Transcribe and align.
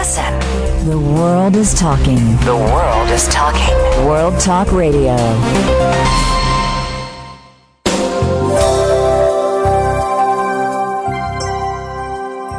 Listen. 0.00 0.32
The 0.88 0.98
world 0.98 1.56
is 1.56 1.74
talking. 1.74 2.16
The 2.46 2.56
world 2.56 3.10
is 3.10 3.28
talking. 3.28 3.76
World 4.06 4.40
Talk 4.40 4.72
Radio. 4.72 5.12
I 5.12 5.18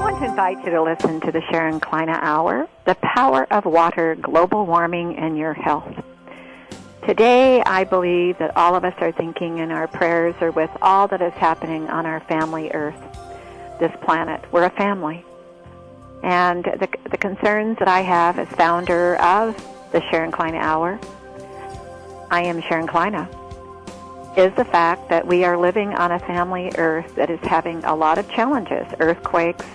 want 0.04 0.20
to 0.20 0.26
invite 0.26 0.64
you 0.64 0.70
to 0.70 0.84
listen 0.84 1.20
to 1.22 1.32
the 1.32 1.42
Sharon 1.50 1.80
Kleyne 1.80 2.10
Hour, 2.10 2.70
The 2.86 2.94
Power 3.02 3.52
of 3.52 3.66
Water, 3.66 4.14
Global 4.22 4.68
Warming, 4.68 5.18
and 5.18 5.36
Your 5.36 5.56
Health. 5.56 5.92
Today, 7.08 7.64
I 7.64 7.86
believe 7.86 8.38
that 8.38 8.56
all 8.56 8.76
of 8.76 8.86
us 8.86 8.94
are 9.00 9.12
thinking 9.12 9.58
in 9.58 9.72
our 9.72 9.88
prayers 9.88 10.36
are 10.42 10.52
with 10.52 10.70
all 10.84 11.08
that 11.08 11.24
is 11.24 11.34
happening 11.34 11.90
on 11.90 12.06
our 12.06 12.20
family 12.20 12.70
Earth, 12.70 13.02
this 13.80 13.92
planet. 14.04 14.46
We're 14.52 14.66
a 14.66 14.70
family. 14.70 15.26
And 16.24 16.64
the, 16.64 16.88
the 17.10 17.18
concerns 17.18 17.78
that 17.80 17.88
I 17.88 18.02
have 18.02 18.38
as 18.38 18.48
founder 18.50 19.16
of 19.18 19.56
the 19.92 20.02
Sharon 20.10 20.32
Kleyne 20.32 20.56
Hour, 20.56 21.00
I 22.30 22.44
am 22.44 22.62
Sharon 22.62 22.88
Kleyne, 22.88 23.28
is 24.38 24.54
the 24.56 24.66
fact 24.66 25.10
that 25.10 25.26
we 25.26 25.44
are 25.44 25.58
living 25.58 25.94
on 25.94 26.12
a 26.12 26.20
family 26.20 26.72
Earth 26.78 27.16
that 27.16 27.30
is 27.30 27.40
having 27.42 27.84
a 27.84 27.96
lot 27.96 28.18
of 28.18 28.30
challenges 28.30 28.88
earthquakes, 29.00 29.66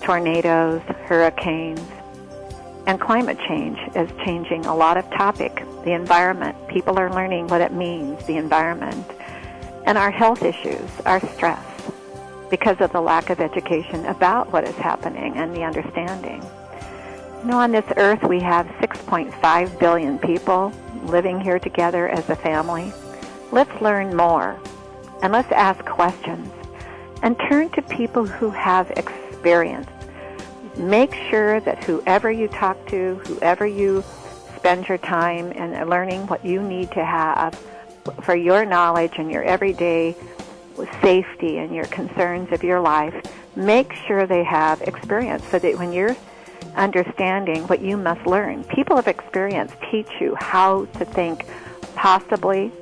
tornadoes, 0.00 0.82
hurricanes, 1.06 1.80
and 2.86 3.00
climate 3.00 3.38
change 3.46 3.78
is 3.94 4.10
changing 4.24 4.66
a 4.66 4.74
lot 4.74 4.96
of 4.96 5.08
topic. 5.10 5.64
The 5.84 5.92
environment, 5.92 6.56
people 6.68 6.98
are 6.98 7.12
learning 7.12 7.46
what 7.48 7.60
it 7.60 7.72
means, 7.72 8.24
the 8.26 8.36
environment, 8.36 9.06
and 9.84 9.96
our 9.96 10.10
health 10.10 10.42
issues, 10.42 10.90
our 11.06 11.20
stress, 11.34 11.64
because 12.52 12.82
of 12.82 12.92
the 12.92 13.00
lack 13.00 13.30
of 13.30 13.40
education 13.40 14.04
about 14.04 14.52
what 14.52 14.62
is 14.62 14.76
happening 14.76 15.34
and 15.38 15.56
the 15.56 15.62
understanding. 15.62 16.42
You 17.40 17.48
know, 17.48 17.58
on 17.58 17.72
this 17.72 17.90
earth 17.96 18.22
we 18.28 18.40
have 18.40 18.66
6.5 18.78 19.78
billion 19.80 20.18
people 20.18 20.70
living 21.04 21.40
here 21.40 21.58
together 21.58 22.10
as 22.10 22.28
a 22.28 22.36
family. 22.36 22.92
Let's 23.52 23.80
learn 23.80 24.14
more 24.14 24.60
and 25.22 25.32
let's 25.32 25.50
ask 25.50 25.82
questions 25.86 26.52
and 27.22 27.38
turn 27.48 27.70
to 27.70 27.80
people 27.80 28.26
who 28.26 28.50
have 28.50 28.90
experience 28.90 29.88
make 30.76 31.14
sure 31.30 31.58
that 31.60 31.82
whoever 31.84 32.30
you 32.30 32.48
talk 32.48 32.86
to, 32.88 33.14
whoever 33.26 33.66
you 33.66 34.04
spend 34.56 34.88
your 34.88 34.98
time 34.98 35.52
and 35.56 35.88
learning 35.88 36.26
what 36.26 36.44
you 36.44 36.62
need 36.62 36.90
to 36.92 37.04
have 37.04 37.58
for 38.22 38.34
your 38.34 38.64
knowledge 38.66 39.12
and 39.16 39.30
your 39.30 39.42
everyday 39.42 40.14
safety 41.00 41.58
and 41.58 41.74
your 41.74 41.86
concerns 41.86 42.52
of 42.52 42.62
your 42.62 42.80
life, 42.80 43.14
make 43.56 43.92
sure 43.92 44.26
they 44.26 44.44
have 44.44 44.80
experience 44.82 45.44
so 45.50 45.58
that 45.58 45.78
when 45.78 45.92
you're 45.92 46.16
understanding 46.76 47.66
what 47.68 47.80
you 47.80 47.96
must 47.96 48.26
learn, 48.26 48.64
people 48.64 48.96
of 48.96 49.08
experience 49.08 49.72
teach 49.90 50.08
you 50.20 50.34
how 50.36 50.84
to 50.86 51.04
think 51.04 51.46
possibly. 51.94 52.72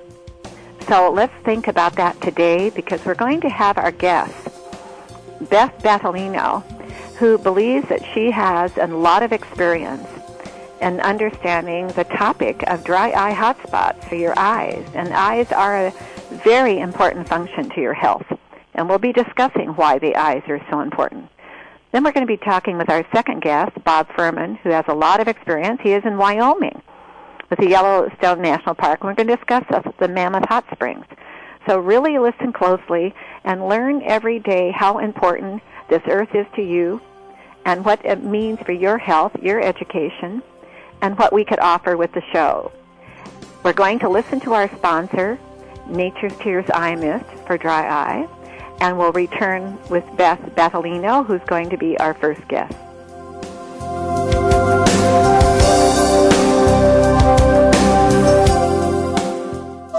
So 0.88 1.11
let's 1.11 1.34
think 1.44 1.68
about 1.68 1.94
that 1.96 2.20
today 2.20 2.70
because 2.70 3.05
we're 3.05 3.14
going 3.14 3.41
to 3.42 3.48
have 3.48 3.78
our 3.78 3.92
guest, 3.92 4.48
Beth 5.50 5.77
Battaglino, 5.83 6.62
who 7.16 7.38
believes 7.38 7.88
that 7.88 8.02
she 8.14 8.30
has 8.30 8.77
a 8.78 8.86
lot 8.86 9.22
of 9.22 9.33
experience 9.33 10.06
in 10.80 11.00
understanding 11.00 11.88
the 11.88 12.05
topic 12.05 12.62
of 12.68 12.83
dry 12.84 13.11
eye 13.11 13.34
hotspots 13.34 14.02
for 14.08 14.14
your 14.14 14.36
eyes. 14.38 14.86
And 14.94 15.12
eyes 15.12 15.52
are 15.52 15.88
a 15.88 15.92
very 16.42 16.78
important 16.78 17.28
function 17.28 17.70
to 17.70 17.80
your 17.80 17.94
health. 17.94 18.27
And 18.74 18.88
we'll 18.88 18.98
be 18.98 19.12
discussing 19.12 19.70
why 19.70 19.98
the 19.98 20.16
eyes 20.16 20.42
are 20.48 20.64
so 20.70 20.80
important. 20.80 21.28
Then 21.92 22.05
we're 22.05 22.12
going 22.12 22.27
to 22.27 22.33
be 22.33 22.36
talking 22.36 22.78
with 22.78 22.88
our 22.88 23.05
second 23.12 23.42
guest, 23.42 23.72
Bob 23.84 24.08
Furman, 24.16 24.56
who 24.56 24.70
has 24.70 24.84
a 24.88 24.94
lot 24.94 25.20
of 25.20 25.28
experience. 25.28 25.80
He 25.83 25.92
is 25.92 26.05
in 26.05 26.16
Wyoming 26.16 26.80
with 27.50 27.58
the 27.58 27.68
Yellowstone 27.68 28.41
National 28.41 28.77
Park. 28.77 29.00
And 29.00 29.08
we're 29.08 29.14
going 29.14 29.28
to 29.28 29.36
discuss 29.36 29.64
the 29.98 30.08
Mammoth 30.08 30.48
Hot 30.48 30.64
Springs. 30.73 31.05
So 31.67 31.78
really 31.78 32.18
listen 32.18 32.52
closely 32.52 33.14
and 33.45 33.68
learn 33.68 34.02
every 34.05 34.39
day 34.39 34.70
how 34.70 34.98
important 34.98 35.62
this 35.89 36.02
earth 36.08 36.34
is 36.34 36.46
to 36.55 36.62
you 36.62 37.01
and 37.64 37.84
what 37.84 38.05
it 38.05 38.22
means 38.22 38.61
for 38.61 38.72
your 38.72 38.96
health, 38.96 39.33
your 39.42 39.61
education, 39.61 40.42
and 41.02 41.18
what 41.18 41.33
we 41.33 41.45
could 41.45 41.58
offer 41.58 41.96
with 41.96 42.12
the 42.12 42.22
show. 42.33 42.72
We're 43.62 43.72
going 43.72 43.98
to 43.98 44.08
listen 44.08 44.40
to 44.40 44.55
our 44.55 44.74
sponsor, 44.77 45.39
Nature's 45.90 46.36
Tears 46.39 46.67
Eye 46.73 46.95
Mist 46.95 47.27
for 47.46 47.58
dry 47.58 47.89
eye, 47.89 48.28
and 48.80 48.98
we'll 48.98 49.12
return 49.12 49.78
with 49.90 50.05
Beth 50.17 50.40
Battaglino, 50.55 51.27
who's 51.27 51.42
going 51.42 51.68
to 51.70 51.77
be 51.77 51.98
our 51.98 52.14
first 52.14 52.46
guest. 52.48 52.77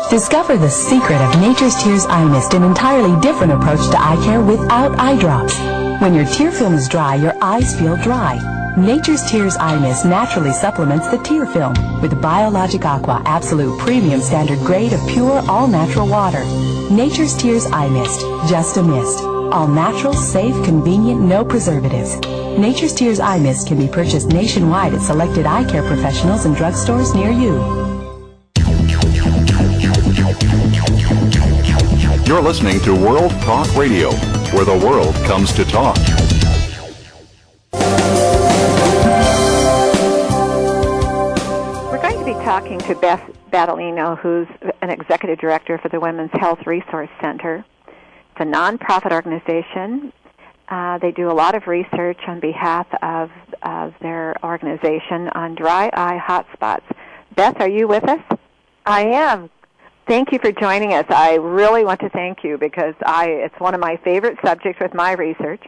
Discover 0.10 0.58
the 0.58 0.70
secret 0.70 1.22
of 1.22 1.40
Nature's 1.40 1.76
Tears 1.82 2.06
Eye 2.06 2.26
Mist, 2.26 2.54
an 2.54 2.64
entirely 2.64 3.20
different 3.22 3.54
approach 3.54 3.80
to 3.92 3.98
eye 3.98 4.22
care 4.26 4.42
without 4.42 4.98
eye 5.00 5.18
drops. 5.18 5.58
When 6.02 6.14
your 6.14 6.26
tear 6.26 6.52
film 6.52 6.74
is 6.74 6.90
dry, 6.90 7.16
your 7.16 7.34
eyes 7.42 7.80
feel 7.80 7.96
dry. 7.98 8.61
Nature's 8.78 9.22
Tears 9.30 9.58
Eye 9.58 9.78
Mist 9.78 10.06
naturally 10.06 10.54
supplements 10.54 11.10
the 11.10 11.18
tear 11.18 11.46
film 11.46 11.74
with 12.00 12.22
Biologic 12.22 12.86
Aqua 12.86 13.22
Absolute 13.26 13.78
Premium 13.78 14.22
Standard 14.22 14.60
Grade 14.60 14.94
of 14.94 15.06
pure, 15.10 15.44
all-natural 15.50 16.08
water. 16.08 16.42
Nature's 16.90 17.36
Tears 17.36 17.66
Eye 17.66 17.90
Mist, 17.90 18.22
just 18.50 18.78
a 18.78 18.84
mist. 18.84 19.20
All 19.52 19.68
natural, 19.68 20.14
safe, 20.14 20.54
convenient, 20.64 21.20
no 21.20 21.44
preservatives. 21.44 22.16
Nature's 22.58 22.94
Tears 22.94 23.20
Eye 23.20 23.40
Mist 23.40 23.68
can 23.68 23.78
be 23.78 23.90
purchased 23.90 24.30
nationwide 24.30 24.94
at 24.94 25.02
selected 25.02 25.46
eye 25.46 25.70
care 25.70 25.84
professionals 25.84 26.46
and 26.46 26.56
drugstores 26.56 27.14
near 27.14 27.30
you. 27.30 27.60
You're 32.26 32.42
listening 32.42 32.80
to 32.82 32.96
World 32.96 33.32
Talk 33.42 33.68
Radio, 33.76 34.12
where 34.54 34.64
the 34.64 34.78
world 34.78 35.14
comes 35.26 35.52
to 35.56 35.66
talk. 35.66 35.98
Talking 42.52 42.80
to 42.80 42.94
Beth 42.96 43.22
Battaglino, 43.50 44.20
who's 44.20 44.46
an 44.82 44.90
executive 44.90 45.40
director 45.40 45.78
for 45.78 45.88
the 45.88 46.02
Women's 46.02 46.32
Health 46.34 46.60
Resource 46.68 47.08
Center. 47.22 47.64
It's 47.88 48.42
a 48.42 48.44
nonprofit 48.44 49.14
organization. 49.14 50.12
Uh, 50.68 50.98
they 50.98 51.12
do 51.12 51.32
a 51.32 51.34
lot 51.34 51.56
of 51.56 51.66
research 51.68 52.20
on 52.28 52.42
behalf 52.42 52.88
of, 53.02 53.30
of 53.64 53.94
their 54.02 54.36
organization 54.44 55.30
on 55.30 55.56
dry 55.56 55.90
eye 55.94 56.20
hotspots. 56.22 56.84
Beth, 57.38 57.56
are 57.62 57.70
you 57.70 57.88
with 57.88 58.04
us? 58.04 58.20
I 58.86 59.06
am. 59.06 59.50
Thank 60.06 60.34
you 60.34 60.40
for 60.40 60.52
joining 60.52 60.92
us. 60.92 61.06
I 61.08 61.36
really 61.36 61.86
want 61.86 62.02
to 62.02 62.10
thank 62.10 62.44
you 62.44 62.58
because 62.58 62.96
I 63.06 63.28
it's 63.30 63.60
one 63.60 63.76
of 63.76 63.80
my 63.80 63.96
favorite 64.04 64.38
subjects 64.44 64.82
with 64.82 64.94
my 64.94 65.14
research, 65.14 65.64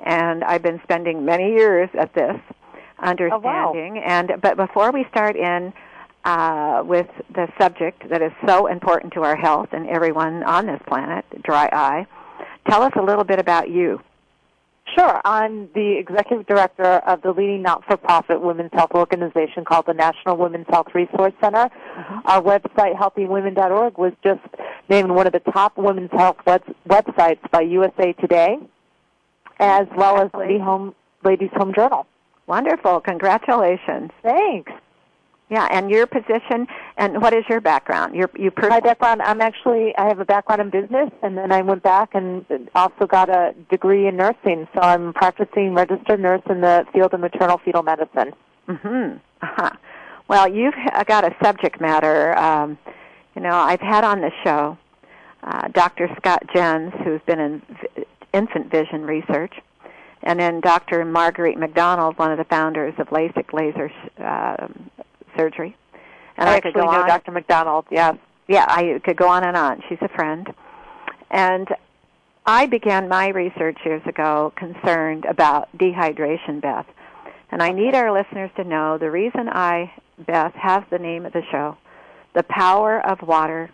and 0.00 0.44
I've 0.44 0.62
been 0.62 0.78
spending 0.82 1.24
many 1.24 1.54
years 1.54 1.88
at 1.98 2.12
this 2.12 2.36
understanding. 2.98 3.96
Oh, 3.96 4.02
wow. 4.02 4.02
And 4.04 4.32
but 4.42 4.58
before 4.58 4.92
we 4.92 5.06
start 5.10 5.36
in 5.36 5.72
uh, 6.24 6.82
with 6.84 7.08
the 7.34 7.48
subject 7.60 8.08
that 8.10 8.22
is 8.22 8.32
so 8.46 8.66
important 8.66 9.12
to 9.14 9.22
our 9.22 9.36
health 9.36 9.68
and 9.72 9.88
everyone 9.88 10.42
on 10.44 10.66
this 10.66 10.80
planet, 10.86 11.24
dry 11.42 11.68
eye, 11.72 12.06
tell 12.68 12.82
us 12.82 12.92
a 12.96 13.02
little 13.02 13.24
bit 13.24 13.38
about 13.38 13.68
you. 13.68 14.00
Sure. 14.96 15.20
I'm 15.24 15.68
the 15.74 15.96
executive 15.98 16.46
director 16.46 17.00
of 17.06 17.22
the 17.22 17.30
leading 17.30 17.62
not-for-profit 17.62 18.42
women's 18.42 18.72
health 18.72 18.90
organization 18.94 19.64
called 19.64 19.86
the 19.86 19.94
National 19.94 20.36
Women's 20.36 20.66
Health 20.68 20.88
Resource 20.94 21.32
Center. 21.42 21.70
Mm-hmm. 21.70 22.18
Our 22.26 22.42
website, 22.42 22.96
healthywomen.org, 22.96 23.96
was 23.96 24.12
just 24.22 24.40
named 24.90 25.10
one 25.10 25.26
of 25.26 25.32
the 25.32 25.40
top 25.52 25.78
women's 25.78 26.10
health 26.10 26.36
web- 26.46 26.74
websites 26.86 27.50
by 27.50 27.62
USA 27.62 28.12
Today, 28.14 28.58
as 29.58 29.86
well 29.96 30.20
as 30.20 30.30
the 30.32 30.58
Home 30.62 30.94
Ladies 31.24 31.50
Home 31.54 31.72
Journal. 31.74 32.06
Wonderful. 32.46 33.00
Congratulations. 33.00 34.10
Thanks. 34.22 34.72
Yeah, 35.52 35.68
and 35.70 35.90
your 35.90 36.06
position 36.06 36.66
and 36.96 37.20
what 37.20 37.34
is 37.34 37.44
your 37.46 37.60
background? 37.60 38.14
Your 38.14 38.30
you 38.34 38.50
My 38.56 38.80
background, 38.80 39.20
I'm 39.20 39.42
actually, 39.42 39.94
I 39.98 40.08
have 40.08 40.18
a 40.18 40.24
background 40.24 40.62
in 40.62 40.70
business, 40.70 41.10
and 41.22 41.36
then 41.36 41.52
I 41.52 41.60
went 41.60 41.82
back 41.82 42.14
and 42.14 42.46
also 42.74 43.06
got 43.06 43.28
a 43.28 43.54
degree 43.68 44.06
in 44.08 44.16
nursing. 44.16 44.66
So 44.74 44.80
I'm 44.80 45.12
practicing 45.12 45.74
registered 45.74 46.20
nurse 46.20 46.40
in 46.48 46.62
the 46.62 46.86
field 46.94 47.12
of 47.12 47.20
maternal 47.20 47.58
fetal 47.62 47.82
medicine. 47.82 48.32
Mm-hmm. 48.66 49.18
Uh-huh. 49.42 49.70
Well, 50.26 50.48
you've 50.48 50.72
got 51.06 51.24
a 51.24 51.36
subject 51.44 51.82
matter. 51.82 52.34
Um, 52.38 52.78
you 53.36 53.42
know, 53.42 53.54
I've 53.54 53.80
had 53.80 54.04
on 54.04 54.22
the 54.22 54.30
show 54.42 54.78
uh, 55.42 55.68
Dr. 55.68 56.08
Scott 56.16 56.44
Jens, 56.54 56.94
who's 57.04 57.20
been 57.26 57.40
in 57.40 57.62
v- 57.68 58.04
infant 58.32 58.70
vision 58.70 59.04
research, 59.04 59.52
and 60.22 60.40
then 60.40 60.60
Dr. 60.60 61.04
Marguerite 61.04 61.58
McDonald, 61.58 62.16
one 62.18 62.32
of 62.32 62.38
the 62.38 62.44
founders 62.44 62.94
of 62.96 63.08
LASIK 63.08 63.52
laser 63.52 63.90
uh, 64.18 64.68
surgery. 65.36 65.76
And 66.36 66.48
I 66.48 66.54
I, 66.54 66.56
actually 66.56 66.72
know 66.82 66.88
on. 66.88 67.06
Dr. 67.06 67.32
McDonald, 67.32 67.86
yes. 67.90 68.16
Yeah, 68.48 68.66
I 68.68 69.00
could 69.04 69.16
go 69.16 69.28
on 69.28 69.44
and 69.44 69.56
on. 69.56 69.82
She's 69.88 69.98
a 70.00 70.08
friend. 70.08 70.52
And 71.30 71.68
I 72.44 72.66
began 72.66 73.08
my 73.08 73.28
research 73.28 73.78
years 73.84 74.02
ago 74.06 74.52
concerned 74.56 75.24
about 75.24 75.68
dehydration, 75.78 76.60
Beth. 76.60 76.86
And 77.50 77.62
I 77.62 77.70
need 77.70 77.94
our 77.94 78.12
listeners 78.12 78.50
to 78.56 78.64
know 78.64 78.98
the 78.98 79.10
reason 79.10 79.48
I, 79.48 79.92
Beth, 80.18 80.52
have 80.54 80.84
the 80.90 80.98
name 80.98 81.24
of 81.24 81.32
the 81.32 81.42
show, 81.50 81.76
The 82.34 82.42
Power 82.42 83.00
of 83.06 83.22
Water, 83.22 83.70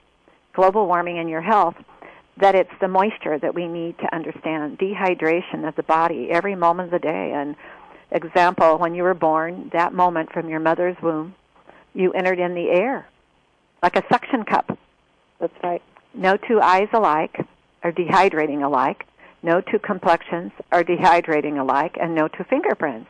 Global 0.53 0.87
Warming 0.87 1.19
and 1.19 1.31
Your 1.31 1.41
Health, 1.41 1.77
that 2.37 2.55
it's 2.55 2.71
the 2.81 2.89
moisture 2.89 3.39
that 3.39 3.55
we 3.55 3.67
need 3.67 3.99
to 3.99 4.15
understand, 4.15 4.79
dehydration 4.79 5.67
of 5.67 5.75
the 5.77 5.83
body 5.83 6.29
every 6.31 6.55
moment 6.55 6.93
of 6.93 7.01
the 7.01 7.07
day. 7.07 7.33
And 7.35 7.57
example, 8.11 8.79
when 8.79 8.95
you 8.95 9.03
were 9.03 9.15
born, 9.15 9.71
that 9.73 9.93
moment 9.93 10.33
from 10.33 10.49
your 10.49 10.61
mother's 10.61 10.97
womb, 11.03 11.35
you 11.95 12.13
entered 12.13 12.39
in 12.39 12.55
the 12.55 12.71
air 12.71 13.09
like 13.83 13.97
a 13.97 14.05
suction 14.11 14.45
cup. 14.45 14.77
That's 15.41 15.55
right. 15.63 15.83
No 16.15 16.37
two 16.37 16.61
eyes 16.61 16.89
alike 16.93 17.47
are 17.83 17.93
dehydrating 17.93 18.65
alike. 18.65 19.07
No 19.43 19.61
two 19.61 19.79
complexions 19.79 20.51
are 20.73 20.83
dehydrating 20.83 21.61
alike, 21.61 21.97
and 22.01 22.15
no 22.15 22.27
two 22.27 22.45
fingerprints 22.45 23.09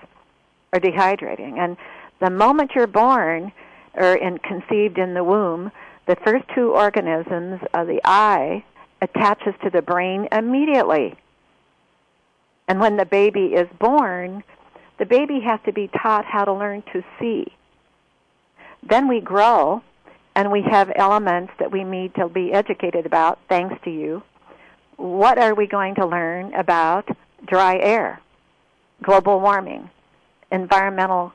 are 0.73 0.81
dehydrating. 0.81 1.59
And 1.59 1.77
the 2.21 2.31
moment 2.31 2.73
you're 2.75 2.87
born 2.87 3.53
or 3.95 4.15
in, 4.15 4.39
conceived 4.39 4.99
in 4.99 5.15
the 5.15 5.25
womb, 5.25 5.73
the 6.07 6.17
first 6.17 6.45
two 6.55 6.73
organisms 6.73 7.61
of 7.73 7.87
the 7.87 8.01
eye 8.05 8.65
attaches 9.01 9.55
to 9.65 9.71
the 9.71 9.83
brain 9.83 10.29
immediately. 10.33 11.15
And 12.67 12.81
when 12.81 12.97
the 12.97 13.07
baby 13.07 13.55
is 13.55 13.69
born, 13.79 14.45
the 14.99 15.07
baby 15.07 15.41
has 15.41 15.61
to 15.65 15.73
be 15.73 15.89
taught 16.03 16.27
how 16.27 16.45
to 16.45 16.53
learn 16.53 16.83
to 16.93 17.03
see. 17.19 17.47
Then 18.83 19.09
we 19.09 19.21
grow 19.21 19.83
and 20.35 20.53
we 20.53 20.63
have 20.71 20.91
elements 20.95 21.53
that 21.59 21.73
we 21.73 21.85
need 21.85 22.15
to 22.15 22.29
be 22.29 22.53
educated 22.53 23.07
about 23.07 23.39
thanks 23.49 23.75
to 23.85 23.91
you. 23.91 24.23
What 24.97 25.39
are 25.39 25.55
we 25.55 25.67
going 25.67 25.95
to 25.97 26.07
learn 26.07 26.55
about 26.55 27.09
dry 27.47 27.79
air, 27.79 28.21
global 29.03 29.41
warming, 29.41 29.91
environmental 30.51 31.33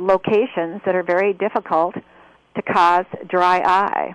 locations 0.00 0.82
that 0.84 0.94
are 0.94 1.02
very 1.02 1.32
difficult 1.32 1.94
to 1.94 2.62
cause 2.62 3.06
dry 3.28 3.58
eye? 3.58 4.14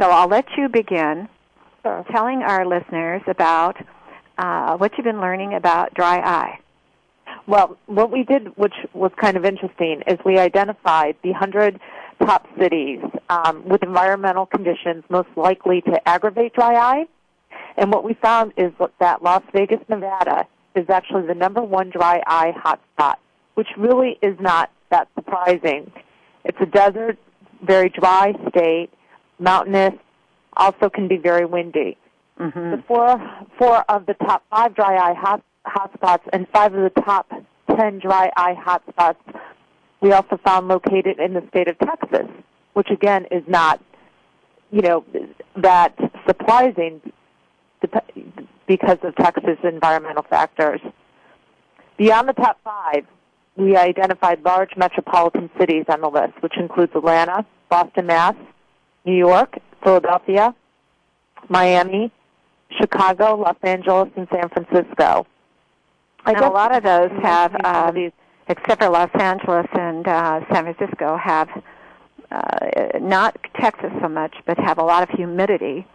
So 0.00 0.10
I'll 0.10 0.28
let 0.28 0.46
you 0.56 0.68
begin 0.68 1.28
Sure. 1.82 2.04
telling 2.10 2.42
our 2.42 2.64
listeners 2.64 3.20
about 3.26 3.76
uh, 4.38 4.76
what 4.78 4.92
you've 4.96 5.04
been 5.04 5.20
learning 5.20 5.52
about 5.54 5.92
dry 5.92 6.16
eye. 6.18 6.58
Well, 7.46 7.76
what 7.86 8.10
we 8.10 8.24
did, 8.24 8.56
which 8.56 8.74
was 8.94 9.12
kind 9.20 9.36
of 9.36 9.44
interesting, 9.44 10.02
is 10.06 10.18
we 10.24 10.38
identified 10.38 11.16
the 11.22 11.30
100 11.30 11.78
top 12.24 12.46
cities 12.58 13.00
um, 13.28 13.68
with 13.68 13.82
environmental 13.82 14.46
conditions 14.46 15.04
most 15.10 15.28
likely 15.36 15.82
to 15.82 16.08
aggravate 16.08 16.54
dry 16.54 16.74
eye. 16.74 17.04
And 17.76 17.92
what 17.92 18.04
we 18.04 18.14
found 18.14 18.52
is 18.56 18.72
that 19.00 19.22
Las 19.22 19.42
Vegas, 19.52 19.80
Nevada 19.88 20.46
is 20.74 20.88
actually 20.88 21.26
the 21.26 21.34
number 21.34 21.62
one 21.62 21.90
dry 21.90 22.22
eye 22.26 22.52
hotspot, 22.56 23.16
which 23.54 23.68
really 23.76 24.18
is 24.22 24.36
not 24.40 24.70
that 24.90 25.08
surprising. 25.14 25.90
It's 26.44 26.58
a 26.60 26.66
desert, 26.66 27.18
very 27.62 27.88
dry 27.88 28.32
state, 28.48 28.90
mountainous, 29.38 29.94
also 30.56 30.88
can 30.88 31.08
be 31.08 31.16
very 31.16 31.44
windy. 31.44 31.96
Mm-hmm. 32.38 32.70
The 32.70 32.82
four, 32.86 33.20
four 33.58 33.84
of 33.88 34.06
the 34.06 34.14
top 34.14 34.44
five 34.50 34.74
dry 34.74 34.96
eye 34.96 35.14
hot, 35.14 35.42
hotspots 35.66 36.22
and 36.32 36.46
five 36.48 36.74
of 36.74 36.82
the 36.82 37.00
top 37.00 37.30
ten 37.76 37.98
dry 37.98 38.30
eye 38.36 38.54
hotspots 38.54 39.16
we 40.04 40.12
also 40.12 40.38
found 40.44 40.68
located 40.68 41.18
in 41.18 41.32
the 41.32 41.42
state 41.48 41.66
of 41.66 41.78
Texas, 41.78 42.28
which 42.74 42.90
again 42.90 43.26
is 43.30 43.42
not, 43.48 43.80
you 44.70 44.82
know, 44.82 45.02
that 45.56 45.98
surprising 46.26 47.00
because 48.66 48.98
of 49.02 49.16
Texas 49.16 49.56
environmental 49.64 50.22
factors. 50.28 50.80
Beyond 51.96 52.28
the 52.28 52.34
top 52.34 52.60
five, 52.62 53.06
we 53.56 53.76
identified 53.76 54.44
large 54.44 54.76
metropolitan 54.76 55.48
cities 55.58 55.84
on 55.88 56.02
the 56.02 56.08
list, 56.08 56.34
which 56.40 56.58
includes 56.58 56.92
Atlanta, 56.94 57.46
Boston, 57.70 58.06
Mass, 58.06 58.34
New 59.06 59.16
York, 59.16 59.56
Philadelphia, 59.82 60.54
Miami, 61.48 62.12
Chicago, 62.78 63.36
Los 63.36 63.56
Angeles, 63.62 64.10
and 64.16 64.28
San 64.30 64.50
Francisco. 64.50 65.26
And 66.26 66.36
a 66.38 66.48
lot 66.48 66.74
of 66.74 66.82
those 66.82 67.10
have, 67.22 67.54
um, 67.64 68.12
except 68.48 68.82
for 68.82 68.88
Los 68.88 69.10
Angeles 69.14 69.66
and 69.72 70.06
uh, 70.06 70.40
San 70.52 70.74
Francisco, 70.74 71.16
have 71.16 71.48
uh, 72.30 72.98
not 73.00 73.36
Texas 73.60 73.90
so 74.00 74.08
much, 74.08 74.34
but 74.46 74.58
have 74.58 74.78
a 74.78 74.82
lot 74.82 75.02
of 75.02 75.10
humidity. 75.10 75.86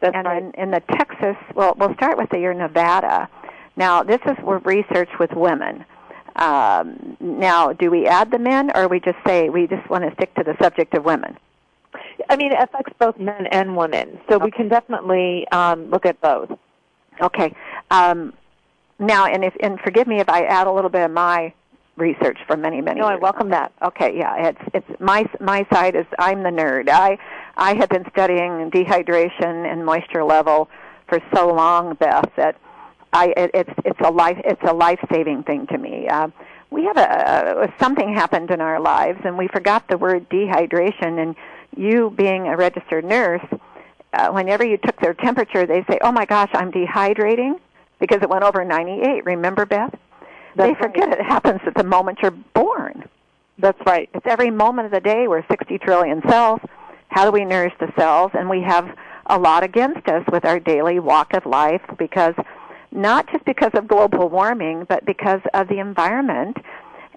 that's 0.00 0.14
and 0.14 0.26
right. 0.26 0.42
in, 0.42 0.50
in 0.52 0.70
the 0.70 0.80
Texas, 0.92 1.36
well, 1.54 1.74
we'll 1.78 1.94
start 1.94 2.16
with 2.16 2.30
the 2.30 2.38
year 2.38 2.54
Nevada. 2.54 3.28
Now, 3.76 4.02
this 4.02 4.20
is 4.26 4.36
we're 4.42 4.58
research 4.58 5.10
with 5.18 5.32
women. 5.32 5.84
Um, 6.36 7.16
now, 7.20 7.72
do 7.72 7.90
we 7.90 8.06
add 8.06 8.30
the 8.30 8.38
men, 8.38 8.70
or 8.74 8.88
we 8.88 9.00
just 9.00 9.18
say 9.26 9.48
we 9.48 9.66
just 9.66 9.88
want 9.88 10.04
to 10.04 10.12
stick 10.14 10.34
to 10.34 10.44
the 10.44 10.56
subject 10.60 10.94
of 10.94 11.04
women? 11.04 11.36
I 12.28 12.36
mean, 12.36 12.52
it 12.52 12.58
affects 12.60 12.92
both 12.98 13.18
men 13.18 13.46
and 13.50 13.76
women, 13.76 14.18
so 14.28 14.38
we 14.38 14.50
can 14.50 14.68
definitely 14.68 15.46
um, 15.48 15.90
look 15.90 16.06
at 16.06 16.20
both. 16.20 16.50
Okay. 17.20 17.54
Um, 17.90 18.32
now, 18.98 19.26
and 19.26 19.44
if 19.44 19.54
and 19.60 19.80
forgive 19.80 20.06
me 20.06 20.20
if 20.20 20.28
I 20.28 20.44
add 20.44 20.66
a 20.66 20.72
little 20.72 20.90
bit 20.90 21.02
of 21.02 21.10
my 21.10 21.52
research 21.96 22.38
for 22.46 22.56
many 22.56 22.80
many. 22.80 23.00
No, 23.00 23.06
I 23.06 23.16
welcome 23.16 23.50
that. 23.50 23.72
Okay, 23.82 24.16
yeah, 24.16 24.48
it's 24.48 24.60
it's 24.72 25.00
my 25.00 25.26
my 25.40 25.66
side 25.72 25.94
is 25.96 26.06
I'm 26.18 26.42
the 26.42 26.50
nerd. 26.50 26.88
I 26.88 27.18
I 27.56 27.74
have 27.76 27.88
been 27.88 28.04
studying 28.10 28.70
dehydration 28.70 29.70
and 29.70 29.84
moisture 29.84 30.24
level 30.24 30.68
for 31.08 31.20
so 31.34 31.48
long, 31.48 31.94
Beth, 31.94 32.30
that 32.36 32.56
I 33.12 33.32
it, 33.36 33.50
it's 33.54 33.72
it's 33.84 34.00
a 34.00 34.10
life 34.10 34.38
it's 34.44 34.62
a 34.66 34.72
life 34.74 35.00
saving 35.12 35.44
thing 35.44 35.66
to 35.68 35.78
me. 35.78 36.08
Uh, 36.08 36.28
we 36.70 36.84
have 36.84 36.96
a, 36.96 37.68
a 37.68 37.74
something 37.82 38.12
happened 38.12 38.50
in 38.50 38.60
our 38.60 38.80
lives, 38.80 39.20
and 39.24 39.38
we 39.38 39.48
forgot 39.48 39.86
the 39.88 39.96
word 39.96 40.28
dehydration. 40.28 41.22
And 41.22 41.36
you, 41.76 42.10
being 42.10 42.48
a 42.48 42.56
registered 42.56 43.04
nurse, 43.04 43.44
uh, 44.12 44.30
whenever 44.30 44.64
you 44.64 44.76
took 44.78 45.00
their 45.00 45.14
temperature, 45.14 45.66
they 45.66 45.84
say, 45.88 45.98
"Oh 46.02 46.12
my 46.12 46.24
gosh, 46.24 46.50
I'm 46.52 46.72
dehydrating," 46.72 47.60
because 48.00 48.18
it 48.22 48.28
went 48.28 48.44
over 48.44 48.64
98. 48.64 49.24
Remember, 49.24 49.66
Beth? 49.66 49.94
That's 50.56 50.70
they 50.70 50.74
forget 50.74 51.12
it 51.12 51.22
happens 51.22 51.60
at 51.66 51.74
the 51.74 51.84
moment 51.84 52.18
you're 52.22 52.30
born. 52.30 53.08
That's 53.58 53.78
right. 53.86 54.08
It's 54.14 54.26
every 54.26 54.50
moment 54.50 54.86
of 54.86 54.92
the 54.92 55.00
day. 55.00 55.28
We're 55.28 55.46
60 55.48 55.78
trillion 55.78 56.22
cells. 56.28 56.60
How 57.08 57.24
do 57.24 57.30
we 57.30 57.44
nourish 57.44 57.72
the 57.78 57.92
cells? 57.96 58.32
And 58.34 58.48
we 58.48 58.62
have 58.62 58.96
a 59.26 59.38
lot 59.38 59.62
against 59.62 60.08
us 60.08 60.24
with 60.30 60.44
our 60.44 60.58
daily 60.60 60.98
walk 60.98 61.34
of 61.34 61.46
life 61.46 61.82
because 61.98 62.34
not 62.90 63.30
just 63.30 63.44
because 63.44 63.70
of 63.74 63.88
global 63.88 64.28
warming, 64.28 64.86
but 64.88 65.04
because 65.04 65.40
of 65.52 65.68
the 65.68 65.78
environment 65.78 66.56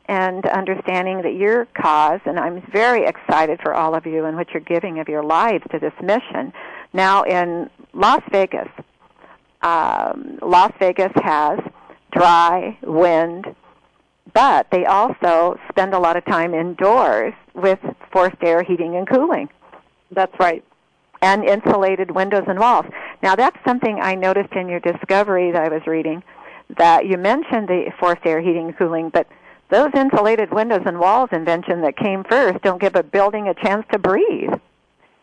and 0.08 0.46
understanding 0.46 1.22
that 1.22 1.36
your 1.36 1.66
cause, 1.80 2.22
and 2.26 2.40
I'm 2.40 2.62
very 2.72 3.06
excited 3.06 3.60
for 3.62 3.74
all 3.74 3.94
of 3.94 4.06
you 4.06 4.26
and 4.26 4.38
what 4.38 4.52
you're 4.52 4.62
giving 4.62 5.00
of 5.00 5.10
your 5.10 5.24
lives 5.24 5.64
to 5.72 5.80
this 5.80 5.94
mission. 6.02 6.54
Now 6.94 7.24
in 7.24 7.70
Las 7.94 8.22
Vegas, 8.32 8.70
um, 9.62 10.40
Las 10.42 10.72
Vegas 10.80 11.12
has 11.24 11.60
dry, 12.12 12.78
wind, 12.84 13.46
but 14.34 14.68
they 14.72 14.86
also 14.86 15.60
spend 15.70 15.94
a 15.94 16.00
lot 16.00 16.16
of 16.16 16.26
time 16.26 16.54
indoors 16.54 17.34
with 17.54 17.80
forced 18.12 18.38
air 18.42 18.64
heating 18.64 18.96
and 18.96 19.08
cooling 19.08 19.50
That's 20.12 20.34
right. 20.40 20.64
and 21.22 21.44
insulated 21.44 22.12
windows 22.12 22.44
and 22.48 22.60
walls. 22.60 22.86
Now 23.24 23.36
that's 23.36 23.58
something 23.66 24.00
I 24.00 24.16
noticed 24.16 24.54
in 24.54 24.70
your 24.70 24.80
discovery 24.80 25.52
that 25.52 25.64
I 25.64 25.70
was 25.70 25.86
reading 25.88 26.24
that 26.78 27.06
you 27.06 27.18
mentioned 27.18 27.68
the 27.68 27.92
forced 28.00 28.26
air 28.26 28.42
heating 28.42 28.68
and 28.68 28.78
cooling, 28.78 29.10
but 29.10 29.28
those 29.70 29.90
insulated 29.96 30.52
windows 30.54 30.84
and 30.86 31.00
walls 31.00 31.30
invention 31.32 31.82
that 31.82 31.98
came 31.98 32.24
first 32.24 32.62
don't 32.62 32.80
give 32.80 32.96
a 32.96 33.04
building 33.04 33.48
a 33.48 33.54
chance 33.54 33.86
to 33.92 34.00
breathe. 34.00 34.54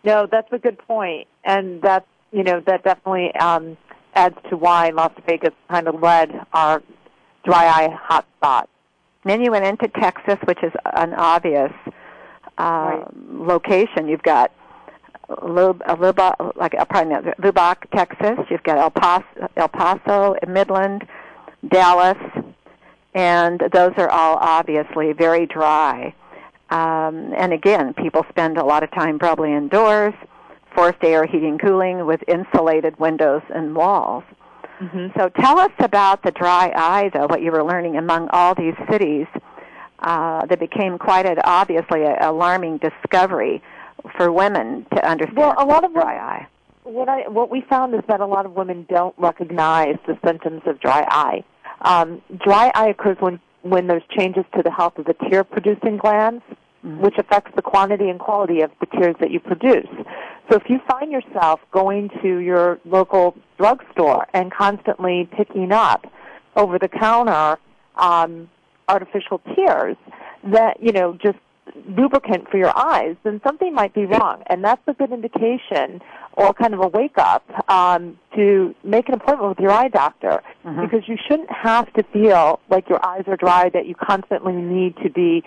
No, 0.05 0.27
that's 0.31 0.53
a 0.53 0.59
good 0.59 0.79
point, 0.79 1.29
and 1.45 1.81
that's 1.81 2.07
you 2.33 2.43
know 2.43 2.61
that 2.67 2.83
definitely 2.83 3.35
um, 3.37 3.77
adds 4.15 4.37
to 4.51 4.57
why 4.57 4.91
Las 4.91 5.13
Vegas 5.27 5.55
kind 5.69 5.89
of 5.89 6.01
led 6.01 6.33
our 6.53 6.83
dry 7.45 7.67
eye 7.67 7.99
hotspot. 8.43 8.67
Then 9.25 9.43
you 9.43 9.51
went 9.51 9.65
into 9.65 9.89
Texas, 9.89 10.37
which 10.45 10.63
is 10.63 10.73
an 10.95 11.15
obvious 11.15 11.73
uh, 12.59 12.63
Right. 12.63 13.05
location. 13.31 14.07
You've 14.09 14.23
got 14.23 14.53
Lub, 15.43 15.83
uh, 15.87 15.97
Lubbock, 15.99 16.57
like 16.57 16.75
uh, 16.79 16.85
probably 16.85 17.15
not, 17.15 17.25
Lubbock, 17.43 17.87
Texas. 17.95 18.39
You've 18.51 18.63
got 18.63 18.79
El 18.79 18.91
Paso, 18.91 19.25
El 19.57 19.69
Paso, 19.69 20.37
Midland, 20.47 21.07
Dallas, 21.69 22.19
and 23.15 23.61
those 23.73 23.93
are 23.97 24.11
all 24.11 24.37
obviously 24.41 25.13
very 25.13 25.47
dry. 25.47 26.15
Um, 26.71 27.33
and 27.37 27.53
again, 27.53 27.95
people 27.95 28.25
spend 28.29 28.59
a 28.59 28.65
lot 28.65 28.83
of 28.83 28.91
time 28.91 29.19
probably 29.19 29.53
indoors, 29.53 30.15
forced 30.75 31.03
air, 31.03 31.27
heating, 31.27 31.59
cooling 31.59 32.07
with 32.07 32.21
insulated 32.29 32.99
windows 32.99 33.43
and 33.55 33.75
walls. 33.75 34.25
Mm-hmm. 34.81 35.19
So 35.19 35.29
tell 35.41 35.59
us 35.59 35.73
about 35.79 36.23
the 36.23 36.33
dry 36.33 36.73
eye, 36.75 37.11
though, 37.15 37.27
what 37.27 37.43
you 37.43 37.53
were 37.53 37.65
learning 37.65 37.97
among 37.97 38.29
all 38.33 38.55
these 38.55 38.75
cities 38.91 39.27
uh, 40.01 40.45
that 40.47 40.59
became 40.59 40.99
quite 40.99 41.27
an 41.27 41.39
obviously 41.45 42.03
a 42.03 42.31
alarming 42.31 42.79
discovery 42.79 43.63
for 44.17 44.31
women 44.31 44.87
to 44.95 45.09
understand 45.09 45.37
Well, 45.37 45.55
a 45.57 45.65
lot 45.65 45.85
of 45.85 45.93
dry 45.93 46.17
eye. 46.17 46.47
What 46.83 47.09
I 47.09 47.29
what 47.29 47.51
we 47.51 47.63
found 47.63 47.95
is 47.95 48.03
that 48.09 48.21
a 48.21 48.27
lot 48.27 48.45
of 48.45 48.53
women 48.53 48.87
don't 48.91 49.15
recognize 49.17 49.97
the 50.07 50.19
symptoms 50.27 50.63
of 50.67 50.79
dry 50.81 51.07
eye. 51.09 51.45
Um, 51.81 52.21
dry 52.45 52.71
eye 52.75 52.89
occurs 52.89 53.17
when 53.21 53.41
when 53.63 53.87
there's 53.87 54.03
changes 54.11 54.45
to 54.57 54.63
the 54.63 54.71
health 54.71 54.99
of 54.99 55.07
the 55.07 55.15
tear 55.31 55.45
producing 55.45 55.97
glands, 55.97 56.43
mm-hmm. 56.85 57.01
which 57.01 57.15
affects 57.19 57.53
the 57.57 57.63
quantity 57.63 58.09
and 58.09 58.19
quality 58.19 58.61
of 58.61 58.71
the 58.81 58.87
tears 58.87 59.17
that 59.21 59.31
you 59.31 59.41
produce. 59.41 59.89
So 60.51 60.57
if 60.57 60.65
you 60.69 60.79
find 60.89 61.11
yourself 61.11 61.61
going 61.73 62.11
to 62.23 62.39
your 62.39 62.79
local 62.85 63.37
drugstore 63.59 64.27
and 64.35 64.53
constantly 64.53 65.29
picking 65.37 65.73
up 65.73 66.07
over 66.57 66.79
the 66.79 66.89
counter 66.89 67.59
um, 67.97 68.51
artificial 68.89 69.41
tears, 69.55 69.97
that 70.53 70.83
you 70.83 70.93
know 70.93 71.17
just 71.23 71.39
lubricant 71.89 72.49
for 72.51 72.59
your 72.59 72.77
eyes, 72.77 73.17
then 73.25 73.41
something 73.43 73.75
might 73.75 73.95
be 73.95 74.05
wrong, 74.05 74.43
and 74.49 74.63
that's 74.63 74.83
a 74.87 74.93
good 74.93 75.11
indication 75.11 76.03
or 76.37 76.53
kind 76.53 76.75
of 76.75 76.81
a 76.81 76.89
wake 76.89 77.17
up 77.17 77.45
um, 77.71 78.19
to 78.35 78.75
make 78.85 79.09
an 79.09 79.15
appointment 79.15 79.49
with 79.51 79.59
your 79.61 79.71
eye 79.71 79.89
doctor 79.89 80.43
mm-hmm. 80.65 80.81
because 80.83 81.09
you 81.09 81.17
shouldn't 81.29 81.51
have 81.51 81.91
to 81.95 82.03
feel 82.13 82.61
like 82.69 82.89
your 82.89 83.05
eyes 83.07 83.23
are 83.29 83.37
dry 83.37 83.69
that 83.71 83.87
you 83.87 83.95
constantly 83.95 84.53
need 84.53 84.97
to 85.03 85.09
be 85.11 85.43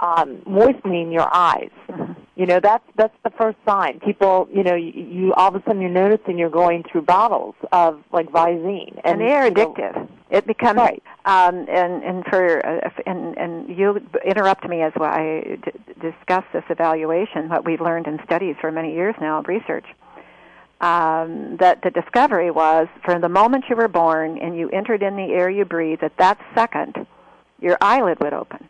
um, 0.00 0.42
moistening 0.46 1.12
your 1.12 1.28
eyes. 1.34 1.70
Mm-hmm. 1.88 2.12
You 2.36 2.46
know, 2.46 2.60
that's 2.62 2.84
that's 2.96 3.14
the 3.24 3.30
first 3.30 3.58
sign. 3.66 3.98
People, 3.98 4.48
you 4.52 4.62
know, 4.62 4.76
you, 4.76 4.92
you 4.92 5.34
all 5.34 5.48
of 5.48 5.56
a 5.56 5.62
sudden 5.64 5.80
you're 5.80 5.90
noticing 5.90 6.38
you're 6.38 6.50
going 6.50 6.84
through 6.84 7.02
bottles 7.02 7.56
of 7.72 8.00
like 8.12 8.30
Visine, 8.30 9.00
and, 9.02 9.20
and 9.20 9.20
they 9.20 9.32
are 9.32 9.50
addictive. 9.50 9.96
Know, 9.96 10.08
it 10.30 10.46
becomes 10.46 10.76
right. 10.76 11.02
um, 11.24 11.66
and 11.68 12.04
and 12.04 12.24
for 12.26 12.64
uh, 12.64 12.90
and 13.06 13.36
and 13.36 13.76
you 13.76 14.00
interrupt 14.24 14.68
me 14.68 14.82
as 14.82 14.92
well. 14.94 15.10
I 15.10 15.58
d- 15.64 15.72
discuss 16.00 16.44
this 16.52 16.62
evaluation, 16.70 17.48
what 17.48 17.64
we've 17.64 17.80
learned 17.80 18.06
in 18.06 18.20
studies 18.24 18.54
for 18.60 18.70
many 18.70 18.94
years 18.94 19.16
now, 19.20 19.40
of 19.40 19.48
research. 19.48 19.86
Um, 20.80 21.56
that 21.56 21.82
the 21.82 21.90
discovery 21.90 22.52
was 22.52 22.86
from 23.04 23.20
the 23.20 23.28
moment 23.28 23.64
you 23.68 23.74
were 23.74 23.88
born 23.88 24.38
and 24.38 24.56
you 24.56 24.68
entered 24.68 25.02
in 25.02 25.16
the 25.16 25.32
air 25.32 25.50
you 25.50 25.64
breathe, 25.64 26.04
at 26.04 26.16
that 26.18 26.38
second, 26.54 27.04
your 27.58 27.76
eyelid 27.80 28.20
would 28.20 28.32
open 28.32 28.68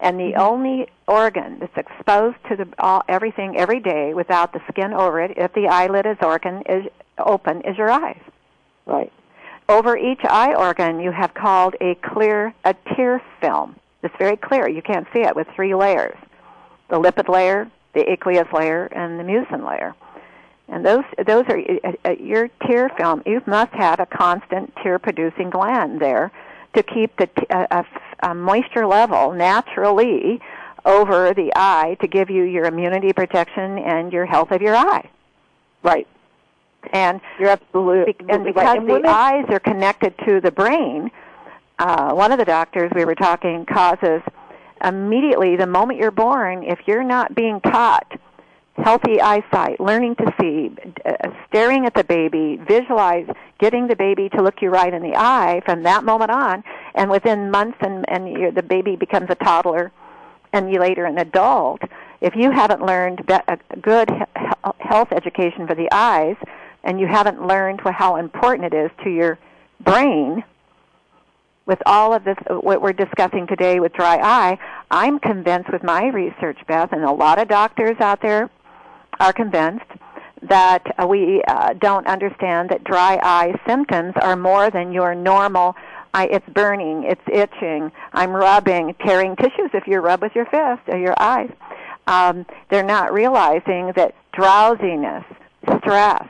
and 0.00 0.18
the 0.18 0.34
only 0.36 0.86
organ 1.06 1.58
that's 1.60 1.76
exposed 1.76 2.36
to 2.48 2.56
the 2.56 2.68
all, 2.78 3.02
everything 3.08 3.56
every 3.56 3.80
day 3.80 4.14
without 4.14 4.52
the 4.52 4.60
skin 4.68 4.92
over 4.92 5.20
it, 5.20 5.32
if 5.36 5.52
the 5.54 5.68
eyelid 5.68 6.06
is 6.06 6.16
organ 6.20 6.62
is 6.68 6.84
open, 7.18 7.62
is 7.62 7.76
your 7.76 7.90
eyes. 7.90 8.20
Right. 8.86 9.12
Over 9.68 9.96
each 9.96 10.20
eye 10.24 10.54
organ, 10.54 11.00
you 11.00 11.10
have 11.10 11.32
called 11.32 11.74
a 11.80 11.94
clear 11.96 12.54
a 12.64 12.74
tear 12.94 13.22
film. 13.40 13.76
It's 14.02 14.14
very 14.18 14.36
clear. 14.36 14.68
You 14.68 14.82
can't 14.82 15.06
see 15.14 15.20
it 15.20 15.34
with 15.34 15.46
three 15.54 15.74
layers: 15.74 16.18
the 16.90 17.00
lipid 17.00 17.28
layer, 17.28 17.70
the 17.94 18.10
aqueous 18.10 18.48
layer, 18.52 18.86
and 18.86 19.18
the 19.18 19.24
mucin 19.24 19.66
layer. 19.66 19.94
And 20.68 20.84
those 20.84 21.04
those 21.26 21.44
are 21.48 21.58
uh, 21.58 21.92
uh, 22.04 22.10
your 22.20 22.48
tear 22.66 22.90
film. 22.90 23.22
You 23.24 23.42
must 23.46 23.72
have 23.72 24.00
a 24.00 24.06
constant 24.06 24.74
tear 24.82 24.98
producing 24.98 25.50
gland 25.50 26.00
there 26.00 26.30
to 26.74 26.82
keep 26.82 27.16
the 27.16 27.26
t- 27.26 27.46
uh, 27.50 27.66
a, 28.22 28.30
a 28.30 28.34
moisture 28.34 28.86
level 28.86 29.32
naturally 29.32 30.40
over 30.84 31.32
the 31.34 31.52
eye 31.56 31.96
to 32.00 32.06
give 32.06 32.30
you 32.30 32.42
your 32.42 32.66
immunity 32.66 33.12
protection 33.12 33.78
and 33.78 34.12
your 34.12 34.26
health 34.26 34.50
of 34.50 34.60
your 34.60 34.76
eye. 34.76 35.08
Right. 35.82 36.06
And 36.92 37.20
you're 37.38 37.50
absolutely 37.50 38.14
and 38.28 38.44
because 38.44 38.64
right. 38.64 38.78
and 38.78 38.88
the 38.88 39.08
eyes 39.08 39.46
are 39.48 39.60
connected 39.60 40.14
to 40.26 40.40
the 40.40 40.50
brain, 40.50 41.10
uh, 41.78 42.12
one 42.12 42.30
of 42.32 42.38
the 42.38 42.44
doctors 42.44 42.92
we 42.94 43.04
were 43.04 43.14
talking 43.14 43.64
causes 43.64 44.20
immediately 44.84 45.56
the 45.56 45.66
moment 45.66 45.98
you're 45.98 46.10
born, 46.10 46.62
if 46.62 46.80
you're 46.86 47.04
not 47.04 47.34
being 47.34 47.60
taught 47.62 48.20
healthy 48.76 49.20
eyesight, 49.20 49.78
learning 49.78 50.16
to 50.16 50.34
see, 50.40 50.70
uh, 51.04 51.30
staring 51.48 51.86
at 51.86 51.94
the 51.94 52.04
baby, 52.04 52.60
visualize 52.68 53.26
getting 53.58 53.86
the 53.86 53.96
baby 53.96 54.28
to 54.30 54.42
look 54.42 54.60
you 54.60 54.68
right 54.68 54.92
in 54.92 55.02
the 55.02 55.14
eye 55.16 55.62
from 55.64 55.84
that 55.84 56.04
moment 56.04 56.30
on, 56.30 56.64
and 56.94 57.10
within 57.10 57.50
months 57.50 57.78
and 57.80 58.04
and 58.08 58.54
the 58.56 58.62
baby 58.62 58.96
becomes 58.96 59.28
a 59.30 59.36
toddler, 59.36 59.92
and 60.52 60.72
you 60.72 60.80
later 60.80 61.04
an 61.04 61.18
adult. 61.18 61.82
If 62.20 62.34
you 62.34 62.50
haven't 62.50 62.84
learned 62.84 63.20
a 63.28 63.58
good 63.80 64.10
health 64.80 65.08
education 65.12 65.66
for 65.66 65.74
the 65.74 65.88
eyes, 65.92 66.36
and 66.82 66.98
you 66.98 67.06
haven't 67.06 67.46
learned 67.46 67.80
how 67.84 68.16
important 68.16 68.72
it 68.72 68.76
is 68.76 68.90
to 69.04 69.10
your 69.10 69.38
brain, 69.80 70.42
with 71.66 71.80
all 71.86 72.12
of 72.12 72.24
this, 72.24 72.36
what 72.48 72.82
we're 72.82 72.92
discussing 72.92 73.46
today 73.46 73.80
with 73.80 73.92
dry 73.92 74.16
eye, 74.16 74.58
I'm 74.90 75.18
convinced 75.18 75.70
with 75.72 75.82
my 75.82 76.06
research, 76.06 76.58
Beth, 76.66 76.92
and 76.92 77.04
a 77.04 77.12
lot 77.12 77.38
of 77.38 77.48
doctors 77.48 77.96
out 78.00 78.20
there 78.20 78.50
are 79.20 79.32
convinced 79.32 79.84
that 80.42 80.82
uh, 80.98 81.06
we 81.06 81.42
uh, 81.48 81.72
don't 81.74 82.06
understand 82.06 82.68
that 82.70 82.84
dry 82.84 83.18
eye 83.22 83.54
symptoms 83.66 84.12
are 84.20 84.36
more 84.36 84.70
than 84.70 84.92
your 84.92 85.14
normal 85.14 85.74
I, 86.14 86.26
it's 86.26 86.48
burning, 86.50 87.02
it's 87.04 87.20
itching, 87.26 87.90
I'm 88.12 88.30
rubbing, 88.30 88.94
tearing 89.04 89.34
tissues 89.34 89.70
if 89.74 89.88
you 89.88 89.98
rub 89.98 90.22
with 90.22 90.32
your 90.36 90.44
fist 90.44 90.82
or 90.86 90.96
your 90.96 91.14
eyes. 91.18 91.50
Um, 92.06 92.46
they're 92.70 92.84
not 92.84 93.12
realizing 93.12 93.92
that 93.96 94.14
drowsiness, 94.32 95.24
stress, 95.78 96.28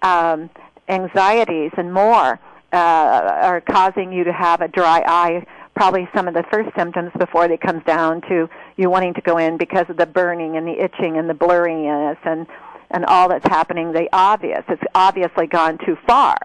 um, 0.00 0.48
anxieties, 0.88 1.72
and 1.76 1.92
more 1.92 2.40
uh, 2.72 2.76
are 2.76 3.60
causing 3.60 4.10
you 4.10 4.24
to 4.24 4.32
have 4.32 4.62
a 4.62 4.68
dry 4.68 5.02
eye 5.06 5.46
probably 5.76 6.08
some 6.14 6.28
of 6.28 6.34
the 6.34 6.44
first 6.50 6.70
symptoms 6.76 7.10
before 7.18 7.44
it 7.44 7.60
comes 7.60 7.84
down 7.84 8.20
to 8.22 8.48
you 8.76 8.90
wanting 8.90 9.14
to 9.14 9.20
go 9.20 9.38
in 9.38 9.56
because 9.56 9.88
of 9.88 9.96
the 9.96 10.06
burning 10.06 10.56
and 10.56 10.66
the 10.66 10.82
itching 10.82 11.16
and 11.16 11.28
the 11.28 11.34
blurriness 11.34 12.18
and 12.24 12.46
and 12.90 13.04
all 13.06 13.28
that's 13.28 13.46
happening 13.46 13.92
the 13.92 14.08
obvious 14.12 14.62
it's 14.68 14.82
obviously 14.94 15.46
gone 15.46 15.78
too 15.84 15.96
far 16.06 16.36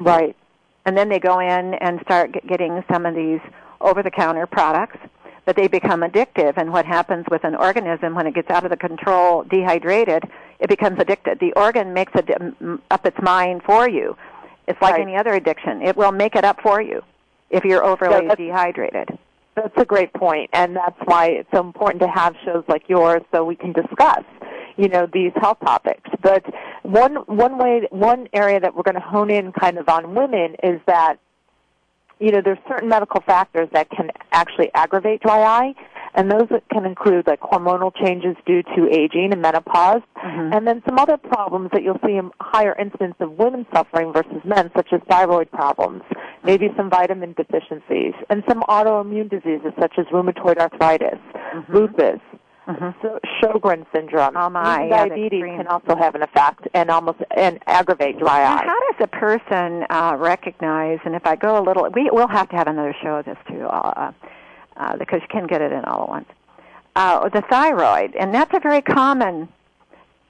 right? 0.00 0.36
And 0.86 0.96
then 0.96 1.08
they 1.08 1.18
go 1.18 1.40
in 1.40 1.74
and 1.74 2.00
start 2.00 2.34
getting 2.46 2.82
some 2.90 3.04
of 3.06 3.14
these 3.14 3.40
over 3.80 4.02
the 4.02 4.10
counter 4.10 4.46
products 4.46 4.98
but 5.46 5.56
they 5.56 5.68
become 5.68 6.02
addictive. 6.02 6.56
And 6.58 6.72
what 6.72 6.84
happens 6.84 7.26
with 7.30 7.44
an 7.44 7.54
organism 7.54 8.14
when 8.14 8.26
it 8.26 8.34
gets 8.34 8.50
out 8.50 8.64
of 8.64 8.70
the 8.70 8.76
control 8.76 9.42
dehydrated 9.44 10.24
it 10.60 10.68
becomes 10.68 10.98
addicted. 11.00 11.40
The 11.40 11.52
organ 11.54 11.94
makes 11.94 12.12
it 12.14 12.30
up 12.90 13.06
its 13.06 13.16
mind 13.22 13.62
for 13.64 13.88
you. 13.88 14.16
It's 14.68 14.80
like 14.82 14.92
right. 14.92 15.00
any 15.00 15.16
other 15.16 15.32
addiction. 15.32 15.80
It 15.80 15.96
will 15.96 16.12
make 16.12 16.36
it 16.36 16.44
up 16.44 16.60
for 16.60 16.82
you 16.82 17.02
if 17.48 17.64
you're 17.64 17.82
overly 17.82 18.26
yeah, 18.26 18.34
dehydrated. 18.34 19.18
That's 19.56 19.76
a 19.76 19.84
great 19.84 20.12
point, 20.14 20.50
and 20.52 20.76
that's 20.76 20.98
why 21.04 21.26
it's 21.26 21.48
so 21.52 21.60
important 21.60 22.02
to 22.02 22.08
have 22.08 22.34
shows 22.44 22.64
like 22.68 22.88
yours 22.88 23.22
so 23.32 23.44
we 23.44 23.56
can 23.56 23.72
discuss, 23.72 24.22
you 24.76 24.88
know, 24.88 25.08
these 25.12 25.32
health 25.36 25.58
topics. 25.60 26.08
But 26.22 26.44
one 26.82 27.16
one 27.26 27.58
way, 27.58 27.82
one 27.90 28.28
area 28.32 28.60
that 28.60 28.74
we're 28.74 28.84
going 28.84 28.94
to 28.94 29.00
hone 29.00 29.30
in 29.30 29.52
kind 29.52 29.76
of 29.76 29.88
on 29.88 30.14
women 30.14 30.54
is 30.62 30.80
that, 30.86 31.16
you 32.20 32.30
know, 32.30 32.40
there's 32.44 32.58
certain 32.68 32.88
medical 32.88 33.20
factors 33.22 33.68
that 33.72 33.90
can 33.90 34.10
actually 34.32 34.70
aggravate 34.74 35.20
dry 35.20 35.40
eye, 35.40 35.74
and 36.14 36.30
those 36.30 36.48
can 36.72 36.84
include 36.84 37.26
like 37.26 37.40
hormonal 37.40 37.94
changes 37.94 38.36
due 38.46 38.62
to 38.62 38.88
aging 38.90 39.32
and 39.32 39.40
menopause, 39.40 40.02
mm-hmm. 40.16 40.52
and 40.52 40.66
then 40.66 40.82
some 40.88 40.98
other 40.98 41.16
problems 41.16 41.70
that 41.72 41.82
you'll 41.82 42.00
see 42.04 42.14
in 42.14 42.30
higher 42.40 42.76
incidence 42.78 43.14
of 43.20 43.32
women 43.32 43.66
suffering 43.72 44.12
versus 44.12 44.42
men, 44.44 44.70
such 44.76 44.88
as 44.92 45.00
thyroid 45.08 45.50
problems, 45.50 46.02
maybe 46.44 46.68
some 46.76 46.90
vitamin 46.90 47.34
deficiencies, 47.34 48.14
and 48.28 48.42
some 48.48 48.60
autoimmune 48.62 49.30
diseases 49.30 49.72
such 49.80 49.94
as 49.98 50.06
rheumatoid 50.06 50.58
arthritis, 50.58 51.18
mm-hmm. 51.34 51.74
lupus, 51.74 52.20
Mm-hmm. 52.68 52.90
So 53.02 53.18
Sjogren 53.40 53.84
syndrome, 53.92 54.36
oh 54.36 54.48
my, 54.48 54.86
yeah, 54.86 55.06
diabetes 55.06 55.42
can 55.42 55.66
also 55.66 55.96
have 55.96 56.14
an 56.14 56.22
effect 56.22 56.68
and 56.74 56.90
almost 56.90 57.18
and 57.36 57.58
aggravate 57.66 58.18
dry 58.18 58.42
eye. 58.42 58.64
How 58.64 58.92
does 58.92 59.00
a 59.00 59.08
person 59.08 59.84
uh, 59.90 60.16
recognize? 60.16 60.98
And 61.04 61.14
if 61.16 61.26
I 61.26 61.36
go 61.36 61.58
a 61.58 61.62
little, 61.62 61.88
we 61.94 62.10
will 62.12 62.28
have 62.28 62.48
to 62.50 62.56
have 62.56 62.68
another 62.68 62.94
show 63.02 63.16
of 63.16 63.24
this 63.24 63.38
too. 63.48 63.64
Uh, 63.64 64.12
uh, 64.80 64.96
because 64.96 65.20
you 65.20 65.28
can 65.28 65.46
get 65.46 65.60
it 65.60 65.72
in 65.72 65.84
all 65.84 66.04
at 66.04 66.08
once. 66.08 66.28
Uh, 66.96 67.28
the 67.28 67.42
thyroid, 67.48 68.16
and 68.16 68.34
that's 68.34 68.52
a 68.54 68.60
very 68.60 68.82
common 68.82 69.48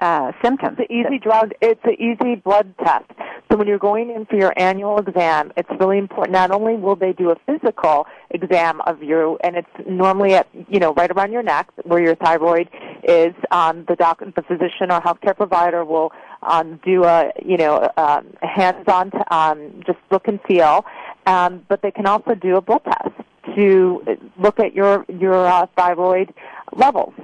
uh, 0.00 0.33
symptom. 0.42 0.76
It's 0.78 0.90
an 0.90 0.97
easy 0.97 1.19
drug. 1.19 1.52
It's 1.61 1.80
an 1.85 1.97
easy 1.99 2.35
blood 2.35 2.75
test. 2.85 3.04
So 3.50 3.57
when 3.57 3.66
you're 3.66 3.78
going 3.78 4.11
in 4.11 4.26
for 4.26 4.37
your 4.37 4.52
annual 4.57 4.99
exam, 4.99 5.52
it's 5.57 5.69
really 5.78 5.99
important. 5.99 6.33
Not 6.33 6.50
only 6.50 6.75
will 6.76 6.97
they 6.97 7.12
do 7.12 7.30
a 7.30 7.37
physical 7.47 8.07
exam 8.30 8.80
of 8.83 9.02
you, 9.02 9.38
and 9.42 9.57
it's 9.57 9.88
normally 9.88 10.35
at 10.35 10.49
you 10.69 10.80
know 10.80 10.92
right 10.95 11.11
around 11.11 11.33
your 11.33 11.42
neck 11.42 11.71
where 11.85 12.02
your 12.02 12.16
thyroid 12.16 12.69
is. 13.04 13.35
Um, 13.50 13.85
the 13.88 13.97
doc, 13.97 14.21
the 14.21 14.42
physician 14.42 14.90
or 14.90 15.00
healthcare 15.00 15.37
provider 15.37 15.85
will 15.85 16.12
um, 16.42 16.80
do 16.85 17.04
a 17.04 17.33
you 17.45 17.57
know 17.57 17.90
um, 17.97 18.26
hands-on 18.42 19.12
to, 19.12 19.35
um, 19.35 19.83
just 19.87 19.99
look 20.11 20.28
and 20.28 20.40
feel, 20.42 20.85
um, 21.26 21.64
but 21.69 21.83
they 21.83 21.90
can 21.90 22.07
also 22.07 22.35
do 22.35 22.57
a 22.57 22.61
blood 22.61 22.85
test 22.85 23.29
to 23.54 24.02
look 24.38 24.61
at 24.61 24.75
your 24.75 25.04
your 25.09 25.47
uh, 25.47 25.66
thyroid 25.76 26.32
levels. 26.73 27.14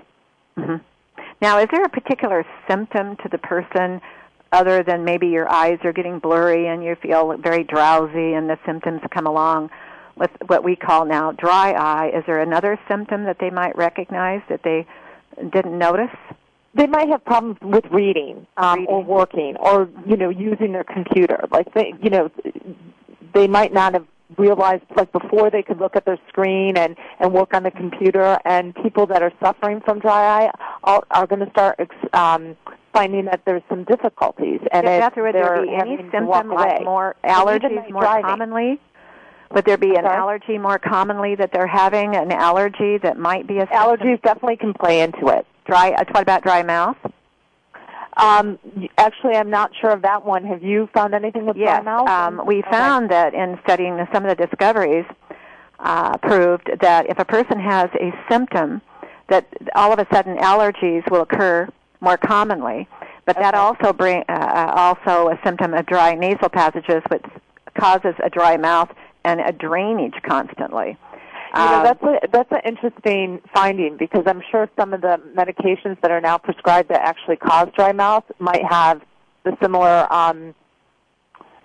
Mm-hmm. 0.57 0.77
Now, 1.41 1.59
is 1.59 1.69
there 1.71 1.85
a 1.85 1.89
particular 1.89 2.45
symptom 2.69 3.17
to 3.17 3.29
the 3.31 3.39
person 3.39 4.01
other 4.53 4.83
than 4.83 5.05
maybe 5.05 5.27
your 5.27 5.51
eyes 5.51 5.79
are 5.85 5.93
getting 5.93 6.19
blurry 6.19 6.67
and 6.67 6.83
you 6.83 6.97
feel 6.97 7.37
very 7.37 7.65
drowsy 7.65 8.33
and 8.33 8.49
the 8.49 8.59
symptoms 8.65 9.01
come 9.13 9.27
along 9.27 9.71
with 10.17 10.31
what 10.47 10.65
we 10.65 10.77
call 10.77 11.05
now 11.05 11.33
dry 11.33 11.73
eye? 11.73 12.11
Is 12.17 12.25
there 12.27 12.41
another 12.41 12.79
symptom 12.89 13.25
that 13.25 13.37
they 13.39 13.51
might 13.51 13.77
recognize 13.77 14.41
that 14.49 14.63
they 14.63 14.87
didn't 15.53 15.77
notice? 15.77 16.17
They 16.75 16.87
might 16.87 17.09
have 17.09 17.25
problems 17.25 17.59
with 17.61 17.85
reading, 17.91 18.47
um, 18.57 18.81
reading. 18.81 18.95
or 18.95 19.05
working 19.05 19.57
or 19.57 19.89
you 20.07 20.17
know 20.17 20.29
using 20.31 20.73
their 20.73 20.85
computer. 20.85 21.45
Like 21.51 21.73
they, 21.75 21.93
you 22.03 22.11
know, 22.11 22.31
they 23.35 23.47
might 23.47 23.73
not 23.73 23.95
have 23.95 24.07
realized 24.39 24.85
like 24.97 25.11
before 25.13 25.51
they 25.51 25.63
could 25.63 25.79
look 25.79 25.97
at 25.97 26.05
their 26.05 26.19
screen 26.29 26.77
and 26.77 26.97
and 27.21 27.33
work 27.33 27.55
on 27.55 27.63
the 27.63 27.71
computer 27.71 28.39
and 28.45 28.75
people 28.77 29.07
that 29.07 29.23
are 29.23 29.33
suffering 29.43 29.81
from 29.85 29.99
dry 29.99 30.45
eye 30.45 30.51
are, 30.85 31.03
are 31.11 31.27
going 31.27 31.45
to 31.45 31.51
start 31.51 31.79
um 32.13 32.57
finding 32.93 33.27
that 33.27 33.43
there's 33.45 33.63
some 33.69 33.85
difficulties 33.85 34.61
and 34.73 34.87
it, 34.87 35.01
Beth, 35.01 35.17
would 35.17 35.35
there 35.35 35.63
be 35.63 35.75
any 35.75 35.97
symptom 36.11 36.49
like 36.49 36.83
more 36.83 37.15
allergies 37.25 37.91
more 37.91 38.03
driving. 38.03 38.25
commonly? 38.25 38.81
Would 39.55 39.65
there 39.65 39.79
be 39.79 39.91
an 39.91 40.03
Sorry? 40.03 40.17
allergy 40.17 40.59
more 40.59 40.79
commonly 40.79 41.37
that 41.37 41.53
they're 41.53 41.69
having? 41.69 42.17
An 42.17 42.33
allergy 42.33 42.99
that 42.99 43.17
might 43.17 43.47
be 43.47 43.59
a 43.59 43.61
symptom? 43.61 43.79
allergies 43.79 44.21
definitely 44.23 44.57
can 44.57 44.75
play 44.75 45.03
into 45.03 45.29
it 45.29 45.47
Dry. 45.67 45.91
Uh, 45.91 46.05
what 46.11 46.23
about 46.23 46.43
dry 46.43 46.63
mouth? 46.63 46.97
Um 48.17 48.59
actually 48.99 49.35
i'm 49.35 49.51
not 49.51 49.71
sure 49.81 49.91
of 49.91 50.03
that 50.03 50.25
one 50.25 50.45
have 50.45 50.63
you 50.63 50.89
found 50.95 51.15
anything 51.15 51.45
with 51.47 51.57
Yes. 51.57 51.83
dry 51.83 51.83
mouth 51.83 52.09
Um, 52.09 52.43
we 52.47 52.59
Okay. 52.61 52.71
found 52.71 53.11
that 53.11 53.35
in 53.35 53.59
studying 53.65 53.97
some 54.13 54.25
of 54.25 54.37
the 54.37 54.47
discoveries, 54.47 55.05
uh, 55.81 56.17
proved 56.19 56.71
that 56.81 57.07
if 57.09 57.19
a 57.19 57.25
person 57.25 57.59
has 57.61 57.89
a 58.01 58.13
symptom, 58.31 58.81
that 59.29 59.47
all 59.75 59.93
of 59.93 59.99
a 59.99 60.07
sudden 60.13 60.37
allergies 60.39 61.09
will 61.11 61.21
occur 61.23 61.69
more 62.01 62.17
commonly. 62.17 62.89
But 63.27 63.37
that 63.37 63.55
also 63.55 63.93
bring 63.93 64.25
uh, 64.29 64.73
also 64.75 65.29
a 65.31 65.39
symptom 65.45 65.75
of 65.75 65.85
dry 65.87 66.15
nasal 66.15 66.49
passages, 66.49 67.03
which 67.11 67.25
causes 67.79 68.15
a 68.23 68.31
dry 68.31 68.57
mouth 68.57 68.91
and 69.25 69.41
a 69.41 69.53
drainage 69.53 70.15
constantly. 70.23 70.97
You 71.55 71.61
know, 71.61 71.77
Um, 71.77 71.85
that's 71.85 72.03
a, 72.03 72.29
that's 72.33 72.53
an 72.53 72.61
interesting 72.65 73.41
finding 73.55 73.97
because 73.97 74.25
I'm 74.27 74.43
sure 74.51 74.69
some 74.79 74.93
of 74.93 75.01
the 75.01 75.21
medications 75.35 76.01
that 76.03 76.11
are 76.11 76.21
now 76.21 76.39
prescribed 76.39 76.89
that 76.91 77.01
actually 77.01 77.37
cause 77.37 77.69
dry 77.77 77.93
mouth 77.93 78.25
might 78.39 78.65
have 78.65 79.01
the 79.45 79.57
similar 79.63 80.13
um, 80.13 80.55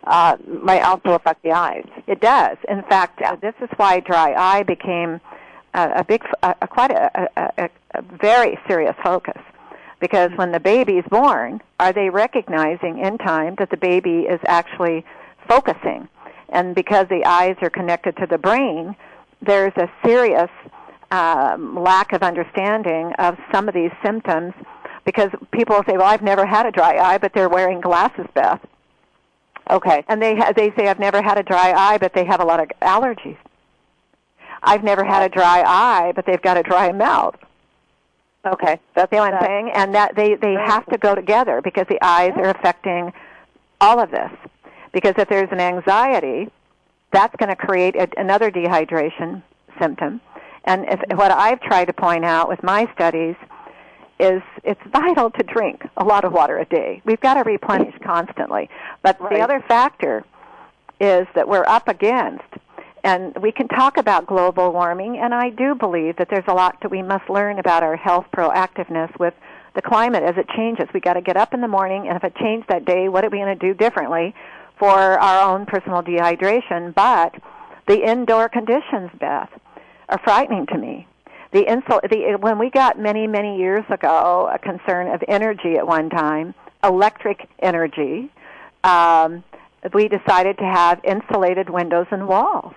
uh, 0.05 0.37
might 0.47 0.81
also 0.81 1.11
affect 1.11 1.43
the 1.43 1.51
eyes. 1.51 1.87
It 2.07 2.21
does. 2.21 2.57
In 2.67 2.83
fact, 2.83 3.21
uh, 3.21 3.35
this 3.41 3.53
is 3.61 3.69
why 3.77 3.99
dry 3.99 4.33
eye 4.33 4.63
became 4.63 5.19
a, 5.73 5.91
a 5.97 6.03
big, 6.03 6.23
a, 6.43 6.55
a 6.61 6.67
quite 6.67 6.91
a, 6.91 7.29
a, 7.35 7.51
a, 7.57 7.69
a 7.95 8.01
very 8.01 8.59
serious 8.67 8.95
focus. 9.03 9.41
Because 9.99 10.31
when 10.35 10.51
the 10.51 10.59
baby's 10.59 11.03
born, 11.09 11.61
are 11.79 11.93
they 11.93 12.09
recognizing 12.09 12.97
in 12.99 13.19
time 13.19 13.55
that 13.59 13.69
the 13.69 13.77
baby 13.77 14.21
is 14.21 14.39
actually 14.47 15.05
focusing? 15.47 16.07
And 16.49 16.73
because 16.73 17.07
the 17.07 17.23
eyes 17.25 17.55
are 17.61 17.69
connected 17.69 18.17
to 18.17 18.25
the 18.25 18.39
brain, 18.39 18.95
there's 19.41 19.73
a 19.77 19.89
serious 20.05 20.49
um, 21.11 21.81
lack 21.81 22.13
of 22.13 22.23
understanding 22.23 23.13
of 23.19 23.37
some 23.51 23.67
of 23.67 23.73
these 23.73 23.91
symptoms. 24.03 24.53
Because 25.03 25.29
people 25.51 25.81
say, 25.87 25.97
"Well, 25.97 26.07
I've 26.07 26.21
never 26.21 26.45
had 26.45 26.67
a 26.67 26.71
dry 26.71 26.97
eye, 26.97 27.17
but 27.17 27.33
they're 27.33 27.49
wearing 27.49 27.81
glasses, 27.81 28.27
Beth." 28.35 28.61
Okay. 29.69 30.03
and 30.07 30.21
they 30.21 30.35
ha- 30.35 30.51
they 30.55 30.71
say 30.77 30.87
I've 30.87 30.99
never 30.99 31.21
had 31.21 31.37
a 31.37 31.43
dry 31.43 31.71
eye, 31.71 31.97
but 31.97 32.13
they 32.13 32.25
have 32.25 32.41
a 32.41 32.45
lot 32.45 32.59
of 32.59 32.67
allergies. 32.81 33.37
I've 34.63 34.83
never 34.83 35.03
had 35.03 35.23
a 35.23 35.29
dry 35.29 35.63
eye, 35.65 36.11
but 36.15 36.25
they've 36.25 36.41
got 36.41 36.57
a 36.57 36.63
dry 36.63 36.91
mouth. 36.91 37.35
Okay. 38.45 38.79
That's 38.95 39.11
You 39.11 39.19
know 39.19 39.23
what 39.25 39.33
I'm 39.35 39.43
saying? 39.45 39.71
And 39.73 39.95
that 39.95 40.15
they 40.15 40.35
they 40.35 40.53
have 40.53 40.85
to 40.87 40.97
go 40.97 41.15
together 41.15 41.61
because 41.63 41.85
the 41.89 42.03
eyes 42.03 42.33
are 42.35 42.49
affecting 42.49 43.13
all 43.79 43.99
of 43.99 44.11
this. 44.11 44.31
Because 44.91 45.13
if 45.17 45.29
there's 45.29 45.49
an 45.51 45.59
anxiety, 45.59 46.51
that's 47.11 47.35
going 47.37 47.49
to 47.49 47.55
create 47.55 47.95
a, 47.95 48.07
another 48.17 48.51
dehydration 48.51 49.43
symptom. 49.79 50.21
And 50.65 50.85
if, 50.87 50.99
what 51.17 51.31
I've 51.31 51.59
tried 51.61 51.85
to 51.85 51.93
point 51.93 52.23
out 52.23 52.47
with 52.47 52.61
my 52.63 52.89
studies 52.93 53.35
is 54.19 54.41
it's 54.63 54.81
vital 54.91 55.31
to 55.31 55.43
drink 55.43 55.81
a 55.97 56.03
lot 56.03 56.23
of 56.23 56.31
water 56.31 56.59
a 56.59 56.65
day. 56.65 57.01
We've 57.05 57.19
got 57.19 57.35
to 57.35 57.41
replenish 57.41 57.95
constantly. 58.03 58.69
But 59.01 59.19
Right. 59.19 59.33
the 59.33 59.41
other 59.41 59.63
factor 59.67 60.23
is 60.99 61.25
that 61.33 61.47
we're 61.47 61.65
up 61.65 61.87
against 61.87 62.43
and 63.03 63.35
we 63.41 63.51
can 63.51 63.67
talk 63.67 63.97
about 63.97 64.27
global 64.27 64.71
warming 64.71 65.17
and 65.17 65.33
I 65.33 65.49
do 65.49 65.73
believe 65.73 66.17
that 66.17 66.29
there's 66.29 66.45
a 66.47 66.53
lot 66.53 66.77
that 66.83 66.91
we 66.91 67.01
must 67.01 67.27
learn 67.31 67.57
about 67.57 67.81
our 67.81 67.95
health 67.95 68.27
proactiveness 68.31 69.17
with 69.19 69.33
the 69.73 69.81
climate 69.81 70.21
as 70.21 70.37
it 70.37 70.47
changes. 70.49 70.87
We 70.93 70.99
got 70.99 71.13
to 71.13 71.21
get 71.21 71.35
up 71.35 71.55
in 71.55 71.61
the 71.61 71.67
morning 71.67 72.07
and 72.07 72.15
if 72.15 72.23
it 72.23 72.35
changed 72.35 72.67
that 72.67 72.85
day, 72.85 73.09
what 73.09 73.25
are 73.25 73.29
we 73.29 73.39
going 73.39 73.57
to 73.57 73.67
do 73.67 73.73
differently 73.73 74.35
for 74.81 74.89
our 74.89 75.47
own 75.47 75.67
personal 75.67 76.01
dehydration? 76.01 76.93
But 76.95 77.35
the 77.87 78.03
indoor 78.03 78.49
conditions, 78.49 79.11
Beth, 79.19 79.49
are 80.09 80.19
frightening 80.23 80.65
to 80.73 80.77
me. 80.77 81.07
The 81.51 81.65
insul- 81.65 82.09
the 82.09 82.37
when 82.39 82.57
we 82.57 82.71
got 82.71 82.97
many 82.97 83.27
many 83.27 83.59
years 83.59 83.85
ago 83.91 84.49
a 84.51 84.57
concern 84.57 85.07
of 85.07 85.21
energy 85.27 85.75
at 85.77 85.85
one 85.85 86.09
time, 86.09 86.55
electric 86.83 87.47
energy, 87.59 88.31
um, 88.83 89.43
we 89.93 90.07
decided 90.07 90.57
to 90.57 90.63
have 90.63 90.99
insulated 91.03 91.69
windows 91.69 92.07
and 92.09 92.27
walls. 92.27 92.73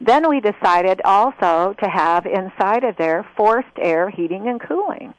Then 0.00 0.28
we 0.28 0.40
decided 0.40 1.00
also 1.04 1.74
to 1.82 1.88
have 1.88 2.26
inside 2.26 2.84
of 2.84 2.96
there 2.96 3.26
forced 3.36 3.78
air 3.78 4.10
heating 4.10 4.48
and 4.48 4.60
cooling. 4.60 5.14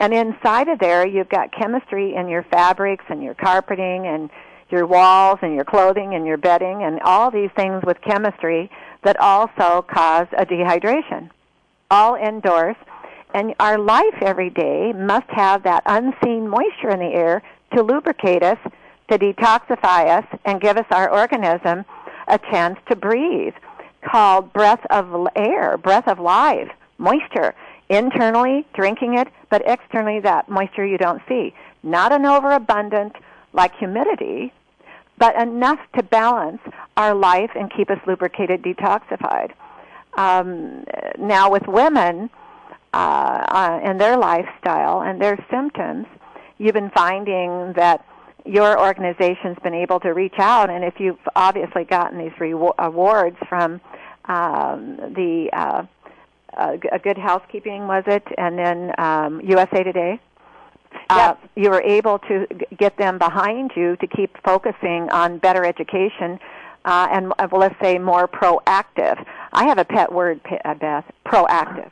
And 0.00 0.12
inside 0.12 0.68
of 0.68 0.78
there, 0.80 1.06
you've 1.06 1.30
got 1.30 1.52
chemistry 1.52 2.14
in 2.14 2.28
your 2.28 2.42
fabrics 2.42 3.04
and 3.08 3.22
your 3.22 3.34
carpeting 3.34 4.06
and 4.06 4.28
your 4.70 4.86
walls 4.86 5.38
and 5.42 5.54
your 5.54 5.64
clothing 5.64 6.14
and 6.14 6.26
your 6.26 6.36
bedding 6.36 6.82
and 6.82 7.00
all 7.00 7.30
these 7.30 7.50
things 7.56 7.82
with 7.84 8.00
chemistry 8.00 8.70
that 9.04 9.18
also 9.20 9.82
cause 9.88 10.26
a 10.36 10.44
dehydration. 10.44 11.30
All 11.90 12.14
indoors. 12.16 12.76
And 13.34 13.54
our 13.60 13.78
life 13.78 14.14
every 14.22 14.50
day 14.50 14.92
must 14.92 15.28
have 15.28 15.62
that 15.64 15.82
unseen 15.86 16.48
moisture 16.48 16.90
in 16.90 16.98
the 16.98 17.14
air 17.14 17.42
to 17.74 17.82
lubricate 17.82 18.42
us, 18.42 18.58
to 19.10 19.18
detoxify 19.18 20.18
us, 20.18 20.24
and 20.44 20.60
give 20.60 20.76
us 20.76 20.86
our 20.90 21.10
organism 21.10 21.84
a 22.28 22.38
chance 22.38 22.78
to 22.88 22.96
breathe, 22.96 23.54
called 24.04 24.52
breath 24.52 24.84
of 24.90 25.28
air, 25.36 25.76
breath 25.76 26.08
of 26.08 26.18
life, 26.18 26.70
moisture. 26.98 27.54
Internally, 27.88 28.66
drinking 28.74 29.16
it, 29.16 29.28
but 29.48 29.62
externally, 29.64 30.18
that 30.20 30.48
moisture 30.48 30.84
you 30.84 30.98
don't 30.98 31.22
see. 31.28 31.54
Not 31.84 32.10
an 32.10 32.26
overabundant 32.26 33.14
like 33.56 33.74
humidity, 33.76 34.52
but 35.18 35.34
enough 35.40 35.80
to 35.96 36.02
balance 36.02 36.60
our 36.96 37.14
life 37.14 37.50
and 37.56 37.72
keep 37.74 37.90
us 37.90 37.98
lubricated, 38.06 38.62
detoxified. 38.62 39.52
Um, 40.16 40.84
now, 41.18 41.50
with 41.50 41.66
women 41.66 42.30
uh, 42.92 42.96
uh, 42.96 43.80
and 43.82 44.00
their 44.00 44.16
lifestyle 44.18 45.02
and 45.02 45.20
their 45.20 45.44
symptoms, 45.50 46.06
you've 46.58 46.74
been 46.74 46.90
finding 46.90 47.72
that 47.74 48.04
your 48.44 48.78
organization's 48.78 49.58
been 49.62 49.74
able 49.74 50.00
to 50.00 50.10
reach 50.10 50.38
out, 50.38 50.70
and 50.70 50.84
if 50.84 51.00
you've 51.00 51.18
obviously 51.34 51.84
gotten 51.84 52.18
these 52.18 52.32
rewar- 52.38 52.74
awards 52.78 53.36
from 53.48 53.80
um, 54.26 54.96
the 55.14 55.48
uh, 55.52 55.84
uh, 56.56 56.76
Good 57.02 57.18
Housekeeping, 57.18 57.86
was 57.86 58.04
it, 58.06 58.22
and 58.38 58.58
then 58.58 58.92
um, 58.98 59.40
USA 59.42 59.82
Today? 59.82 60.20
Uh, 61.08 61.34
you 61.54 61.70
were 61.70 61.82
able 61.82 62.18
to 62.20 62.46
g- 62.48 62.66
get 62.76 62.96
them 62.98 63.18
behind 63.18 63.70
you 63.76 63.96
to 63.96 64.06
keep 64.06 64.36
focusing 64.42 65.08
on 65.10 65.38
better 65.38 65.64
education 65.64 66.38
uh, 66.86 67.08
and 67.10 67.32
uh, 67.38 67.48
well, 67.50 67.60
let's 67.60 67.74
say 67.82 67.98
more 67.98 68.28
proactive. 68.28 69.22
I 69.52 69.64
have 69.66 69.78
a 69.78 69.84
pet 69.84 70.12
word, 70.12 70.40
uh, 70.64 70.74
Beth. 70.74 71.04
Proactive. 71.26 71.90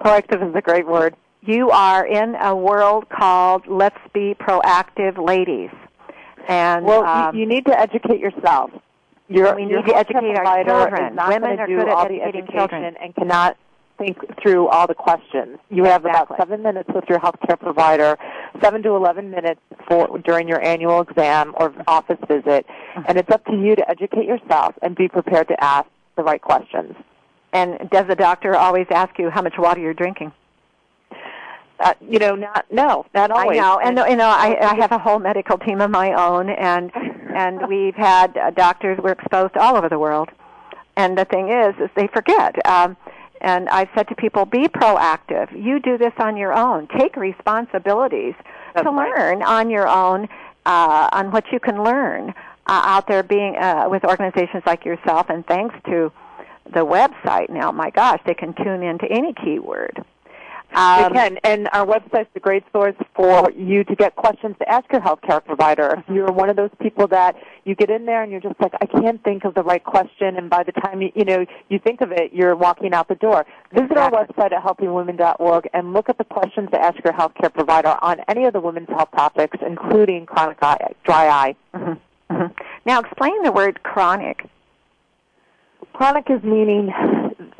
Proactive 0.00 0.48
is 0.48 0.54
a 0.54 0.60
great 0.62 0.86
word. 0.86 1.16
You 1.42 1.70
are 1.70 2.06
in 2.06 2.36
a 2.36 2.54
world 2.54 3.08
called 3.08 3.66
"Let's 3.66 3.98
Be 4.12 4.34
Proactive, 4.38 5.18
Ladies," 5.18 5.70
and 6.48 6.84
Well, 6.86 7.04
um, 7.04 7.34
you, 7.34 7.42
you 7.42 7.46
need 7.48 7.66
to 7.66 7.78
educate 7.78 8.20
yourself. 8.20 8.70
Your, 9.28 9.54
We 9.56 9.64
your 9.64 9.82
need 9.82 9.88
to 9.88 9.96
educate 9.96 10.36
our 10.38 10.64
children. 10.64 11.16
Women 11.28 11.58
are 11.58 11.66
good 11.66 11.88
at 11.88 12.06
educating 12.06 12.42
education 12.42 12.52
children. 12.56 12.96
and 13.02 13.14
cannot 13.14 13.56
think 13.98 14.18
through 14.42 14.68
all 14.68 14.86
the 14.86 14.94
questions. 14.94 15.58
You 15.70 15.84
have 15.84 16.04
Exactly. 16.04 16.34
about 16.36 16.38
seven 16.38 16.62
minutes 16.62 16.88
with 16.94 17.04
your 17.08 17.18
healthcare 17.20 17.58
provider, 17.58 18.16
seven 18.60 18.82
to 18.82 18.90
eleven 18.96 19.30
minutes 19.30 19.60
for 19.88 20.18
during 20.18 20.48
your 20.48 20.62
annual 20.64 21.00
exam 21.00 21.54
or 21.58 21.72
office 21.86 22.18
visit, 22.28 22.66
Mm-hmm. 22.66 23.02
and 23.08 23.18
it's 23.18 23.30
up 23.30 23.44
to 23.46 23.52
you 23.52 23.74
to 23.76 23.90
educate 23.90 24.26
yourself 24.26 24.74
and 24.82 24.94
be 24.94 25.08
prepared 25.08 25.48
to 25.48 25.64
ask 25.64 25.86
the 26.16 26.22
right 26.22 26.40
questions. 26.40 26.94
and 27.52 27.88
does 27.90 28.06
the 28.08 28.14
doctor 28.16 28.54
always 28.56 28.86
ask 28.90 29.18
you 29.18 29.30
how 29.30 29.42
much 29.42 29.54
water 29.58 29.80
you're 29.80 29.94
drinking? 29.94 30.32
Uh, 31.80 31.92
you 32.00 32.18
know, 32.20 32.34
not 32.36 32.64
no, 32.70 33.04
not 33.14 33.30
always. 33.32 33.58
I 33.58 33.60
know, 33.60 33.78
and 33.80 33.98
you 34.10 34.16
know, 34.16 34.28
I, 34.28 34.56
I 34.60 34.74
have 34.76 34.92
a 34.92 34.98
whole 34.98 35.18
medical 35.18 35.58
team 35.58 35.80
of 35.80 35.90
my 35.90 36.12
own, 36.12 36.48
and 36.50 36.92
and 37.34 37.66
we've 37.68 37.96
had 37.96 38.36
uh, 38.36 38.50
doctors 38.50 38.98
we're 39.02 39.10
exposed 39.12 39.56
all 39.56 39.76
over 39.76 39.88
the 39.88 39.98
world. 39.98 40.28
And 40.96 41.18
the 41.18 41.24
thing 41.24 41.48
is, 41.50 41.74
is 41.82 41.90
they 41.96 42.06
forget. 42.14 42.54
Um, 42.66 42.96
and 43.44 43.68
I've 43.68 43.88
said 43.94 44.08
to 44.08 44.14
people, 44.14 44.46
be 44.46 44.68
proactive. 44.68 45.52
You 45.52 45.78
do 45.78 45.98
this 45.98 46.14
on 46.18 46.36
your 46.36 46.52
own. 46.52 46.88
Take 46.98 47.14
responsibilities 47.16 48.34
That's 48.74 48.84
to 48.84 48.90
right. 48.90 49.16
learn 49.16 49.42
on 49.42 49.68
your 49.68 49.86
own 49.86 50.28
uh, 50.64 51.08
on 51.12 51.30
what 51.30 51.44
you 51.52 51.60
can 51.60 51.84
learn 51.84 52.30
uh, 52.30 52.32
out 52.66 53.06
there, 53.06 53.22
being 53.22 53.56
uh, 53.56 53.86
with 53.90 54.04
organizations 54.04 54.62
like 54.64 54.86
yourself. 54.86 55.28
And 55.28 55.46
thanks 55.46 55.74
to 55.84 56.10
the 56.72 56.80
website 56.80 57.50
now, 57.50 57.70
my 57.70 57.90
gosh, 57.90 58.20
they 58.24 58.34
can 58.34 58.54
tune 58.54 58.82
into 58.82 59.04
any 59.10 59.34
keyword. 59.34 60.02
Um, 60.74 61.12
they 61.12 61.18
can, 61.18 61.38
and 61.44 61.68
our 61.72 61.86
website's 61.86 62.30
a 62.34 62.40
great 62.40 62.64
source 62.72 62.96
for 63.14 63.50
you 63.52 63.84
to 63.84 63.94
get 63.94 64.16
questions 64.16 64.56
to 64.58 64.68
ask 64.68 64.90
your 64.92 65.00
healthcare 65.00 65.44
provider. 65.44 65.94
If 65.98 66.14
you're 66.14 66.32
one 66.32 66.50
of 66.50 66.56
those 66.56 66.70
people 66.80 67.06
that 67.08 67.36
you 67.64 67.74
get 67.74 67.90
in 67.90 68.06
there 68.06 68.22
and 68.22 68.32
you're 68.32 68.40
just 68.40 68.60
like, 68.60 68.72
I 68.80 68.86
can't 68.86 69.22
think 69.22 69.44
of 69.44 69.54
the 69.54 69.62
right 69.62 69.82
question, 69.82 70.36
and 70.36 70.50
by 70.50 70.64
the 70.64 70.72
time 70.72 71.00
you, 71.02 71.10
you 71.14 71.24
know 71.24 71.44
you 71.68 71.78
think 71.78 72.00
of 72.00 72.12
it, 72.12 72.32
you're 72.32 72.56
walking 72.56 72.92
out 72.92 73.08
the 73.08 73.14
door. 73.14 73.46
Visit 73.72 73.92
exactly. 73.92 74.18
our 74.18 74.26
website 74.26 74.52
at 74.52 74.62
healthywomen.org 74.62 75.68
and 75.72 75.92
look 75.92 76.08
at 76.08 76.18
the 76.18 76.24
questions 76.24 76.68
to 76.72 76.80
ask 76.80 76.96
your 77.04 77.14
healthcare 77.14 77.52
provider 77.52 77.96
on 78.02 78.18
any 78.28 78.44
of 78.44 78.52
the 78.52 78.60
women's 78.60 78.88
health 78.88 79.10
topics, 79.16 79.56
including 79.66 80.26
chronic 80.26 80.58
eye, 80.62 80.92
dry 81.04 81.28
eye. 81.28 81.56
Mm-hmm. 81.74 82.34
Mm-hmm. 82.34 82.52
Now, 82.86 83.00
explain 83.00 83.42
the 83.42 83.52
word 83.52 83.82
chronic. 83.82 84.48
Chronic 85.92 86.28
is 86.28 86.42
meaning 86.42 86.92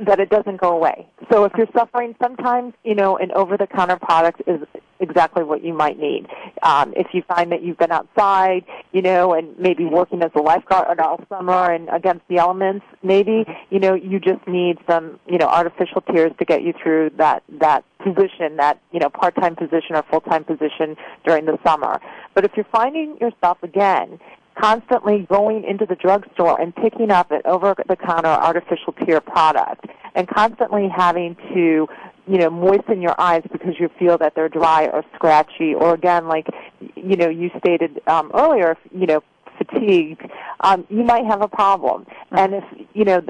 that 0.06 0.20
it 0.20 0.30
doesn't 0.30 0.60
go 0.60 0.70
away. 0.76 1.06
So 1.32 1.44
if 1.44 1.52
you're 1.56 1.68
suffering, 1.76 2.14
sometimes 2.22 2.74
you 2.84 2.94
know 2.94 3.16
an 3.16 3.32
over-the-counter 3.32 3.98
product 3.98 4.42
is 4.46 4.60
exactly 5.00 5.44
what 5.44 5.64
you 5.64 5.74
might 5.74 5.98
need. 5.98 6.26
Um, 6.62 6.92
if 6.96 7.08
you 7.12 7.22
find 7.22 7.52
that 7.52 7.62
you've 7.62 7.78
been 7.78 7.92
outside, 7.92 8.64
you 8.92 9.02
know, 9.02 9.34
and 9.34 9.58
maybe 9.58 9.84
working 9.84 10.22
as 10.22 10.30
a 10.34 10.40
lifeguard 10.40 11.00
all 11.00 11.20
summer 11.28 11.72
and 11.72 11.88
against 11.90 12.26
the 12.28 12.38
elements, 12.38 12.84
maybe 13.02 13.44
you 13.70 13.80
know 13.80 13.94
you 13.94 14.18
just 14.20 14.46
need 14.46 14.78
some 14.88 15.18
you 15.26 15.38
know 15.38 15.46
artificial 15.46 16.00
tears 16.00 16.32
to 16.38 16.44
get 16.44 16.62
you 16.62 16.72
through 16.82 17.10
that 17.18 17.42
that 17.60 17.84
position, 17.98 18.56
that 18.56 18.80
you 18.92 19.00
know 19.00 19.10
part-time 19.10 19.56
position 19.56 19.96
or 19.96 20.02
full-time 20.10 20.44
position 20.44 20.96
during 21.24 21.44
the 21.46 21.58
summer. 21.66 22.00
But 22.34 22.44
if 22.44 22.52
you're 22.56 22.66
finding 22.72 23.16
yourself 23.20 23.62
again 23.62 24.18
constantly 24.58 25.26
going 25.30 25.64
into 25.64 25.86
the 25.86 25.96
drugstore 25.96 26.60
and 26.60 26.74
picking 26.74 27.10
up 27.10 27.30
an 27.30 27.42
over-the-counter 27.44 28.28
artificial 28.28 28.92
tear 29.04 29.20
product 29.20 29.86
and 30.14 30.28
constantly 30.28 30.88
having 30.88 31.36
to 31.52 31.86
you 32.26 32.38
know 32.38 32.48
moisten 32.48 33.02
your 33.02 33.14
eyes 33.20 33.42
because 33.52 33.74
you 33.78 33.90
feel 33.98 34.16
that 34.16 34.34
they're 34.34 34.48
dry 34.48 34.86
or 34.86 35.04
scratchy 35.14 35.74
or 35.74 35.94
again 35.94 36.26
like 36.26 36.46
you 36.94 37.16
know 37.16 37.28
you 37.28 37.50
stated 37.58 38.00
um, 38.06 38.30
earlier 38.34 38.76
you 38.92 39.06
know 39.06 39.22
fatigued 39.58 40.22
um, 40.60 40.86
you 40.88 41.04
might 41.04 41.24
have 41.26 41.42
a 41.42 41.48
problem. 41.48 42.06
And 42.30 42.54
if 42.54 42.64
you 42.94 43.04
know 43.04 43.22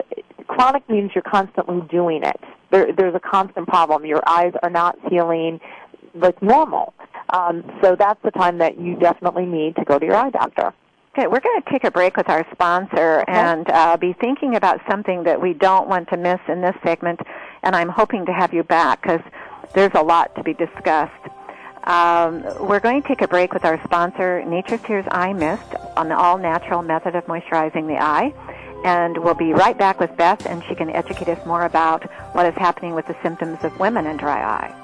chronic 0.46 0.88
means 0.88 1.10
you're 1.14 1.22
constantly 1.22 1.80
doing 1.90 2.22
it. 2.22 2.40
There, 2.70 2.92
there's 2.92 3.14
a 3.14 3.20
constant 3.20 3.68
problem. 3.68 4.04
Your 4.04 4.22
eyes 4.26 4.52
are 4.62 4.70
not 4.70 4.96
healing 5.10 5.60
like 6.14 6.40
normal. 6.42 6.94
Um, 7.30 7.64
so 7.82 7.96
that's 7.98 8.20
the 8.22 8.30
time 8.30 8.58
that 8.58 8.78
you 8.78 8.96
definitely 8.96 9.46
need 9.46 9.76
to 9.76 9.84
go 9.84 9.98
to 9.98 10.04
your 10.04 10.16
eye 10.16 10.30
doctor 10.30 10.72
Okay, 11.16 11.28
we're 11.28 11.38
going 11.38 11.62
to 11.62 11.70
take 11.70 11.84
a 11.84 11.92
break 11.92 12.16
with 12.16 12.28
our 12.28 12.44
sponsor 12.50 13.20
okay. 13.20 13.32
and 13.32 13.70
uh, 13.70 13.96
be 13.96 14.14
thinking 14.14 14.56
about 14.56 14.80
something 14.90 15.22
that 15.22 15.40
we 15.40 15.52
don't 15.52 15.88
want 15.88 16.08
to 16.08 16.16
miss 16.16 16.40
in 16.48 16.60
this 16.60 16.74
segment. 16.82 17.20
And 17.62 17.76
I'm 17.76 17.88
hoping 17.88 18.26
to 18.26 18.32
have 18.32 18.52
you 18.52 18.64
back 18.64 19.00
because 19.02 19.20
there's 19.74 19.92
a 19.94 20.02
lot 20.02 20.34
to 20.34 20.42
be 20.42 20.54
discussed. 20.54 21.12
Um, 21.84 22.42
we're 22.66 22.80
going 22.80 23.00
to 23.00 23.06
take 23.06 23.20
a 23.20 23.28
break 23.28 23.54
with 23.54 23.64
our 23.64 23.80
sponsor, 23.84 24.44
Nature's 24.44 24.80
Tears 24.82 25.06
Eye 25.12 25.32
Mist, 25.34 25.76
on 25.96 26.08
the 26.08 26.16
all-natural 26.16 26.82
method 26.82 27.14
of 27.14 27.24
moisturizing 27.26 27.86
the 27.86 28.02
eye. 28.02 28.34
And 28.84 29.16
we'll 29.16 29.34
be 29.34 29.52
right 29.52 29.78
back 29.78 30.00
with 30.00 30.16
Beth, 30.16 30.44
and 30.46 30.64
she 30.64 30.74
can 30.74 30.90
educate 30.90 31.28
us 31.28 31.46
more 31.46 31.64
about 31.64 32.02
what 32.34 32.44
is 32.44 32.54
happening 32.56 32.92
with 32.92 33.06
the 33.06 33.16
symptoms 33.22 33.62
of 33.62 33.78
women 33.78 34.06
in 34.06 34.16
dry 34.16 34.42
eye. 34.42 34.83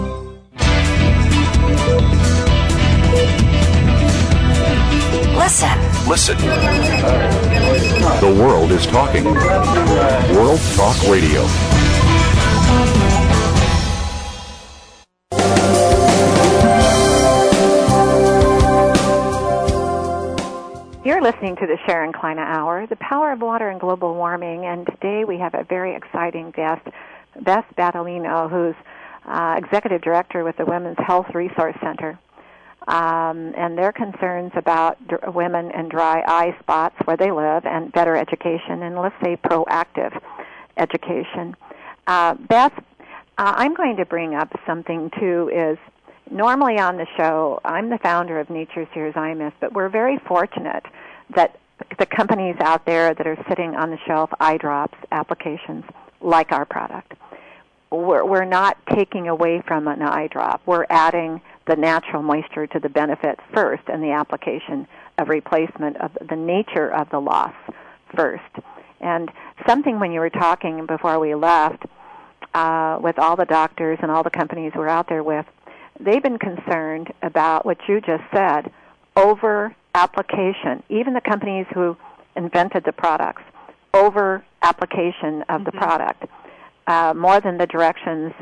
Listen. 6.11 6.37
The 8.19 8.35
world 8.37 8.73
is 8.73 8.85
talking. 8.85 9.23
World 9.23 10.59
Talk 10.75 11.01
Radio. 11.07 11.43
You're 21.05 21.21
listening 21.21 21.55
to 21.55 21.65
the 21.65 21.77
Sharon 21.85 22.11
Kleyne 22.11 22.39
Hour, 22.39 22.87
the 22.87 22.97
power 22.97 23.31
of 23.31 23.39
water 23.39 23.69
and 23.69 23.79
global 23.79 24.13
warming, 24.13 24.65
and 24.65 24.85
today 24.87 25.23
we 25.23 25.37
have 25.37 25.53
a 25.53 25.63
very 25.63 25.95
exciting 25.95 26.51
guest, 26.51 26.85
Beth 27.39 27.63
Battaglino, 27.77 28.49
who's 28.49 28.75
uh, 29.25 29.55
executive 29.57 30.01
director 30.01 30.43
with 30.43 30.57
the 30.57 30.65
Women's 30.65 30.97
Health 30.97 31.27
Resource 31.33 31.77
Center 31.81 32.19
um, 32.87 33.53
and 33.55 33.77
their 33.77 33.91
concerns 33.91 34.51
about 34.55 34.97
d- 35.07 35.15
women 35.27 35.71
and 35.71 35.89
dry 35.89 36.23
eye 36.25 36.55
spots 36.59 36.95
where 37.05 37.17
they 37.17 37.31
live 37.31 37.65
and 37.65 37.91
better 37.91 38.15
education 38.15 38.83
and 38.83 38.95
let's 38.99 39.15
say 39.23 39.37
proactive 39.37 40.19
education. 40.77 41.55
Uh, 42.07 42.33
Beth, 42.33 42.73
uh, 43.37 43.53
I'm 43.55 43.75
going 43.75 43.97
to 43.97 44.05
bring 44.05 44.33
up 44.33 44.51
something 44.65 45.11
too 45.19 45.51
is 45.53 45.77
normally 46.31 46.79
on 46.79 46.97
the 46.97 47.07
show, 47.17 47.59
I'm 47.63 47.89
the 47.89 47.99
founder 47.99 48.39
of 48.39 48.49
Nature's 48.49 49.15
Eye 49.15 49.33
Mist, 49.33 49.57
but 49.59 49.73
we're 49.73 49.89
very 49.89 50.17
fortunate 50.27 50.85
that 51.35 51.59
the 51.99 52.05
companies 52.05 52.55
out 52.61 52.85
there 52.85 53.13
that 53.13 53.27
are 53.27 53.37
sitting 53.49 53.75
on 53.75 53.91
the 53.91 53.97
shelf, 54.07 54.29
eye 54.39 54.57
drops, 54.57 54.97
applications, 55.11 55.83
like 56.21 56.51
our 56.51 56.65
product, 56.65 57.13
we're, 57.91 58.23
we're 58.25 58.45
not 58.45 58.77
taking 58.95 59.27
away 59.27 59.61
from 59.67 59.87
an 59.87 60.01
eye 60.01 60.27
drop. 60.27 60.61
We're 60.65 60.85
adding 60.89 61.41
the 61.67 61.75
natural 61.75 62.21
moisture 62.23 62.67
to 62.67 62.79
the 62.79 62.89
benefit 62.89 63.39
first 63.53 63.83
and 63.87 64.01
the 64.03 64.11
application 64.11 64.87
of 65.17 65.29
replacement 65.29 65.97
of 65.97 66.11
the 66.27 66.35
nature 66.35 66.91
of 66.91 67.09
the 67.09 67.19
loss 67.19 67.53
first. 68.15 68.43
And 68.99 69.29
something 69.67 69.99
when 69.99 70.11
you 70.11 70.19
were 70.19 70.29
talking 70.29 70.85
before 70.85 71.19
we 71.19 71.35
left 71.35 71.83
uh, 72.53 72.99
with 73.01 73.17
all 73.19 73.35
the 73.35 73.45
doctors 73.45 73.99
and 74.01 74.11
all 74.11 74.23
the 74.23 74.29
companies 74.29 74.73
we're 74.75 74.87
out 74.87 75.07
there 75.07 75.23
with, 75.23 75.45
they've 75.99 76.21
been 76.21 76.39
concerned 76.39 77.11
about 77.21 77.65
what 77.65 77.77
you 77.87 78.01
just 78.01 78.23
said 78.33 78.71
over 79.15 79.75
application. 79.95 80.83
Even 80.89 81.13
the 81.13 81.21
companies 81.21 81.65
who 81.73 81.97
invented 82.35 82.83
the 82.85 82.91
products, 82.91 83.43
over 83.93 84.43
application 84.61 85.41
of 85.43 85.61
mm-hmm. 85.61 85.63
the 85.65 85.71
product, 85.71 86.25
uh, 86.87 87.13
more 87.15 87.39
than 87.39 87.57
the 87.57 87.67
directions 87.67 88.33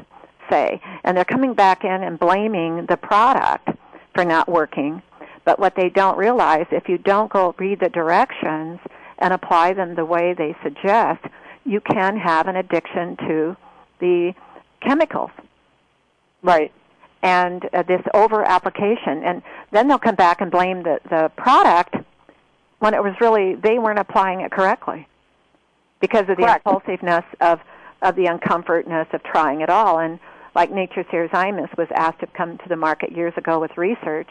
say. 0.49 0.81
And 1.03 1.15
they're 1.15 1.25
coming 1.25 1.53
back 1.53 1.83
in 1.83 2.03
and 2.03 2.19
blaming 2.19 2.85
the 2.87 2.97
product 2.97 3.69
for 4.13 4.25
not 4.25 4.49
working. 4.49 5.01
But 5.45 5.59
what 5.59 5.75
they 5.75 5.89
don't 5.89 6.17
realize, 6.17 6.65
if 6.71 6.89
you 6.89 6.97
don't 6.97 7.31
go 7.31 7.55
read 7.57 7.79
the 7.79 7.89
directions 7.89 8.79
and 9.19 9.33
apply 9.33 9.73
them 9.73 9.95
the 9.95 10.05
way 10.05 10.33
they 10.33 10.55
suggest, 10.63 11.23
you 11.65 11.81
can 11.81 12.17
have 12.17 12.47
an 12.47 12.55
addiction 12.55 13.17
to 13.17 13.57
the 13.99 14.33
chemicals. 14.81 15.31
Right. 16.41 16.71
And 17.21 17.67
uh, 17.73 17.83
this 17.83 18.01
over 18.13 18.43
application. 18.43 19.23
And 19.23 19.41
then 19.71 19.87
they'll 19.87 19.99
come 19.99 20.15
back 20.15 20.41
and 20.41 20.49
blame 20.51 20.83
the, 20.83 20.99
the 21.09 21.31
product 21.35 21.95
when 22.79 22.93
it 22.93 23.03
was 23.03 23.13
really, 23.19 23.55
they 23.55 23.77
weren't 23.77 23.99
applying 23.99 24.41
it 24.41 24.51
correctly 24.51 25.07
because 25.99 26.21
of 26.29 26.37
the 26.37 26.43
Correct. 26.43 26.65
impulsiveness 26.65 27.25
of, 27.41 27.59
of 28.01 28.15
the 28.15 28.25
uncomfortness 28.27 29.07
of 29.11 29.21
trying 29.23 29.61
it 29.61 29.69
all. 29.69 29.99
And 29.99 30.19
like 30.59 30.73
Nature's 30.73 31.05
Tears 31.09 31.29
Eye 31.31 31.53
was 31.77 31.87
asked 31.95 32.19
to 32.19 32.27
come 32.27 32.57
to 32.57 32.67
the 32.67 32.75
market 32.75 33.13
years 33.13 33.31
ago 33.37 33.61
with 33.61 33.71
research 33.77 34.27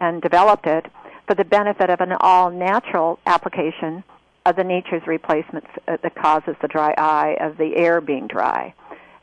and 0.00 0.20
developed 0.20 0.66
it 0.66 0.84
for 1.28 1.36
the 1.36 1.44
benefit 1.44 1.90
of 1.90 2.00
an 2.00 2.10
all 2.18 2.50
natural 2.50 3.20
application 3.24 4.02
of 4.46 4.56
the 4.56 4.64
nature's 4.64 5.06
replacement 5.06 5.64
uh, 5.86 5.96
that 6.02 6.16
causes 6.16 6.56
the 6.60 6.66
dry 6.66 6.92
eye 6.98 7.36
of 7.40 7.56
the 7.56 7.76
air 7.76 8.00
being 8.00 8.26
dry 8.26 8.74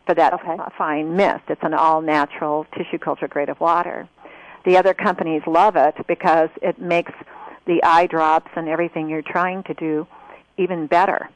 for 0.06 0.16
that 0.16 0.32
okay. 0.36 0.56
fine 0.78 1.18
mist. 1.18 1.44
It's 1.50 1.64
an 1.64 1.74
all 1.74 2.02
natural 2.02 2.66
tissue 2.78 2.98
culture 2.98 3.28
grade 3.28 3.50
of 3.50 3.60
water. 3.60 4.08
The 4.64 4.78
other 4.78 4.94
companies 4.94 5.42
love 5.48 5.76
it 5.76 5.96
because 6.08 6.50
it 6.62 6.80
makes 6.80 7.12
the 7.66 7.84
eye 7.84 8.08
drops 8.08 8.52
and 8.56 8.70
everything 8.70 9.10
you're 9.10 9.22
trying 9.22 9.64
to 9.64 9.74
do 9.74 10.08
even 10.58 10.88
better 10.88 11.30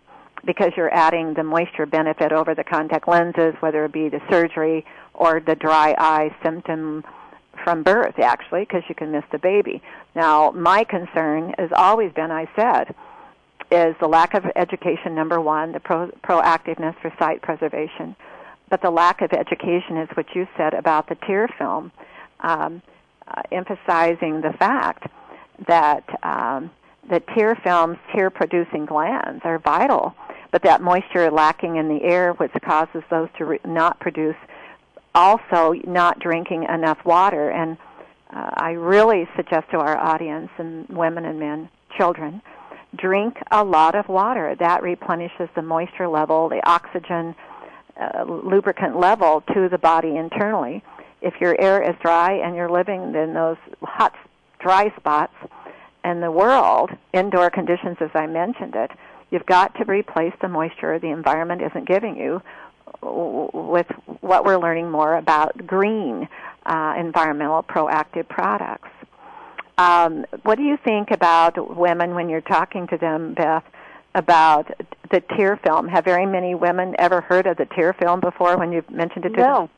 because 0.45 0.71
you're 0.75 0.93
adding 0.93 1.33
the 1.33 1.43
moisture 1.43 1.85
benefit 1.85 2.31
over 2.31 2.55
the 2.55 2.63
contact 2.63 3.07
lenses, 3.07 3.53
whether 3.59 3.85
it 3.85 3.91
be 3.91 4.09
the 4.09 4.21
surgery 4.29 4.85
or 5.21 5.39
the 5.39 5.53
dry 5.53 5.93
eye 5.99 6.35
symptom 6.43 7.03
from 7.63 7.83
birth, 7.83 8.17
actually, 8.17 8.61
because 8.61 8.81
you 8.89 8.95
can 8.95 9.11
miss 9.11 9.23
the 9.31 9.37
baby. 9.37 9.79
Now, 10.15 10.49
my 10.49 10.83
concern 10.83 11.53
has 11.59 11.69
always 11.75 12.11
been, 12.13 12.31
I 12.31 12.47
said, 12.55 12.95
is 13.71 13.95
the 14.01 14.07
lack 14.07 14.33
of 14.33 14.43
education, 14.55 15.13
number 15.13 15.39
one, 15.39 15.73
the 15.73 15.79
pro- 15.79 16.11
proactiveness 16.23 16.95
for 17.01 17.13
sight 17.19 17.43
preservation. 17.43 18.15
But 18.71 18.81
the 18.81 18.89
lack 18.89 19.21
of 19.21 19.31
education 19.31 19.97
is 19.97 20.09
what 20.15 20.25
you 20.33 20.47
said 20.57 20.73
about 20.73 21.07
the 21.07 21.15
tear 21.27 21.47
film, 21.59 21.91
um, 22.39 22.81
uh, 23.27 23.43
emphasizing 23.51 24.41
the 24.41 24.53
fact 24.57 25.03
that 25.67 26.03
um, 26.23 26.71
the 27.09 27.21
tear 27.35 27.55
films, 27.63 27.97
tear 28.11 28.31
producing 28.31 28.87
glands, 28.87 29.41
are 29.43 29.59
vital, 29.59 30.15
but 30.51 30.63
that 30.63 30.81
moisture 30.81 31.29
lacking 31.29 31.75
in 31.75 31.87
the 31.89 32.01
air, 32.03 32.33
which 32.33 32.51
causes 32.65 33.03
those 33.11 33.29
to 33.37 33.45
re- 33.45 33.59
not 33.65 33.99
produce, 33.99 34.35
also 35.13 35.73
not 35.85 36.19
drinking 36.19 36.63
enough 36.63 36.99
water. 37.05 37.49
And 37.49 37.77
uh, 38.33 38.49
I 38.53 38.71
really 38.71 39.27
suggest 39.35 39.69
to 39.71 39.77
our 39.77 39.97
audience, 39.97 40.49
and 40.57 40.87
women 40.89 41.25
and 41.25 41.39
men, 41.39 41.69
children, 41.97 42.41
drink 42.95 43.37
a 43.51 43.63
lot 43.63 43.95
of 43.95 44.07
water. 44.07 44.55
That 44.59 44.83
replenishes 44.83 45.49
the 45.55 45.61
moisture 45.61 46.07
level, 46.07 46.49
the 46.49 46.61
oxygen, 46.65 47.35
uh, 47.99 48.23
lubricant 48.23 48.99
level 48.99 49.43
to 49.53 49.69
the 49.69 49.77
body 49.77 50.15
internally. 50.15 50.83
If 51.21 51.35
your 51.39 51.59
air 51.59 51.81
is 51.83 51.95
dry 52.01 52.33
and 52.33 52.55
you're 52.55 52.71
living 52.71 53.13
in 53.15 53.33
those 53.33 53.57
hot, 53.81 54.13
dry 54.59 54.93
spots, 54.97 55.33
and 56.03 56.23
the 56.23 56.31
world, 56.31 56.89
indoor 57.13 57.49
conditions 57.49 57.97
as 58.01 58.09
I 58.15 58.25
mentioned 58.25 58.75
it, 58.75 58.91
you've 59.29 59.45
got 59.45 59.75
to 59.75 59.85
replace 59.85 60.33
the 60.41 60.47
moisture 60.47 60.97
the 60.99 61.11
environment 61.11 61.61
isn't 61.61 61.87
giving 61.87 62.17
you 62.17 62.41
with 63.01 63.87
what 64.21 64.45
we're 64.45 64.59
learning 64.59 64.89
more 64.89 65.15
about 65.15 65.65
green 65.65 66.27
uh, 66.65 66.95
environmental 66.97 67.63
proactive 67.63 68.27
products. 68.27 68.89
Um, 69.77 70.25
what 70.43 70.57
do 70.57 70.63
you 70.63 70.77
think 70.83 71.11
about 71.11 71.77
women 71.77 72.13
when 72.13 72.29
you're 72.29 72.41
talking 72.41 72.87
to 72.87 72.97
them, 72.97 73.33
Beth, 73.33 73.63
about 74.13 74.67
the 75.11 75.21
tear 75.35 75.59
film? 75.63 75.87
Have 75.87 76.05
very 76.05 76.25
many 76.25 76.53
women 76.53 76.95
ever 76.99 77.21
heard 77.21 77.47
of 77.47 77.57
the 77.57 77.65
tear 77.65 77.93
film 77.93 78.19
before 78.19 78.57
when 78.57 78.71
you've 78.71 78.89
mentioned 78.89 79.25
it 79.25 79.29
to 79.29 79.37
no. 79.37 79.57
them? 79.59 79.69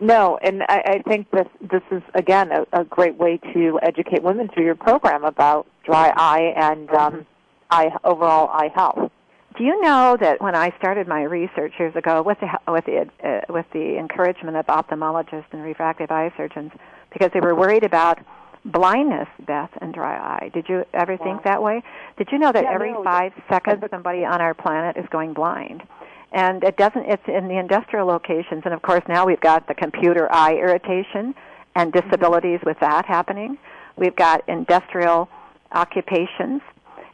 No, 0.00 0.38
and 0.42 0.62
I, 0.68 0.82
I 0.86 1.02
think 1.08 1.28
this 1.32 1.48
this 1.60 1.82
is 1.90 2.02
again 2.14 2.52
a, 2.52 2.80
a 2.80 2.84
great 2.84 3.16
way 3.16 3.40
to 3.52 3.80
educate 3.82 4.22
women 4.22 4.48
through 4.48 4.64
your 4.64 4.76
program 4.76 5.24
about 5.24 5.66
dry 5.84 6.12
eye 6.16 6.52
and 6.56 6.88
um, 6.90 7.26
eye 7.70 7.90
overall 8.04 8.48
eye 8.48 8.70
health. 8.74 9.10
Do 9.58 9.64
you 9.64 9.80
know 9.80 10.16
that 10.20 10.40
when 10.40 10.54
I 10.54 10.72
started 10.78 11.08
my 11.08 11.22
research 11.24 11.72
years 11.80 11.96
ago 11.96 12.22
with 12.22 12.38
the 12.38 12.46
with 12.70 12.84
the 12.84 13.10
uh, 13.24 13.40
with 13.52 13.66
the 13.72 13.98
encouragement 13.98 14.56
of 14.56 14.66
ophthalmologists 14.66 15.46
and 15.50 15.64
refractive 15.64 16.12
eye 16.12 16.32
surgeons, 16.36 16.70
because 17.12 17.30
they 17.34 17.40
were 17.40 17.56
worried 17.56 17.82
about 17.82 18.20
blindness, 18.64 19.26
Beth, 19.44 19.70
and 19.80 19.92
dry 19.92 20.16
eye. 20.16 20.50
Did 20.54 20.66
you 20.68 20.84
ever 20.94 21.16
think 21.16 21.42
that 21.42 21.60
way? 21.60 21.82
Did 22.18 22.28
you 22.30 22.38
know 22.38 22.52
that 22.52 22.62
Yeah, 22.62 22.72
every 22.72 22.92
no, 22.92 23.02
five 23.02 23.32
seconds 23.48 23.82
somebody 23.90 24.24
on 24.24 24.40
our 24.40 24.54
planet 24.54 24.96
is 24.96 25.06
going 25.10 25.32
blind? 25.32 25.82
And 26.30 26.62
it 26.62 26.76
doesn't. 26.76 27.06
It's 27.06 27.26
in 27.26 27.48
the 27.48 27.58
industrial 27.58 28.06
locations, 28.06 28.62
and 28.64 28.72
of 28.72 28.82
course 28.82 29.02
now 29.08 29.26
we've 29.26 29.40
got 29.40 29.66
the 29.66 29.74
computer 29.74 30.32
eye 30.32 30.54
irritation 30.54 31.34
and 31.74 31.92
disabilities 31.92 32.60
with 32.64 32.78
that 32.78 33.06
happening. 33.06 33.58
We've 33.96 34.14
got 34.14 34.48
industrial 34.48 35.28
occupations 35.72 36.62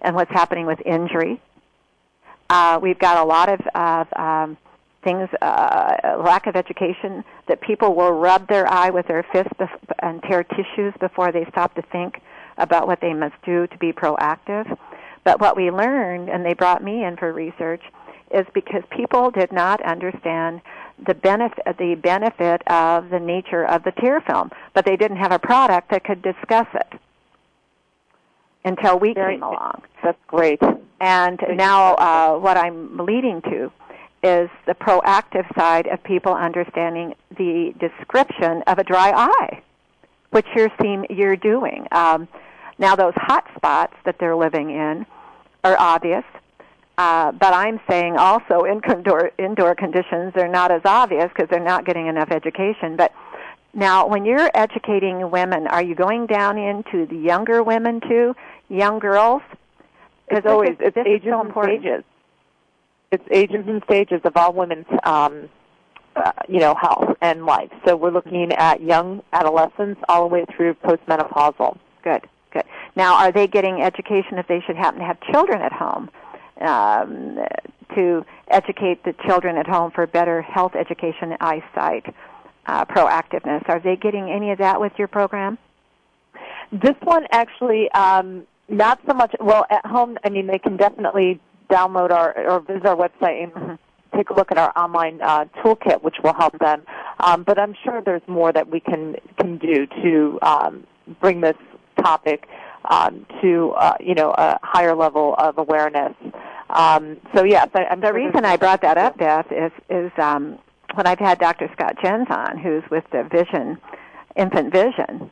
and 0.02 0.14
what's 0.14 0.30
happening 0.30 0.66
with 0.66 0.80
injury. 0.84 1.40
Uh, 2.50 2.78
we've 2.82 2.98
got 2.98 3.16
a 3.16 3.24
lot 3.24 3.48
of, 3.48 3.60
of 3.74 4.06
um, 4.18 4.56
things, 5.02 5.28
uh, 5.40 6.16
lack 6.24 6.46
of 6.46 6.56
education, 6.56 7.24
that 7.48 7.60
people 7.60 7.94
will 7.94 8.12
rub 8.12 8.48
their 8.48 8.66
eye 8.70 8.90
with 8.90 9.06
their 9.06 9.24
fist 9.32 9.50
bef- 9.58 9.92
and 10.00 10.22
tear 10.22 10.44
tissues 10.44 10.94
before 11.00 11.32
they 11.32 11.44
stop 11.50 11.74
to 11.74 11.82
think 11.82 12.20
about 12.58 12.86
what 12.86 13.00
they 13.00 13.12
must 13.12 13.34
do 13.44 13.66
to 13.66 13.78
be 13.78 13.92
proactive. 13.92 14.76
But 15.24 15.40
what 15.40 15.56
we 15.56 15.70
learned, 15.70 16.28
and 16.28 16.44
they 16.44 16.54
brought 16.54 16.82
me 16.82 17.04
in 17.04 17.16
for 17.16 17.32
research, 17.32 17.82
is 18.30 18.46
because 18.54 18.82
people 18.90 19.30
did 19.30 19.52
not 19.52 19.80
understand 19.82 20.60
the 21.06 21.14
benefit, 21.14 21.64
the 21.78 21.94
benefit 21.94 22.62
of 22.66 23.10
the 23.10 23.20
nature 23.20 23.64
of 23.64 23.82
the 23.84 23.92
tear 23.92 24.20
film, 24.20 24.50
but 24.74 24.84
they 24.84 24.96
didn't 24.96 25.16
have 25.18 25.32
a 25.32 25.38
product 25.38 25.90
that 25.90 26.04
could 26.04 26.22
discuss 26.22 26.66
it 26.74 27.00
until 28.64 28.98
we 28.98 29.12
Very 29.14 29.34
came 29.34 29.42
along. 29.42 29.82
That's 30.02 30.18
great. 30.26 30.60
And 31.00 31.40
now, 31.54 31.94
uh, 31.94 32.38
what 32.38 32.56
I'm 32.56 32.96
leading 32.96 33.42
to 33.42 33.70
is 34.22 34.48
the 34.66 34.74
proactive 34.74 35.46
side 35.54 35.86
of 35.86 36.02
people 36.02 36.32
understanding 36.32 37.14
the 37.36 37.74
description 37.78 38.62
of 38.66 38.78
a 38.78 38.84
dry 38.84 39.10
eye, 39.10 39.62
which 40.30 40.46
you're 40.56 40.70
seem 40.80 41.04
you're 41.10 41.36
doing. 41.36 41.86
Um, 41.92 42.26
now, 42.78 42.96
those 42.96 43.12
hot 43.16 43.44
spots 43.54 43.94
that 44.04 44.16
they're 44.18 44.36
living 44.36 44.70
in 44.70 45.04
are 45.62 45.78
obvious, 45.78 46.24
uh, 46.96 47.32
but 47.32 47.52
I'm 47.52 47.80
saying 47.88 48.16
also 48.16 48.60
in 48.64 48.80
indoor, 48.90 49.30
indoor 49.38 49.74
conditions 49.74 50.32
they're 50.34 50.48
not 50.48 50.70
as 50.70 50.82
obvious 50.84 51.28
because 51.28 51.48
they're 51.50 51.60
not 51.60 51.84
getting 51.84 52.06
enough 52.06 52.30
education. 52.30 52.96
But 52.96 53.12
now, 53.74 54.06
when 54.06 54.24
you're 54.24 54.50
educating 54.54 55.30
women, 55.30 55.66
are 55.66 55.82
you 55.82 55.94
going 55.94 56.26
down 56.26 56.58
into 56.58 57.06
the 57.06 57.16
younger 57.16 57.62
women 57.62 58.00
too, 58.00 58.34
young 58.68 58.98
girls? 58.98 59.42
'Cause 60.28 60.38
It's 60.38 60.46
always 60.46 60.76
it's 60.80 60.96
ages 60.96 61.30
so 61.30 61.40
and 61.40 61.52
stages. 61.52 62.04
It's 63.10 63.24
ages 63.30 63.66
and 63.66 63.82
stages 63.84 64.20
of 64.24 64.36
all 64.36 64.52
women's, 64.52 64.86
um, 65.04 65.48
uh, 66.16 66.32
you 66.48 66.60
know, 66.60 66.74
health 66.74 67.16
and 67.20 67.44
life. 67.44 67.70
So 67.86 67.94
we're 67.96 68.10
looking 68.10 68.52
at 68.52 68.80
young 68.80 69.22
adolescents 69.32 70.00
all 70.08 70.28
the 70.28 70.34
way 70.34 70.44
through 70.46 70.74
postmenopausal. 70.74 71.76
Good, 72.02 72.22
good. 72.52 72.64
Now, 72.96 73.16
are 73.16 73.32
they 73.32 73.46
getting 73.46 73.82
education 73.82 74.38
if 74.38 74.46
they 74.46 74.60
should 74.60 74.76
happen 74.76 75.00
to 75.00 75.06
have 75.06 75.20
children 75.32 75.60
at 75.60 75.72
home 75.72 76.10
um, 76.60 77.38
to 77.94 78.24
educate 78.48 79.04
the 79.04 79.12
children 79.26 79.56
at 79.58 79.66
home 79.66 79.90
for 79.90 80.06
better 80.06 80.42
health 80.42 80.74
education, 80.74 81.36
eyesight, 81.40 82.14
uh, 82.66 82.84
proactiveness? 82.84 83.68
Are 83.68 83.80
they 83.80 83.96
getting 83.96 84.30
any 84.30 84.50
of 84.50 84.58
that 84.58 84.80
with 84.80 84.92
your 84.98 85.08
program? 85.08 85.58
This 86.72 86.96
one 87.02 87.26
actually, 87.30 87.90
um, 87.92 88.46
not 88.68 89.00
so 89.06 89.14
much. 89.14 89.34
Well, 89.40 89.66
at 89.70 89.84
home, 89.86 90.18
I 90.24 90.28
mean, 90.30 90.46
they 90.46 90.58
can 90.58 90.76
definitely 90.76 91.40
download 91.70 92.10
our 92.10 92.36
or 92.48 92.60
visit 92.60 92.86
our 92.86 92.96
website 92.96 93.44
and 93.44 93.78
Mm-hmm. 94.14 94.18
take 94.18 94.30
a 94.30 94.34
look 94.34 94.50
at 94.52 94.58
our 94.58 94.72
online 94.76 95.20
uh, 95.22 95.44
toolkit, 95.62 96.02
which 96.02 96.16
will 96.22 96.34
help 96.34 96.58
them. 96.58 96.82
Um, 97.20 97.42
but 97.42 97.58
I'm 97.58 97.74
sure 97.84 98.00
there's 98.00 98.22
more 98.28 98.52
that 98.52 98.70
we 98.70 98.80
can 98.80 99.16
can 99.38 99.58
do 99.58 99.86
to 99.86 100.38
um, 100.42 100.86
bring 101.20 101.40
this 101.40 101.56
topic 102.02 102.46
um, 102.90 103.26
to 103.42 103.72
uh, 103.76 103.94
you 104.00 104.14
know 104.14 104.30
a 104.32 104.58
higher 104.62 104.94
level 104.94 105.34
of 105.38 105.58
awareness. 105.58 106.14
Um, 106.70 107.18
so 107.34 107.44
yes, 107.44 107.68
I, 107.74 107.84
I'm 107.84 108.00
The 108.00 108.08
sure 108.08 108.14
reason 108.14 108.44
I 108.44 108.56
brought 108.56 108.82
that 108.82 108.98
up, 108.98 109.18
Beth, 109.18 109.46
is 109.50 109.72
is 109.90 110.12
um, 110.18 110.58
when 110.94 111.06
I've 111.06 111.18
had 111.18 111.38
Dr. 111.38 111.68
Scott 111.72 111.96
Jens 112.02 112.28
on, 112.30 112.58
who's 112.58 112.82
with 112.90 113.04
the 113.10 113.24
Vision 113.24 113.78
Infant 114.36 114.72
Vision 114.72 115.30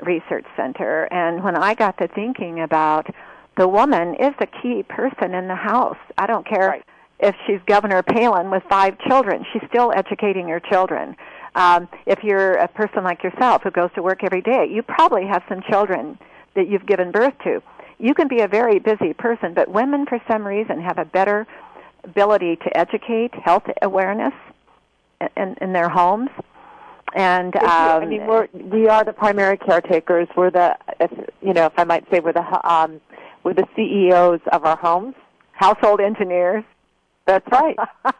Research 0.00 0.46
Center, 0.56 1.04
and 1.12 1.42
when 1.44 1.56
I 1.56 1.74
got 1.74 1.98
to 1.98 2.08
thinking 2.08 2.60
about 2.60 3.06
the 3.56 3.68
woman 3.68 4.14
is 4.14 4.32
the 4.38 4.46
key 4.62 4.82
person 4.84 5.34
in 5.34 5.48
the 5.48 5.54
house. 5.54 5.98
I 6.16 6.26
don't 6.26 6.46
care 6.46 6.68
Right. 6.68 6.84
if 7.18 7.34
she's 7.46 7.60
Governor 7.66 8.02
Palin 8.02 8.50
with 8.50 8.62
five 8.70 8.98
children; 9.00 9.44
she's 9.52 9.62
still 9.68 9.92
educating 9.94 10.48
her 10.48 10.60
children. 10.60 11.16
Um, 11.54 11.88
if 12.06 12.22
you're 12.22 12.54
a 12.54 12.68
person 12.68 13.02
like 13.04 13.22
yourself 13.22 13.62
who 13.62 13.70
goes 13.70 13.90
to 13.96 14.02
work 14.02 14.22
every 14.24 14.40
day, 14.40 14.66
you 14.66 14.82
probably 14.82 15.26
have 15.26 15.42
some 15.48 15.62
children 15.68 16.18
that 16.54 16.68
you've 16.68 16.86
given 16.86 17.10
birth 17.10 17.34
to. 17.44 17.60
You 17.98 18.14
can 18.14 18.28
be 18.28 18.40
a 18.40 18.48
very 18.48 18.78
busy 18.78 19.12
person, 19.12 19.52
but 19.52 19.68
women, 19.68 20.06
for 20.06 20.20
some 20.30 20.46
reason, 20.46 20.80
have 20.80 20.98
a 20.98 21.04
better 21.04 21.46
ability 22.04 22.56
to 22.56 22.76
educate, 22.76 23.34
health 23.34 23.64
awareness 23.82 24.32
in, 25.36 25.56
in 25.60 25.72
their 25.72 25.88
homes. 25.88 26.30
And 27.14 27.56
um, 27.56 27.62
I 27.64 28.06
mean, 28.06 28.26
we're 28.26 28.48
we 28.52 28.88
are 28.88 29.04
the 29.04 29.12
primary 29.12 29.56
caretakers. 29.58 30.28
We're 30.36 30.50
the, 30.50 30.76
if, 31.00 31.10
you 31.42 31.52
know, 31.52 31.66
if 31.66 31.72
I 31.76 31.84
might 31.84 32.04
say, 32.10 32.20
we're 32.20 32.32
the 32.32 32.70
um, 32.72 33.00
we're 33.42 33.54
the 33.54 33.66
CEOs 33.74 34.40
of 34.52 34.64
our 34.64 34.76
homes. 34.76 35.14
household 35.52 36.00
engineers. 36.00 36.64
That's 37.26 37.46
right. 37.52 37.76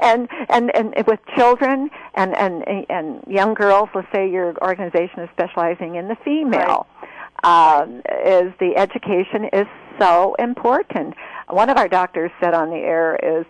and, 0.00 0.28
and 0.48 0.74
and 0.74 0.94
with 1.06 1.20
children 1.36 1.90
and 2.14 2.34
and 2.36 2.64
and 2.90 3.22
young 3.26 3.54
girls, 3.54 3.88
let's 3.94 4.08
say 4.14 4.30
your 4.30 4.54
organization 4.62 5.20
is 5.20 5.30
specializing 5.32 5.94
in 5.94 6.08
the 6.08 6.16
female, 6.24 6.86
um, 7.44 8.02
is 8.26 8.52
the 8.60 8.74
education 8.76 9.48
is 9.52 9.66
so 9.98 10.34
important. 10.38 11.14
One 11.48 11.70
of 11.70 11.76
our 11.76 11.88
doctors 11.88 12.30
said 12.42 12.54
on 12.54 12.70
the 12.70 12.76
air 12.76 13.16
is, 13.22 13.46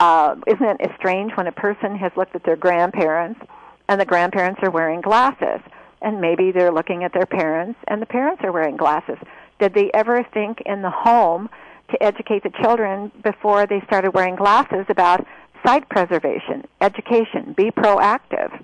uh, 0.00 0.34
isn't 0.46 0.80
it 0.80 0.90
strange 0.96 1.32
when 1.36 1.46
a 1.46 1.52
person 1.52 1.96
has 1.96 2.12
looked 2.16 2.34
at 2.34 2.44
their 2.44 2.56
grandparents 2.56 3.40
and 3.88 4.00
the 4.00 4.04
grandparents 4.04 4.60
are 4.62 4.70
wearing 4.70 5.00
glasses, 5.00 5.60
and 6.02 6.20
maybe 6.20 6.52
they're 6.52 6.72
looking 6.72 7.04
at 7.04 7.12
their 7.12 7.26
parents 7.26 7.78
and 7.88 8.00
the 8.00 8.06
parents 8.06 8.42
are 8.44 8.52
wearing 8.52 8.76
glasses. 8.76 9.18
Did 9.58 9.74
they 9.74 9.90
ever 9.94 10.26
think 10.34 10.62
in 10.66 10.82
the 10.82 10.90
home 10.90 11.48
to 11.90 12.02
educate 12.02 12.42
the 12.42 12.52
children 12.62 13.12
before 13.22 13.66
they 13.66 13.80
started 13.86 14.12
wearing 14.14 14.36
glasses 14.36 14.86
about 14.88 15.26
sight 15.64 15.88
preservation, 15.88 16.64
education, 16.80 17.54
be 17.56 17.70
proactive? 17.70 18.62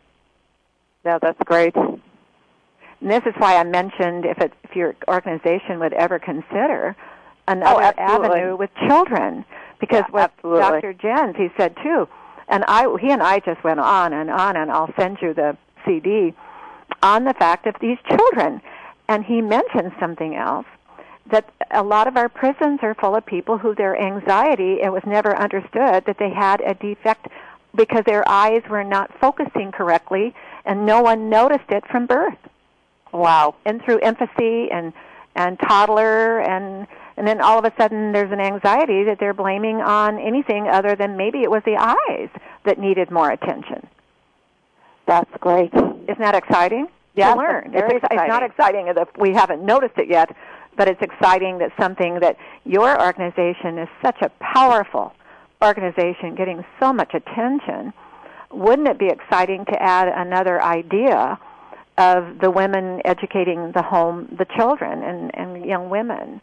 no, 1.04 1.18
that's 1.20 1.38
great. 1.44 1.74
And 1.76 2.00
this 3.10 3.22
is 3.24 3.34
why 3.38 3.56
I 3.56 3.64
mentioned 3.64 4.26
if, 4.26 4.38
it, 4.38 4.52
if 4.64 4.76
your 4.76 4.94
organization 5.08 5.78
would 5.78 5.94
ever 5.94 6.18
consider 6.18 6.94
another 7.48 7.94
Oh, 7.96 8.02
avenue 8.02 8.56
with 8.56 8.70
children 8.86 9.44
because 9.80 10.04
Yeah, 10.06 10.12
what 10.12 10.30
absolutely. 10.36 10.60
Dr. 10.80 10.92
Jens 10.94 11.36
he 11.36 11.48
said 11.56 11.74
too, 11.82 12.08
and 12.48 12.64
I 12.68 12.86
he 13.00 13.10
and 13.10 13.22
I 13.22 13.40
just 13.40 13.62
went 13.64 13.80
on 13.80 14.12
and 14.12 14.30
on, 14.30 14.56
and 14.56 14.70
I'll 14.70 14.92
send 14.98 15.18
you 15.22 15.34
the 15.34 15.56
CD 15.84 16.34
on 17.02 17.24
the 17.24 17.34
fact 17.34 17.66
of 17.66 17.74
these 17.80 17.98
children, 18.08 18.60
and 19.08 19.24
he 19.24 19.40
mentioned 19.40 19.92
something 19.98 20.36
else 20.36 20.66
that 21.30 21.48
a 21.70 21.82
lot 21.82 22.06
of 22.08 22.16
our 22.16 22.28
prisons 22.28 22.80
are 22.82 22.94
full 22.94 23.14
of 23.14 23.24
people 23.24 23.56
who 23.58 23.74
their 23.74 23.96
anxiety 24.00 24.78
it 24.82 24.90
was 24.92 25.02
never 25.06 25.36
understood 25.36 26.04
that 26.06 26.16
they 26.18 26.30
had 26.30 26.60
a 26.62 26.74
defect 26.74 27.28
because 27.76 28.02
their 28.04 28.28
eyes 28.28 28.62
were 28.68 28.82
not 28.82 29.10
focusing 29.20 29.70
correctly 29.70 30.34
and 30.64 30.84
no 30.84 31.00
one 31.02 31.30
noticed 31.30 31.70
it 31.70 31.84
from 31.86 32.06
birth 32.06 32.36
Wow. 33.12 33.54
and 33.64 33.80
through 33.84 33.98
empathy 34.00 34.70
and 34.72 34.92
and 35.36 35.58
toddler 35.60 36.40
and 36.40 36.88
and 37.20 37.28
then 37.28 37.42
all 37.42 37.58
of 37.58 37.66
a 37.66 37.72
sudden 37.78 38.12
there's 38.12 38.32
an 38.32 38.40
anxiety 38.40 39.04
that 39.04 39.18
they're 39.20 39.34
blaming 39.34 39.82
on 39.82 40.18
anything 40.18 40.68
other 40.68 40.96
than 40.96 41.18
maybe 41.18 41.42
it 41.42 41.50
was 41.50 41.60
the 41.66 41.76
eyes 41.76 42.30
that 42.64 42.78
needed 42.78 43.10
more 43.10 43.30
attention. 43.30 43.86
That's 45.06 45.30
great. 45.38 45.70
Isn't 45.74 46.18
that 46.20 46.34
exciting? 46.34 46.88
To 47.34 47.36
learn. 47.36 47.72
it's, 47.74 47.92
ex- 47.92 48.06
it's 48.10 48.28
not 48.28 48.42
exciting 48.42 48.86
if 48.88 49.08
we 49.18 49.34
haven't 49.34 49.62
noticed 49.62 49.98
it 49.98 50.08
yet, 50.08 50.34
but 50.78 50.88
it's 50.88 51.02
exciting 51.02 51.58
that 51.58 51.72
something 51.78 52.20
that 52.20 52.38
your 52.64 52.98
organization 52.98 53.76
is 53.76 53.88
such 54.02 54.16
a 54.22 54.30
powerful 54.54 55.12
organization 55.62 56.34
getting 56.34 56.64
so 56.80 56.90
much 56.90 57.12
attention. 57.12 57.92
Wouldn't 58.50 58.88
it 58.88 58.98
be 58.98 59.08
exciting 59.08 59.66
to 59.66 59.82
add 59.82 60.08
another 60.08 60.62
idea 60.62 61.38
of 61.98 62.38
the 62.40 62.50
women 62.50 63.02
educating 63.04 63.72
the 63.72 63.82
home, 63.82 64.34
the 64.38 64.46
children, 64.56 65.02
and, 65.02 65.30
and 65.34 65.66
young 65.66 65.90
women? 65.90 66.40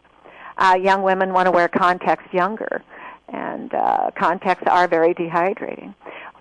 Uh, 0.58 0.76
young 0.82 1.02
women 1.02 1.32
want 1.32 1.46
to 1.46 1.52
wear 1.52 1.68
contacts 1.68 2.32
younger, 2.32 2.82
and 3.28 3.72
uh, 3.72 4.10
contacts 4.18 4.64
are 4.66 4.88
very 4.88 5.14
dehydrating. 5.14 5.94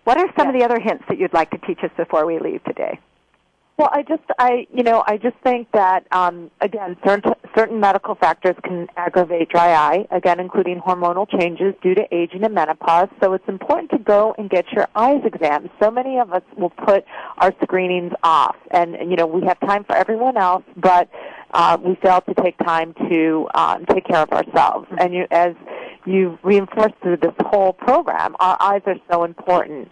What 0.05 0.17
are 0.17 0.27
some 0.37 0.47
of 0.47 0.55
the 0.55 0.63
other 0.63 0.79
hints 0.79 1.03
that 1.09 1.19
you'd 1.19 1.33
like 1.33 1.51
to 1.51 1.57
teach 1.59 1.79
us 1.83 1.91
before 1.95 2.25
we 2.25 2.39
leave 2.39 2.63
today? 2.63 2.99
Well, 3.77 3.89
I 3.91 4.01
just, 4.01 4.23
I, 4.39 4.65
you 4.73 4.81
know, 4.81 5.03
I 5.05 5.17
just 5.17 5.35
think 5.43 5.67
that, 5.73 6.07
um, 6.11 6.49
again, 6.61 6.97
certain 7.05 7.33
certain 7.55 7.79
medical 7.79 8.15
factors 8.15 8.55
can 8.63 8.87
aggravate 8.97 9.49
dry 9.49 9.73
eye. 9.73 10.07
Again, 10.09 10.39
including 10.39 10.79
hormonal 10.79 11.29
changes 11.29 11.75
due 11.83 11.93
to 11.93 12.03
aging 12.11 12.43
and 12.43 12.55
menopause. 12.55 13.09
So 13.21 13.33
it's 13.33 13.47
important 13.47 13.91
to 13.91 13.99
go 13.99 14.33
and 14.39 14.49
get 14.49 14.65
your 14.71 14.87
eyes 14.95 15.21
examined. 15.23 15.69
So 15.79 15.91
many 15.91 16.17
of 16.17 16.33
us 16.33 16.41
will 16.57 16.71
put 16.71 17.05
our 17.37 17.53
screenings 17.61 18.13
off, 18.23 18.55
and, 18.71 18.95
and 18.95 19.11
you 19.11 19.15
know, 19.15 19.27
we 19.27 19.45
have 19.45 19.59
time 19.59 19.83
for 19.83 19.95
everyone 19.95 20.37
else, 20.37 20.63
but 20.75 21.07
uh, 21.51 21.77
we 21.81 21.95
fail 21.95 22.21
to 22.21 22.33
take 22.35 22.57
time 22.59 22.93
to 23.09 23.47
um, 23.55 23.85
take 23.85 24.05
care 24.05 24.21
of 24.21 24.29
ourselves. 24.31 24.87
And 24.99 25.13
you, 25.13 25.25
as 25.31 25.55
you've 26.05 26.37
reinforced 26.43 26.95
through 27.01 27.17
this 27.17 27.33
whole 27.45 27.73
program, 27.73 28.35
our 28.39 28.57
eyes 28.59 28.81
are 28.85 28.97
so 29.11 29.23
important. 29.23 29.89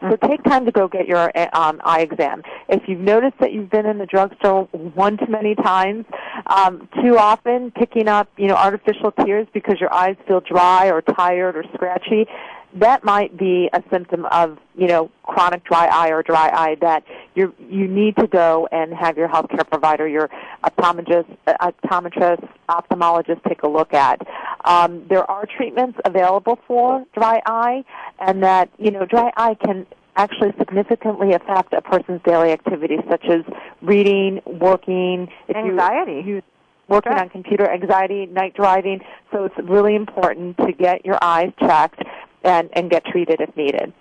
So 0.00 0.16
take 0.16 0.42
time 0.42 0.64
to 0.64 0.72
go 0.72 0.88
get 0.88 1.06
your 1.06 1.30
um, 1.56 1.80
eye 1.84 2.00
exam. 2.00 2.42
If 2.68 2.88
you've 2.88 3.00
noticed 3.00 3.38
that 3.38 3.52
you've 3.52 3.70
been 3.70 3.86
in 3.86 3.98
the 3.98 4.06
drugstore 4.06 4.64
one 4.72 5.16
too 5.16 5.28
many 5.28 5.54
times, 5.54 6.06
um, 6.46 6.88
too 7.02 7.16
often, 7.16 7.70
picking 7.70 8.08
up 8.08 8.28
you 8.36 8.48
know 8.48 8.56
artificial 8.56 9.12
tears 9.12 9.46
because 9.54 9.80
your 9.80 9.94
eyes 9.94 10.16
feel 10.26 10.40
dry 10.40 10.90
or 10.90 11.02
tired 11.02 11.56
or 11.56 11.64
scratchy, 11.74 12.26
that 12.74 13.04
might 13.04 13.36
be 13.36 13.68
a 13.72 13.82
symptom 13.90 14.26
of 14.26 14.58
you 14.74 14.86
know 14.86 15.10
chronic 15.24 15.64
dry 15.64 15.86
eye 15.86 16.10
or 16.10 16.22
dry 16.22 16.48
eye 16.48 16.76
that 16.80 17.04
you 17.34 17.54
you 17.58 17.86
need 17.86 18.16
to 18.16 18.26
go 18.26 18.68
and 18.72 18.92
have 18.94 19.16
your 19.16 19.28
healthcare 19.28 19.68
provider, 19.68 20.08
your 20.08 20.30
optometrist, 20.64 21.26
uh, 21.46 21.70
optometrist, 21.70 22.48
ophthalmologist 22.68 23.42
take 23.48 23.62
a 23.62 23.68
look 23.68 23.92
at. 23.92 24.26
Um, 24.64 25.04
there 25.08 25.28
are 25.30 25.46
treatments 25.46 25.98
available 26.04 26.58
for 26.66 27.04
dry 27.14 27.42
eye, 27.46 27.84
and 28.18 28.42
that 28.42 28.70
you 28.78 28.90
know 28.90 29.04
dry 29.04 29.30
eye 29.36 29.54
can 29.54 29.86
actually 30.16 30.52
significantly 30.58 31.32
affect 31.32 31.72
a 31.72 31.80
person's 31.80 32.20
daily 32.22 32.52
activities, 32.52 33.00
such 33.08 33.24
as 33.26 33.40
reading, 33.80 34.40
working, 34.46 35.28
you- 35.48 35.54
Anxiety. 35.54 36.22
you 36.24 36.42
working 36.88 37.12
on 37.12 37.28
computer 37.30 37.70
anxiety, 37.70 38.26
night 38.26 38.54
driving. 38.54 39.00
So 39.30 39.44
it's 39.44 39.54
really 39.62 39.94
important 39.94 40.58
to 40.58 40.72
get 40.72 41.06
your 41.06 41.18
eyes 41.22 41.50
checked 41.58 42.02
and, 42.44 42.68
and 42.72 42.90
get 42.90 43.04
treated 43.06 43.40
if 43.40 43.56
needed. 43.56 43.92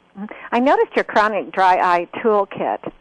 I 0.52 0.60
noticed 0.60 0.96
your 0.96 1.06
chronic 1.06 1.52
dry 1.52 1.76
eye 1.78 2.08
toolkit 2.22 2.92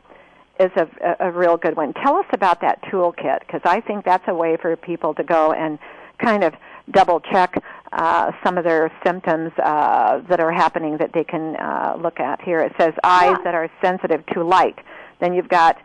is 0.61 0.71
a, 0.77 0.87
a, 1.21 1.29
a 1.29 1.33
real 1.33 1.57
good 1.57 1.77
one. 1.77 1.93
Tell 1.95 2.17
us 2.17 2.27
about 2.33 2.61
that 2.61 2.83
toolkit 2.85 3.41
because 3.41 3.63
I 3.65 3.81
think 3.81 4.05
that's 4.05 4.25
a 4.29 4.35
way 4.35 4.57
for 4.61 4.77
people 4.77 5.15
to 5.15 5.25
go 5.25 5.53
and 5.53 5.79
kind 6.23 6.45
of 6.45 6.55
double 6.93 7.21
check 7.21 7.55
uh, 7.93 8.31
some 8.45 8.59
of 8.59 8.65
their 8.65 8.93
symptoms 9.05 9.53
uh, 9.63 10.21
that 10.29 10.39
are 10.39 10.53
happening 10.53 10.99
that 10.99 11.13
they 11.13 11.25
can 11.25 11.57
uh, 11.57 11.97
look 12.01 12.21
at. 12.21 12.41
Here 12.43 12.61
it 12.61 12.73
says 12.79 12.93
eyes 13.03 13.37
Yeah. 13.39 13.45
that 13.45 13.55
are 13.55 13.69
sensitive 13.83 14.25
to 14.35 14.45
light. 14.45 14.79
Then 15.21 15.33
you've 15.33 15.49
got 15.49 15.77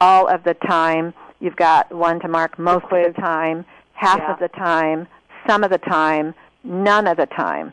all 0.00 0.28
of 0.28 0.44
the 0.44 0.54
time. 0.54 1.14
You've 1.40 1.56
got 1.56 1.92
one 1.94 2.20
to 2.20 2.28
mark 2.28 2.58
most 2.58 2.84
of 2.84 3.14
the 3.14 3.20
time, 3.20 3.64
half 3.94 4.18
Yeah. 4.18 4.32
of 4.32 4.38
the 4.38 4.48
time, 4.48 5.06
some 5.48 5.64
of 5.64 5.70
the 5.70 5.78
time, 5.78 6.34
none 6.64 7.06
of 7.06 7.16
the 7.16 7.26
time. 7.26 7.72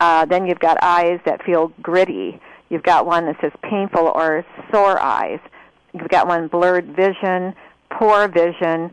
Uh, 0.00 0.24
then 0.26 0.46
you've 0.46 0.58
got 0.58 0.76
eyes 0.82 1.20
that 1.24 1.42
feel 1.44 1.72
gritty. 1.82 2.40
You've 2.68 2.82
got 2.82 3.06
one 3.06 3.26
that 3.26 3.36
says 3.40 3.52
painful 3.62 4.12
or 4.14 4.44
sore 4.72 5.00
eyes. 5.00 5.40
You've 5.92 6.08
got 6.08 6.26
one 6.26 6.48
blurred 6.48 6.94
vision, 6.94 7.54
poor 7.90 8.28
vision. 8.28 8.92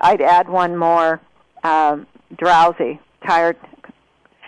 I'd 0.00 0.20
add 0.20 0.48
one 0.48 0.76
more 0.76 1.20
um, 1.62 2.06
drowsy, 2.36 3.00
tired. 3.26 3.56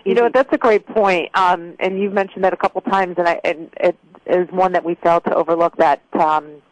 You 0.05 0.15
know, 0.15 0.29
that's 0.33 0.53
a 0.53 0.59
great 0.59 0.87
point. 0.87 1.31
Um, 1.35 1.75
and 1.81 1.99
you've 1.99 2.13
mentioned 2.13 2.45
that 2.45 2.53
a 2.53 2.57
couple 2.57 2.81
times, 2.83 3.15
and, 3.17 3.27
I, 3.27 3.41
and 3.45 3.71
it 3.79 3.97
is 4.27 4.49
one 4.51 4.73
that 4.73 4.85
we 4.85 4.97
fail 4.97 5.21
to 5.23 5.35
overlook 5.35 5.77
that 5.77 6.03
um, 6.13 6.63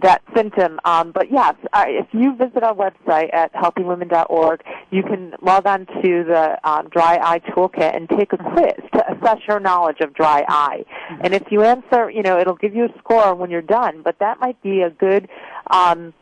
that 0.00 0.22
symptom. 0.34 0.80
Um, 0.84 1.12
but 1.12 1.30
yes, 1.30 1.54
uh, 1.72 1.84
if 1.86 2.06
you 2.12 2.34
visit 2.36 2.62
our 2.62 2.74
website 2.74 3.32
at 3.34 3.52
healthywomen.org, 3.52 4.62
you 4.90 5.02
can 5.02 5.34
log 5.42 5.66
on 5.66 5.86
to 5.86 6.24
the 6.24 6.58
um, 6.68 6.88
dry 6.88 7.18
eye 7.22 7.40
toolkit 7.40 7.94
and 7.94 8.08
take 8.08 8.32
a 8.32 8.38
quiz 8.38 8.90
to 8.94 9.12
assess 9.12 9.38
your 9.46 9.60
knowledge 9.60 10.00
of 10.00 10.14
dry 10.14 10.44
eye. 10.48 10.84
And 11.22 11.34
if 11.34 11.44
you 11.50 11.62
answer, 11.62 12.10
you 12.10 12.22
know, 12.22 12.38
it'll 12.38 12.56
give 12.56 12.74
you 12.74 12.84
a 12.86 12.98
score 12.98 13.34
when 13.34 13.50
you're 13.50 13.62
done. 13.62 14.02
But 14.02 14.18
that 14.20 14.40
might 14.40 14.60
be 14.62 14.82
a 14.82 14.90
good 14.90 15.28
um, 15.70 16.14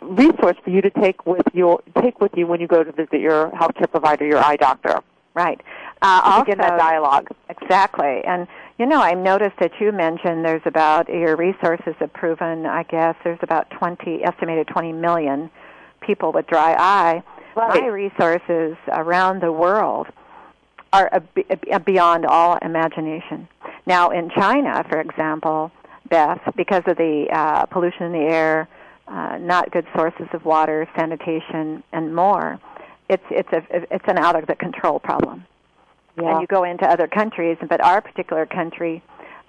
resource 0.00 0.56
for 0.62 0.70
you 0.70 0.80
to 0.82 0.90
take 0.90 1.26
with 1.26 1.46
your 1.52 1.82
take 2.00 2.20
with 2.20 2.32
you 2.36 2.46
when 2.46 2.60
you 2.60 2.66
go 2.66 2.84
to 2.84 2.92
visit 2.92 3.20
your 3.20 3.50
healthcare 3.50 3.90
provider, 3.90 4.26
your 4.26 4.38
eye 4.38 4.56
doctor. 4.56 5.00
right. 5.34 5.60
Uh, 6.02 6.20
also, 6.24 6.44
begin 6.44 6.58
that 6.58 6.78
dialogue. 6.78 7.28
Exactly. 7.50 8.22
And, 8.26 8.46
you 8.80 8.86
know, 8.86 8.98
I 8.98 9.12
noticed 9.12 9.56
that 9.60 9.72
you 9.78 9.92
mentioned 9.92 10.42
there's 10.42 10.62
about, 10.64 11.06
your 11.10 11.36
resources 11.36 11.94
have 11.98 12.14
proven, 12.14 12.64
I 12.64 12.82
guess, 12.84 13.14
there's 13.22 13.38
about 13.42 13.70
20, 13.78 14.24
estimated 14.24 14.68
20 14.68 14.94
million 14.94 15.50
people 16.00 16.32
with 16.32 16.46
dry 16.46 16.72
eye. 16.78 17.22
Right. 17.54 17.82
My 17.82 17.88
resources 17.88 18.78
around 18.88 19.42
the 19.42 19.52
world 19.52 20.06
are 20.94 21.10
a, 21.12 21.22
a 21.70 21.78
beyond 21.78 22.24
all 22.24 22.56
imagination. 22.62 23.46
Now, 23.84 24.08
in 24.08 24.30
China, 24.30 24.82
for 24.88 24.98
example, 24.98 25.70
Beth, 26.08 26.40
because 26.56 26.82
of 26.86 26.96
the 26.96 27.26
uh, 27.30 27.66
pollution 27.66 28.06
in 28.06 28.12
the 28.12 28.32
air, 28.32 28.66
uh, 29.08 29.36
not 29.38 29.70
good 29.72 29.86
sources 29.94 30.26
of 30.32 30.46
water, 30.46 30.88
sanitation, 30.96 31.82
and 31.92 32.14
more, 32.14 32.58
it's 33.10 33.24
it's 33.28 33.48
a 33.52 33.62
it's 33.94 34.04
an 34.06 34.16
out 34.18 34.36
of 34.36 34.46
the 34.46 34.54
control 34.54 35.00
problem 35.00 35.44
Yeah. 36.16 36.32
and 36.32 36.40
you 36.40 36.46
go 36.46 36.64
into 36.64 36.86
other 36.86 37.06
countries, 37.06 37.56
but 37.68 37.82
our 37.84 38.00
particular 38.00 38.46
country, 38.46 39.02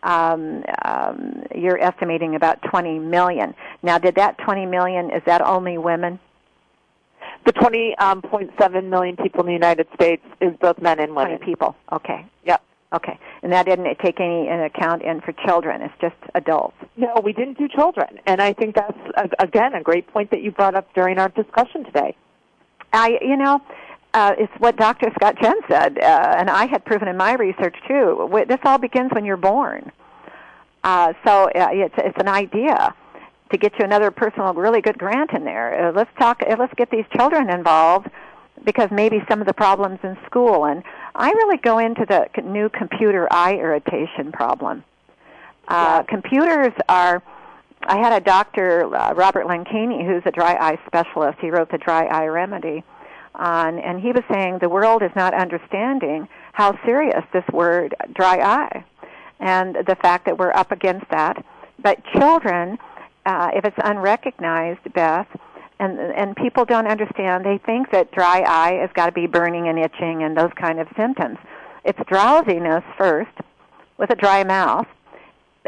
um, 0.04 0.64
um, 0.84 1.44
you're 1.56 1.82
estimating 1.82 2.36
about 2.36 2.62
20 2.64 3.00
million. 3.00 3.54
Now, 3.84 3.98
did 3.98 4.16
that 4.16 4.38
20 4.40 4.66
million, 4.66 5.12
is 5.12 5.24
that 5.26 5.42
only 5.42 5.78
women? 5.78 6.20
the 7.46 7.54
20.7 7.54 8.90
million 8.90 9.16
people 9.18 9.42
in 9.42 9.48
the 9.48 9.54
United 9.54 9.88
States 9.96 10.24
is 10.40 10.54
both 10.62 10.80
men 10.82 11.00
and 11.00 11.12
20 11.12 11.32
women. 11.32 11.46
people. 11.46 11.76
Okay. 11.92 12.26
Yep. 12.46 12.62
Okay. 12.94 13.18
And 13.42 13.52
that 13.54 13.66
didn't 13.66 13.86
take 14.00 14.20
any 14.20 14.48
in 14.48 14.60
account 14.62 15.02
in 15.02 15.22
for 15.22 15.32
children. 15.46 15.82
It's 15.82 15.94
just 16.02 16.16
adults. 16.36 16.76
No, 16.98 17.22
we 17.24 17.34
didn't 17.34 17.58
do 17.58 17.68
children, 17.68 18.20
and 18.28 18.42
I 18.42 18.54
think 18.54 18.76
that's 18.76 18.98
again 19.40 19.74
a 19.74 19.82
great 19.82 20.08
point 20.08 20.30
that 20.32 20.42
you 20.42 20.52
brought 20.52 20.76
up 20.76 20.94
during 20.94 21.18
our 21.18 21.30
discussion 21.30 21.86
today. 21.86 22.16
I, 22.94 23.18
you 23.22 23.38
know, 23.38 23.62
uh, 24.14 24.36
it's 24.38 24.54
what 24.60 24.76
Dr. 24.76 25.12
Scott 25.16 25.38
Jen 25.42 25.56
said, 25.70 25.98
uh, 26.00 26.36
and 26.38 26.50
I 26.50 26.66
had 26.66 26.84
proven 26.84 27.08
in 27.08 27.18
my 27.18 27.34
research 27.34 27.76
too. 27.88 28.30
This 28.48 28.60
all 28.66 28.78
begins 28.78 29.12
when 29.12 29.26
you're 29.26 29.38
born. 29.38 29.92
Uh, 30.84 31.14
so 31.26 31.46
uh, 31.46 31.68
it's 31.72 31.96
it's 31.98 32.18
an 32.20 32.28
idea 32.28 32.94
to 33.52 33.58
get 33.58 33.78
you 33.78 33.86
another 33.86 34.12
personal, 34.12 34.54
really 34.54 34.82
good 34.82 34.98
grant 34.98 35.32
in 35.32 35.44
there. 35.44 35.88
Uh, 35.90 35.92
let's 35.94 36.10
talk. 36.18 36.42
Uh, 36.42 36.56
let's 36.58 36.74
get 36.76 36.90
these 36.90 37.06
children 37.16 37.50
involved 37.50 38.10
because 38.64 38.90
maybe 38.92 39.24
some 39.30 39.42
of 39.42 39.48
the 39.48 39.54
problems 39.54 40.00
in 40.04 40.18
school. 40.26 40.66
And 40.66 40.84
I 41.16 41.30
really 41.32 41.58
go 41.58 41.78
into 41.78 42.06
the 42.06 42.28
c- 42.36 42.42
new 42.42 42.70
computer 42.70 43.28
eye 43.32 43.54
irritation 43.56 44.32
problem. 44.32 44.84
Uh, 45.68 46.04
Computers 46.04 46.74
are. 46.90 47.22
I 47.84 47.98
had 47.98 48.14
a 48.14 48.20
doctor, 48.24 48.96
uh, 48.96 49.14
Robert 49.14 49.48
Latkany, 49.48 50.06
who's 50.06 50.22
a 50.26 50.32
dry 50.32 50.54
eye 50.54 50.78
specialist. 50.86 51.40
He 51.40 51.50
wrote 51.50 51.72
the 51.72 51.80
Dry 51.80 52.06
Eye 52.06 52.28
Remedy. 52.28 52.84
On, 53.36 53.80
and 53.80 54.00
he 54.02 54.12
was 54.12 54.24
saying 54.32 54.60
the 54.60 54.70
world 54.70 55.04
is 55.04 55.12
not 55.16 55.34
understanding 55.34 56.28
how 56.54 56.78
serious 56.86 57.24
this 57.34 57.46
word 57.52 57.96
dry 58.14 58.38
eye, 58.40 58.86
and 59.40 59.76
the 59.76 59.96
fact 60.02 60.26
that 60.26 60.38
we're 60.38 60.54
up 60.54 60.72
against 60.72 61.10
that. 61.10 61.44
But 61.82 62.04
children, 62.14 62.78
uh, 63.26 63.50
if 63.54 63.66
it's 63.66 63.78
unrecognized, 63.84 64.94
Beth, 64.94 65.28
and 65.80 66.00
and 66.00 66.36
people 66.36 66.64
don't 66.64 66.88
understand. 66.88 67.44
They 67.44 67.58
think 67.58 67.92
that 67.92 68.12
dry 68.12 68.44
eye 68.46 68.74
has 68.82 68.92
got 68.94 69.08
to 69.08 69.12
be 69.12 69.28
burning 69.28 69.68
and 69.68 69.80
itching 69.80 70.24
and 70.24 70.38
those 70.38 70.52
kind 70.56 70.80
of 70.80 70.88
symptoms. 70.96 71.38
It's 71.84 72.00
drowsiness 72.08 72.84
first, 72.98 73.32
with 73.98 74.12
a 74.12 74.16
dry 74.16 74.44
mouth, 74.44 74.86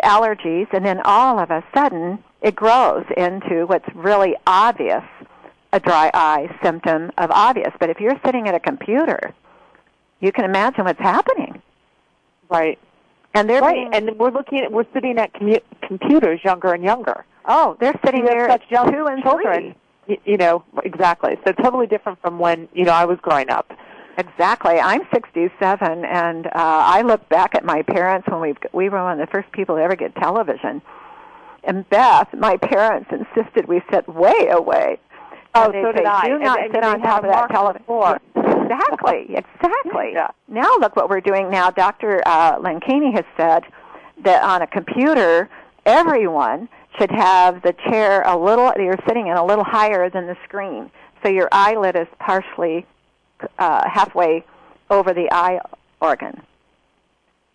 allergies, 0.03 0.67
and 0.71 0.85
then 0.85 1.01
all 1.03 1.39
of 1.39 1.49
a 1.49 1.63
sudden 1.75 2.23
it 2.41 2.55
grows 2.55 3.05
into 3.17 3.65
what's 3.65 3.87
really 3.95 4.35
obvious 4.45 5.03
a 5.73 5.79
dry 5.81 6.09
eye 6.13 6.47
symptom 6.63 7.11
of 7.17 7.29
obvious. 7.31 7.73
But 7.79 7.89
if 7.89 7.99
you're 7.99 8.17
sitting 8.25 8.47
at 8.47 8.55
a 8.55 8.59
computer, 8.61 9.33
you 10.21 10.31
can 10.31 10.45
imagine 10.45 10.85
what's 10.85 10.99
happening. 11.01 11.61
Right. 12.49 12.79
And 13.33 13.49
they're 13.49 13.61
right, 13.61 13.73
being, 13.91 13.93
and 14.09 14.17
we're 14.19 14.31
looking 14.31 14.59
at 14.59 14.71
we're 14.71 14.85
sitting 14.93 15.17
at 15.17 15.33
commu- 15.33 15.63
computers 15.81 16.39
younger 16.43 16.71
and 16.73 16.83
younger. 16.83 17.25
oh, 17.45 17.75
they're 17.79 17.99
sitting 18.05 18.23
there 18.23 18.47
such 18.47 18.63
young 18.69 18.91
two 18.91 19.07
and 19.07 19.21
children. 19.23 19.53
three. 19.61 19.75
Y- 20.07 20.21
You 20.31 20.37
know 20.37 20.63
exactly. 20.83 21.37
So 21.45 21.51
totally 21.53 21.87
different 21.87 22.21
from 22.21 22.37
when 22.37 22.69
you 22.73 22.85
know 22.85 22.91
I 22.93 23.05
was 23.05 23.17
growing 23.21 23.49
up. 23.49 23.71
Exactly. 24.19 24.79
I'm 24.79 25.01
67, 25.11 26.05
and 26.05 26.45
uh, 26.45 26.51
I 26.53 27.01
look 27.01 27.27
back 27.29 27.55
at 27.55 27.65
my 27.65 27.81
parents 27.81 28.27
when 28.29 28.39
we 28.39 28.53
we 28.71 28.87
were 28.89 29.01
one 29.03 29.19
of 29.19 29.27
the 29.27 29.31
first 29.31 29.51
people 29.51 29.77
to 29.77 29.81
ever 29.81 29.95
get 29.95 30.13
television. 30.15 30.83
And 31.63 31.89
Beth, 31.89 32.27
my 32.37 32.57
parents 32.57 33.09
insisted 33.11 33.67
we 33.67 33.81
sit 33.91 34.07
way 34.07 34.49
away. 34.51 34.99
Oh, 35.55 35.65
And 35.71 35.73
so 35.85 35.91
did 35.91 36.05
I. 36.05 36.27
Do 36.27 36.39
not 36.39 36.59
and 36.63 36.71
sit 36.73 36.81
they 36.81 36.87
on 36.87 37.01
top 37.01 37.23
of 37.23 37.29
that 37.29 37.49
television. 37.49 37.85
floor. 37.85 38.19
Exactly, 38.35 39.35
exactly. 39.35 40.11
Yeah. 40.13 40.29
Now 40.47 40.77
look 40.77 40.95
what 40.95 41.09
we're 41.09 41.21
doing 41.21 41.49
now. 41.49 41.69
Dr. 41.69 42.21
Uh, 42.25 42.57
Latkany 42.59 43.13
has 43.13 43.25
said 43.37 43.63
that 44.23 44.43
on 44.43 44.61
a 44.61 44.67
computer, 44.67 45.49
everyone 45.85 46.69
should 46.97 47.11
have 47.11 47.61
the 47.61 47.73
chair 47.89 48.21
a 48.23 48.37
little, 48.37 48.71
you're 48.77 48.97
sitting 49.07 49.27
in 49.27 49.37
a 49.37 49.45
little 49.45 49.63
higher 49.63 50.09
than 50.09 50.27
the 50.27 50.37
screen. 50.43 50.89
So 51.23 51.29
your 51.29 51.49
eyelid 51.51 51.95
is 51.95 52.07
partially 52.19 52.85
uh, 53.59 53.87
halfway 53.89 54.45
over 54.89 55.13
the 55.13 55.27
eye 55.31 55.59
organ. 56.01 56.41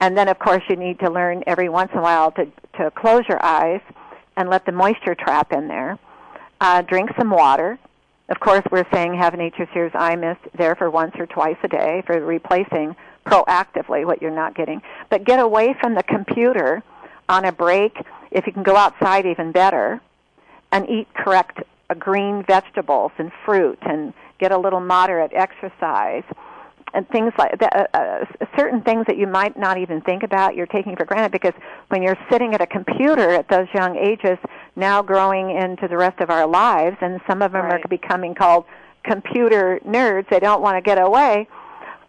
And 0.01 0.17
then, 0.17 0.29
of 0.29 0.39
course, 0.39 0.63
you 0.69 0.77
need 0.77 1.01
to 1.01 1.11
learn 1.11 1.43
every 1.47 1.69
once 1.69 1.91
in 1.93 1.99
a 1.99 2.03
while 2.03 2.31
to, 2.33 2.47
to 2.79 2.91
close 2.93 3.23
your 3.29 3.45
eyes 3.45 3.81
and 4.37 4.49
let 4.49 4.65
the 4.67 4.73
moisture 4.73 5.15
trap 5.17 5.53
in 5.53 5.67
there. 5.69 5.99
Uh, 6.61 6.83
drink 6.83 7.11
some 7.19 7.31
water. 7.31 7.79
Of 8.29 8.41
course, 8.41 8.63
we're 8.71 8.87
saying 8.93 9.15
have 9.15 9.35
Nature's 9.35 9.69
Tears 9.73 9.93
Eye 9.95 10.17
Mist 10.17 10.41
there 10.57 10.75
for 10.75 10.91
once 10.91 11.15
or 11.19 11.27
twice 11.27 11.57
a 11.63 11.69
day 11.69 12.03
for 12.07 12.21
replacing 12.21 12.95
proactively 13.27 14.05
what 14.05 14.21
you're 14.21 14.31
not 14.31 14.55
getting. 14.55 14.83
But 15.11 15.25
get 15.25 15.39
away 15.39 15.75
from 15.81 15.95
the 15.95 16.03
computer 16.03 16.83
on 17.29 17.47
a 17.47 17.53
break. 17.53 17.97
If 18.31 18.47
you 18.47 18.53
can 18.53 18.63
go 18.63 18.77
outside, 18.77 19.25
even 19.25 19.53
better, 19.53 20.01
and 20.73 20.89
eat 20.89 21.09
correct 21.15 21.61
uh, 21.89 21.95
green 21.95 22.45
vegetables 22.47 23.13
and 23.17 23.33
fruit, 23.47 23.79
and 23.83 24.13
get 24.39 24.53
a 24.53 24.59
little 24.59 24.81
moderate 24.81 25.33
exercise 25.35 26.25
and 26.95 27.09
things 27.11 27.33
like 27.39 27.59
that, 27.59 27.91
uh, 27.95 27.99
uh, 27.99 28.47
certain 28.57 28.83
things 28.83 29.05
that 29.07 29.17
you 29.17 29.27
might 29.27 29.59
not 29.59 29.79
even 29.79 30.01
think 30.03 30.23
about, 30.23 30.55
you're 30.55 30.67
taking 30.67 30.97
for 30.97 31.05
granted 31.05 31.33
because 31.33 31.53
when 31.89 32.03
you're 32.03 32.19
sitting 32.31 32.55
at 32.55 32.61
a 32.61 32.67
computer 32.67 33.31
at 33.31 33.49
those 33.49 33.67
young 33.75 33.97
ages, 33.97 34.39
now 34.79 35.03
growing 35.03 35.51
into 35.51 35.89
the 35.89 35.97
rest 35.97 36.21
of 36.21 36.31
our 36.31 36.47
lives, 36.47 36.97
and 37.01 37.21
some 37.29 37.43
of 37.43 37.53
them 37.53 37.65
Right. 37.67 37.85
are 37.85 37.89
becoming 37.89 38.35
called 38.35 38.65
computer 39.05 39.81
nerds. 39.87 40.29
They 40.31 40.41
don't 40.41 40.63
want 40.63 40.77
to 40.77 40.81
get 40.81 40.99
away. 41.01 41.49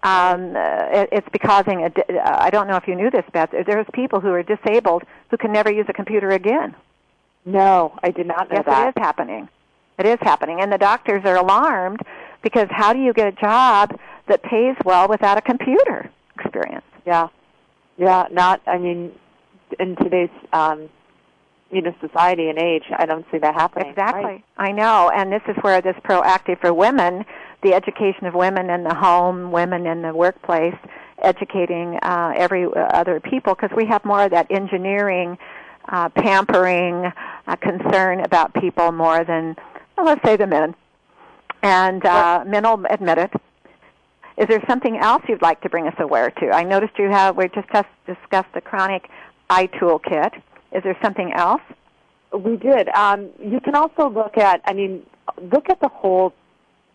Um, 0.04 0.56
it, 0.56 1.10
it's 1.12 1.28
causing 1.44 1.84
a. 1.84 1.88
Uh, 1.88 2.38
I 2.40 2.50
don't 2.50 2.68
know 2.68 2.78
if 2.78 2.88
you 2.88 2.96
knew 2.96 3.10
this, 3.12 3.26
Beth. 3.34 3.50
There's 3.52 3.86
people 3.94 4.22
who 4.22 4.30
are 4.30 4.44
disabled 4.44 5.04
who 5.30 5.38
can 5.38 5.52
never 5.52 5.72
use 5.72 5.88
a 5.90 5.94
computer 5.94 6.30
again. 6.30 6.76
No, 7.46 7.98
I 8.04 8.12
did 8.12 8.28
not 8.28 8.50
know 8.50 8.58
Yes, 8.58 8.66
that. 8.66 8.88
it 8.88 8.98
is 8.98 9.04
happening. 9.04 9.50
It 9.98 10.06
is 10.06 10.18
happening, 10.22 10.62
and 10.62 10.72
the 10.72 10.78
doctors 10.78 11.24
are 11.26 11.36
alarmed 11.36 12.00
because 12.42 12.68
how 12.72 12.94
do 12.94 13.00
you 13.00 13.12
get 13.12 13.28
a 13.28 13.32
job 13.34 14.00
that 14.28 14.42
pays 14.44 14.76
well 14.86 15.10
without 15.10 15.38
a 15.38 15.42
computer 15.42 16.10
experience? 16.40 16.86
Yeah, 17.06 17.28
yeah. 17.98 18.28
Not. 18.32 18.62
I 18.68 18.78
mean, 18.78 19.12
in 19.80 19.98
today's 19.98 20.30
um, 20.54 20.88
you 21.72 21.82
know 21.82 21.94
society 22.02 22.50
and 22.50 22.58
age, 22.58 22.84
I 22.98 23.06
don't 23.06 23.26
see 23.32 23.38
that 23.40 23.54
happening. 23.54 23.90
Exactly. 23.90 24.24
Right. 24.24 24.44
I 24.58 24.72
know, 24.72 25.12
and 25.14 25.32
this 25.32 25.42
is 25.48 25.56
where 25.62 25.82
this 25.82 25.96
proactive 26.04 26.60
for 26.60 26.74
women, 26.74 27.26
the 27.62 27.74
education 27.74 28.26
of 28.26 28.34
women 28.34 28.70
in 28.70 28.84
the 28.84 28.96
home, 28.96 29.52
women 29.52 29.86
in 29.86 30.02
the 30.02 30.14
workplace, 30.14 30.76
educating 31.22 31.98
uh, 32.02 32.34
every 32.36 32.66
uh, 32.66 32.70
other 32.70 33.20
people, 33.20 33.56
because 33.56 33.76
we 33.76 33.86
have 33.86 34.04
more 34.06 34.24
of 34.24 34.32
that 34.32 34.48
engineering, 34.50 35.38
uh, 35.90 36.10
pampering 36.10 37.12
uh, 37.48 37.56
concern 37.58 38.22
about 38.22 38.54
people 38.54 38.92
more 38.92 39.24
than, 39.24 39.56
well, 39.98 40.06
let's 40.06 40.24
say, 40.26 40.38
the 40.38 40.48
men. 40.48 40.76
And 41.62 42.06
uh, 42.06 42.44
men 42.48 42.64
will 42.64 42.86
admit 42.90 43.18
it. 43.18 43.34
Is 44.38 44.48
there 44.48 44.64
something 44.70 44.98
else 44.98 45.22
you'd 45.28 45.42
like 45.42 45.60
to 45.62 45.70
bring 45.70 45.88
us 45.88 45.96
aware 46.00 46.32
to? 46.32 46.52
I 46.52 46.64
noticed 46.64 46.98
you 46.98 47.10
have, 47.10 47.36
we 47.36 47.50
just 47.50 47.68
dis- 47.74 47.84
discussed 48.06 48.54
the 48.54 48.62
chronic 48.62 49.10
eye 49.50 49.68
toolkit. 49.68 50.42
Is 50.72 50.84
there 50.84 50.98
something 51.02 51.32
else? 51.36 51.62
We 52.32 52.58
did. 52.58 52.90
Um, 52.90 53.30
you 53.44 53.60
can 53.60 53.76
also 53.76 54.10
look 54.10 54.38
at. 54.38 54.62
I 54.66 54.74
mean, 54.74 55.04
look 55.52 55.70
at 55.70 55.80
the 55.80 55.88
whole 55.88 56.34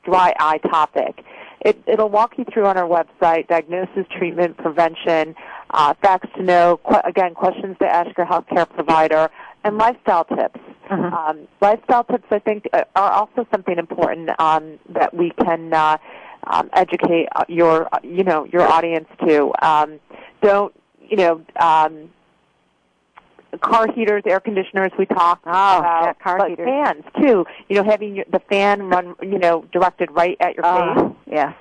dry 0.04 0.32
eye 0.38 0.58
topic. 0.58 1.24
It, 1.60 1.82
it'll 1.86 2.10
walk 2.10 2.36
you 2.36 2.44
through 2.52 2.66
on 2.66 2.76
our 2.76 2.86
website 2.86 3.48
diagnosis, 3.48 4.06
treatment, 4.16 4.56
prevention, 4.58 5.34
uh, 5.70 5.94
facts 6.02 6.28
to 6.36 6.42
know. 6.42 6.78
Qu- 6.84 7.00
again, 7.04 7.34
questions 7.34 7.76
to 7.80 7.86
ask 7.86 8.16
your 8.16 8.26
healthcare 8.26 8.68
provider, 8.68 9.30
and 9.64 9.78
lifestyle 9.78 10.24
tips. 10.24 10.60
Mhm. 10.90 11.12
Um, 11.12 11.48
lifestyle 11.62 12.04
tips, 12.04 12.26
I 12.30 12.38
think, 12.38 12.68
uh, 12.72 12.84
are 12.94 13.10
also 13.10 13.46
something 13.50 13.78
important 13.78 14.30
um, 14.38 14.78
that 14.90 15.14
we 15.14 15.30
can 15.30 15.72
uh, 15.72 15.96
um, 16.46 16.68
educate 16.74 17.28
uh, 17.34 17.44
your, 17.48 17.88
uh, 17.92 17.98
you 18.02 18.22
know, 18.22 18.44
your 18.44 18.62
audience 18.62 19.08
to. 19.26 19.52
Um, 19.62 19.98
don't, 20.42 20.74
you 21.08 21.16
know, 21.16 21.40
um, 21.56 22.10
car 23.58 23.86
heaters, 23.92 24.22
air 24.26 24.40
conditioners. 24.40 24.90
We 24.98 25.06
talked 25.06 25.44
Oh, 25.46 25.50
about 25.78 26.02
yeah, 26.04 26.12
car 26.14 26.38
but 26.38 26.50
heaters. 26.50 26.66
fans 26.68 27.04
too. 27.20 27.44
You 27.68 27.76
know, 27.76 27.84
having 27.84 28.16
your, 28.16 28.24
the 28.30 28.40
fan 28.40 28.84
run, 28.88 29.14
you 29.22 29.38
know, 29.38 29.64
directed 29.72 30.10
right 30.12 30.36
at 30.40 30.54
your 30.56 30.62
face. 30.64 31.04
Uh, 31.04 31.10
yes. 31.30 31.54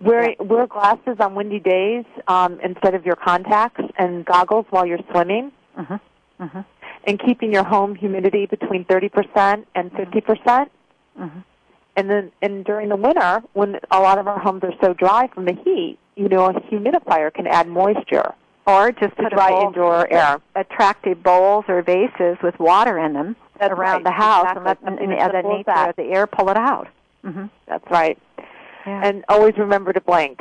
Wear 0.00 0.34
wear 0.38 0.66
glasses 0.66 1.16
on 1.20 1.34
windy 1.34 1.58
days 1.58 2.04
um, 2.28 2.60
instead 2.62 2.94
of 2.94 3.06
your 3.06 3.16
contacts, 3.16 3.80
and 3.96 4.24
goggles 4.26 4.66
while 4.70 4.84
you're 4.84 4.98
swimming. 5.10 5.52
Mhm. 5.78 6.00
Mhm. 6.40 6.64
And 7.04 7.18
keeping 7.24 7.52
your 7.52 7.64
home 7.64 7.94
humidity 7.94 8.44
between 8.46 8.84
30% 8.84 9.66
and 9.74 9.90
50%. 9.92 10.70
Mhm. 11.18 11.44
And 11.96 12.10
then, 12.10 12.30
and 12.42 12.62
during 12.64 12.90
the 12.90 12.96
winter, 12.96 13.42
when 13.54 13.78
a 13.90 14.00
lot 14.00 14.18
of 14.18 14.28
our 14.28 14.38
homes 14.38 14.62
are 14.64 14.74
so 14.82 14.92
dry 14.92 15.28
from 15.28 15.46
the 15.46 15.54
heat, 15.54 15.98
you 16.14 16.28
know, 16.28 16.44
a 16.46 16.52
humidifier 16.52 17.32
can 17.32 17.46
add 17.46 17.66
moisture 17.68 18.34
Or 18.66 18.90
just 18.92 19.16
to 19.18 19.28
dry 19.28 19.50
bowl, 19.50 19.66
indoor 19.68 20.12
air. 20.12 20.40
attractive 20.56 21.22
bowls 21.22 21.64
or 21.68 21.82
vases 21.82 22.36
with 22.42 22.58
water 22.58 22.98
in 22.98 23.12
them 23.12 23.36
That's 23.60 23.72
around 23.72 24.02
right, 24.02 24.04
the 24.04 24.10
house 24.10 24.46
exactly. 24.50 24.86
and 24.88 24.96
let 25.10 25.32
the, 25.32 25.42
the 25.42 25.48
nature 25.48 25.62
that. 25.66 25.90
of 25.90 25.96
the 25.96 26.02
air 26.04 26.26
pull 26.26 26.50
it 26.50 26.56
out. 26.56 26.88
hmm 27.24 27.46
That's 27.68 27.84
right. 27.90 28.18
Yeah. 28.86 29.02
And 29.04 29.24
always 29.28 29.54
remember 29.56 29.92
to 29.92 30.00
blink. 30.00 30.40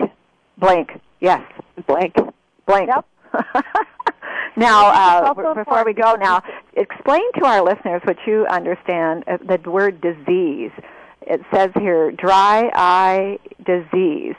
blink. 0.57 0.89
Yes. 1.19 1.41
Blink. 1.87 2.15
Blink. 2.65 2.89
Yep. 2.89 3.05
now, 4.55 4.87
uh, 4.87 5.53
before 5.53 5.83
we 5.85 5.93
go, 5.93 6.15
now 6.15 6.41
explain 6.73 7.21
to 7.39 7.45
our 7.45 7.61
listeners 7.63 8.01
what 8.05 8.17
you 8.25 8.45
understand 8.47 9.23
uh, 9.27 9.37
the 9.37 9.69
word 9.69 10.01
disease. 10.01 10.71
It 11.21 11.41
says 11.53 11.71
here, 11.79 12.11
dry 12.11 12.69
eye 12.73 13.39
disease. 13.65 14.35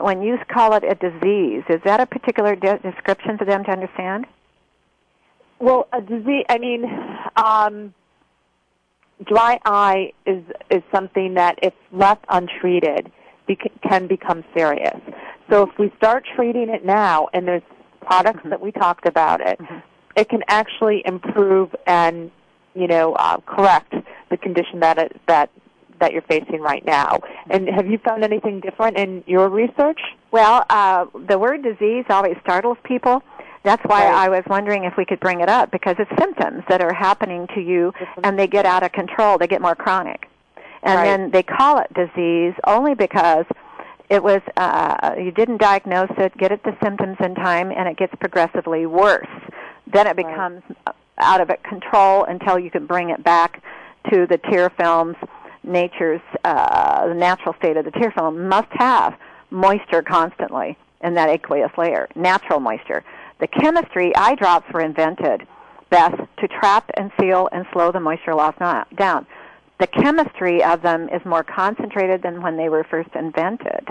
When 0.00 0.22
you 0.22 0.38
call 0.48 0.74
it 0.74 0.84
a 0.84 0.94
disease, 0.94 1.64
is 1.68 1.80
that 1.84 2.00
a 2.00 2.06
particular 2.06 2.54
de- 2.54 2.78
description 2.78 3.38
for 3.38 3.44
them 3.44 3.64
to 3.64 3.70
understand? 3.70 4.26
Well, 5.58 5.88
a 5.92 6.00
disease. 6.00 6.44
I 6.48 6.58
mean, 6.58 6.84
um, 7.36 7.94
dry 9.26 9.58
eye 9.64 10.12
is 10.26 10.42
is 10.70 10.82
something 10.94 11.34
that, 11.34 11.58
if 11.62 11.74
left 11.92 12.24
untreated, 12.28 13.10
bec- 13.46 13.72
can 13.82 14.06
become 14.06 14.44
serious. 14.56 14.98
So, 15.50 15.68
if 15.68 15.78
we 15.78 15.92
start 15.96 16.24
treating 16.34 16.68
it 16.70 16.84
now, 16.84 17.28
and 17.34 17.46
there's 17.46 17.62
products 18.00 18.40
that 18.48 18.60
we 18.60 18.72
talked 18.72 19.06
about 19.06 19.40
it, 19.40 19.60
it 20.16 20.28
can 20.28 20.42
actually 20.48 21.02
improve 21.04 21.74
and 21.86 22.30
you 22.74 22.86
know 22.86 23.12
uh, 23.14 23.38
correct 23.46 23.94
the 24.30 24.36
condition 24.36 24.80
that 24.80 24.98
it, 24.98 25.20
that 25.26 25.50
that 26.00 26.12
you're 26.12 26.22
facing 26.22 26.60
right 26.60 26.84
now. 26.84 27.18
And 27.48 27.68
have 27.68 27.86
you 27.86 27.98
found 27.98 28.24
anything 28.24 28.60
different 28.60 28.96
in 28.96 29.22
your 29.26 29.48
research? 29.48 30.00
Well, 30.30 30.64
uh, 30.68 31.06
the 31.28 31.38
word 31.38 31.62
disease 31.62 32.04
always 32.10 32.36
startles 32.42 32.78
people. 32.84 33.22
That's 33.62 33.82
why 33.84 34.06
Right. 34.06 34.14
I 34.14 34.28
was 34.30 34.42
wondering 34.48 34.84
if 34.84 34.96
we 34.96 35.04
could 35.04 35.20
bring 35.20 35.40
it 35.40 35.48
up 35.48 35.70
because 35.70 35.96
it's 35.98 36.10
symptoms 36.18 36.64
that 36.68 36.80
are 36.82 36.94
happening 36.94 37.46
to 37.54 37.60
you 37.60 37.92
and 38.24 38.38
they 38.38 38.46
get 38.46 38.64
out 38.64 38.82
of 38.82 38.92
control. 38.92 39.36
They 39.38 39.46
get 39.46 39.60
more 39.60 39.74
chronic. 39.74 40.28
And 40.82 40.96
Right. 40.96 41.04
then 41.04 41.30
they 41.30 41.42
call 41.42 41.78
it 41.78 41.92
disease 41.92 42.54
only 42.66 42.94
because 42.94 43.44
it 44.08 44.22
was 44.22 44.40
uh, 44.56 45.14
you 45.18 45.30
didn't 45.30 45.58
diagnose 45.60 46.10
it, 46.16 46.36
get 46.38 46.52
it 46.52 46.62
the 46.64 46.74
symptoms 46.82 47.18
in 47.20 47.34
time, 47.34 47.70
and 47.70 47.86
it 47.86 47.96
gets 47.98 48.14
progressively 48.16 48.86
worse. 48.86 49.28
Then 49.86 50.06
it 50.06 50.16
Right. 50.16 50.26
becomes 50.26 50.62
out 51.18 51.40
of 51.42 51.50
control 51.62 52.24
until 52.24 52.58
you 52.58 52.70
can 52.70 52.86
bring 52.86 53.10
it 53.10 53.22
back 53.22 53.60
to 54.10 54.26
the 54.26 54.38
tear 54.38 54.70
films. 54.70 55.16
Nature's 55.62 56.22
uh, 56.44 57.08
the 57.08 57.14
natural 57.14 57.54
state 57.58 57.76
of 57.76 57.84
the 57.84 57.90
tear 57.90 58.10
film 58.10 58.48
must 58.48 58.68
have 58.72 59.14
moisture 59.50 60.02
constantly 60.02 60.76
in 61.02 61.14
that 61.14 61.28
aqueous 61.28 61.70
layer, 61.76 62.08
natural 62.14 62.60
moisture. 62.60 63.04
The 63.40 63.46
chemistry 63.46 64.14
eye 64.16 64.34
drops 64.34 64.70
were 64.72 64.80
invented 64.80 65.46
best 65.90 66.16
to 66.38 66.48
trap 66.48 66.90
and 66.94 67.10
seal 67.20 67.48
and 67.52 67.66
slow 67.72 67.90
the 67.92 68.00
moisture 68.00 68.34
loss 68.34 68.54
na- 68.60 68.84
down. 68.96 69.26
The 69.80 69.86
chemistry 69.86 70.62
of 70.62 70.82
them 70.82 71.08
is 71.08 71.24
more 71.24 71.42
concentrated 71.42 72.22
than 72.22 72.42
when 72.42 72.56
they 72.56 72.68
were 72.68 72.84
first 72.84 73.10
invented. 73.14 73.88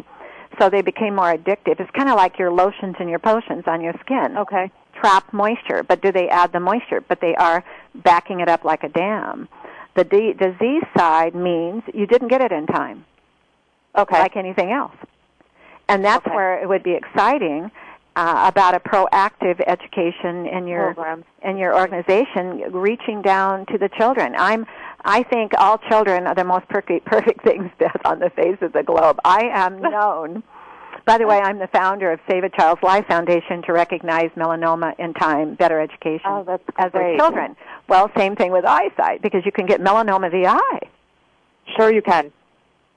So 0.59 0.69
they 0.69 0.81
became 0.81 1.15
more 1.15 1.33
addictive. 1.33 1.79
It's 1.79 1.91
kind 1.91 2.09
of 2.09 2.15
like 2.15 2.37
your 2.37 2.51
lotions 2.51 2.95
and 2.99 3.09
your 3.09 3.19
potions 3.19 3.63
on 3.67 3.81
your 3.81 3.93
skin. 4.01 4.37
Okay. 4.37 4.71
Trap 4.99 5.31
moisture, 5.33 5.83
but 5.83 6.01
do 6.01 6.11
they 6.11 6.27
add 6.29 6.51
the 6.51 6.59
moisture? 6.59 7.01
But 7.01 7.21
they 7.21 7.35
are 7.35 7.63
backing 7.95 8.41
it 8.41 8.49
up 8.49 8.65
like 8.65 8.83
a 8.83 8.89
dam. 8.89 9.47
The 9.95 10.03
d- 10.03 10.33
disease 10.33 10.83
side 10.97 11.35
means 11.35 11.83
you 11.93 12.05
didn't 12.05 12.27
get 12.29 12.41
it 12.41 12.51
in 12.51 12.67
time 12.67 13.05
Okay. 13.97 14.19
like 14.19 14.35
anything 14.37 14.71
else. 14.71 14.95
And 15.87 16.05
that's 16.05 16.25
Okay. 16.25 16.35
where 16.35 16.61
it 16.61 16.69
would 16.69 16.83
be 16.83 16.93
exciting 16.93 17.71
uh, 18.15 18.45
about 18.47 18.75
a 18.75 18.79
proactive 18.79 19.61
education 19.65 20.45
in 20.45 20.67
your 20.67 20.93
Program. 20.93 21.23
in 21.41 21.57
your 21.57 21.75
organization, 21.75 22.71
reaching 22.73 23.21
down 23.21 23.65
to 23.67 23.77
the 23.77 23.89
children. 23.89 24.35
I'm 24.37 24.65
I 25.05 25.23
think 25.23 25.53
all 25.57 25.77
children 25.77 26.27
are 26.27 26.35
the 26.35 26.43
most 26.43 26.67
perfect 26.69 27.05
perfect 27.05 27.41
things 27.49 27.69
on 28.05 28.19
the 28.19 28.29
face 28.31 28.57
of 28.61 28.73
the 28.73 28.83
globe. 28.83 29.19
I 29.23 29.45
am 29.53 29.79
known. 29.95 30.43
By 31.09 31.17
the 31.17 31.25
way, 31.25 31.39
I'm 31.39 31.57
the 31.57 31.65
founder 31.65 32.11
of 32.11 32.19
Save 32.29 32.43
a 32.43 32.49
Child's 32.49 32.83
Life 32.83 33.07
Foundation 33.07 33.63
to 33.63 33.73
recognize 33.73 34.29
melanoma 34.37 34.93
in 34.99 35.15
time, 35.15 35.55
better 35.55 35.79
education 35.81 36.21
Oh, 36.27 36.43
that's 36.45 36.61
as 36.77 36.91
our 36.93 37.17
children. 37.17 37.55
Well, 37.87 38.11
same 38.15 38.35
thing 38.35 38.51
with 38.51 38.63
eyesight 38.63 39.23
because 39.23 39.43
you 39.43 39.51
can 39.51 39.65
get 39.65 39.81
melanoma 39.81 40.27
of 40.27 40.31
the 40.31 40.45
eye. 40.45 40.87
Sure, 41.75 41.91
you 41.91 42.03
can. 42.03 42.31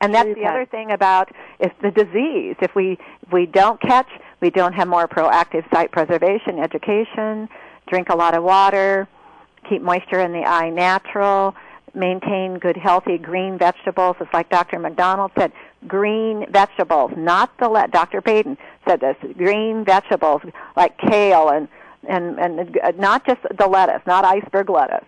And 0.02 0.14
that's 0.14 0.26
Sure 0.26 0.34
the 0.34 0.40
can. 0.42 0.50
other 0.50 0.66
thing 0.66 0.90
about 0.90 1.30
it's 1.58 1.74
the 1.80 1.90
disease. 1.90 2.56
If 2.60 2.74
we 2.74 2.98
if 3.22 3.32
we 3.32 3.46
don't 3.46 3.80
catch, 3.80 4.10
we 4.42 4.50
don't 4.50 4.74
have 4.74 4.88
more 4.88 5.08
proactive 5.08 5.64
sight 5.72 5.90
preservation, 5.90 6.58
education, 6.58 7.48
drink 7.88 8.10
a 8.10 8.14
lot 8.14 8.36
of 8.36 8.44
water, 8.44 9.08
keep 9.66 9.80
moisture 9.80 10.20
in 10.20 10.32
the 10.32 10.44
eye 10.44 10.68
natural, 10.68 11.54
maintain 11.94 12.58
good 12.58 12.76
healthy 12.76 13.16
green 13.16 13.56
vegetables. 13.56 14.16
It's 14.20 14.34
like 14.34 14.50
Dr. 14.50 14.78
McDonald 14.78 15.30
said, 15.38 15.50
green 15.86 16.46
vegetables, 16.50 17.10
not 17.16 17.50
the 17.58 17.68
let. 17.68 17.90
Dr. 17.90 18.20
Payton 18.20 18.56
said 18.88 19.00
this, 19.00 19.16
green 19.36 19.84
vegetables 19.84 20.42
like 20.76 20.96
kale 20.98 21.48
and 21.50 21.68
and 22.08 22.38
and 22.38 22.78
uh, 22.82 22.92
not 22.96 23.26
just 23.26 23.40
the 23.58 23.66
lettuce, 23.66 24.02
not 24.06 24.24
iceberg 24.24 24.70
lettuce. 24.70 25.04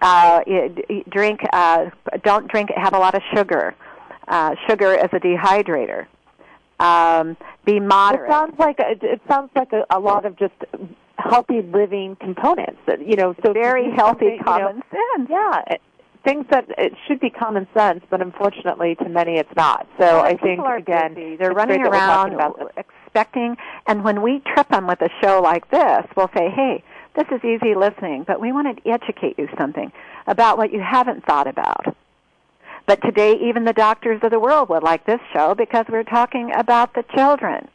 Uh, 0.00 0.40
drink 1.10 1.40
uh, 1.52 1.90
don't 2.24 2.48
drink 2.50 2.70
have 2.76 2.94
a 2.94 2.98
lot 2.98 3.14
of 3.14 3.22
sugar. 3.34 3.74
Uh, 4.28 4.54
sugar 4.68 4.94
is 4.94 5.10
a 5.12 5.20
dehydrator. 5.20 6.06
Um, 6.80 7.36
be 7.64 7.76
It 7.76 7.80
moderate. 7.82 8.30
sounds 8.30 8.58
like 8.58 8.78
a, 8.78 8.92
it 9.02 9.20
sounds 9.28 9.50
like 9.54 9.72
a, 9.72 9.84
a 9.90 10.00
lot 10.00 10.24
of 10.24 10.36
just 10.38 10.54
healthy 11.18 11.62
living 11.62 12.16
components. 12.16 12.78
That 12.86 13.06
you 13.06 13.16
know, 13.16 13.34
so 13.44 13.52
very 13.52 13.90
healthy 13.90 13.98
something, 13.98 14.30
you 14.30 14.36
know, 14.38 14.42
common 14.44 14.82
sense. 14.90 15.28
Yeah, 15.30 15.62
it- 15.68 15.82
things 16.24 16.46
that 16.50 16.66
it 16.78 16.92
should 17.06 17.20
be 17.20 17.30
common 17.30 17.66
sense, 17.74 18.04
but 18.10 18.20
unfortunately, 18.22 18.94
to 18.96 19.08
many, 19.08 19.36
it's 19.38 19.54
not. 19.56 19.86
So 19.98 20.04
Well, 20.04 20.20
I 20.24 20.36
think 20.36 20.60
are 20.60 20.76
again, 20.76 21.14
busy. 21.14 21.36
they're 21.36 21.52
running 21.52 21.78
great 21.80 21.90
that 21.90 21.90
we're 21.90 21.96
around 21.98 22.32
about 22.34 22.72
expecting, 22.76 23.56
and 23.86 24.04
when 24.04 24.22
we 24.22 24.40
trip 24.40 24.68
them 24.68 24.86
with 24.86 25.00
a 25.02 25.08
show 25.20 25.40
like 25.40 25.68
this, 25.70 26.04
we'll 26.16 26.30
say, 26.36 26.48
"Hey, 26.50 26.82
this 27.14 27.26
is 27.30 27.44
easy 27.44 27.74
listening, 27.74 28.22
but 28.24 28.40
we 28.40 28.52
want 28.52 28.76
to 28.76 28.88
educate 28.90 29.38
you 29.38 29.48
something 29.58 29.90
about 30.26 30.58
what 30.58 30.72
you 30.72 30.80
haven't 30.80 31.24
thought 31.26 31.46
about." 31.46 31.94
But 32.86 33.00
today, 33.02 33.34
even 33.34 33.64
the 33.64 33.72
doctors 33.72 34.20
of 34.22 34.30
the 34.30 34.40
world 34.40 34.68
would 34.68 34.82
like 34.82 35.04
this 35.04 35.20
show 35.32 35.54
because 35.54 35.86
we're 35.88 36.02
talking 36.04 36.52
about 36.54 36.94
the 36.94 37.04
children. 37.14 37.68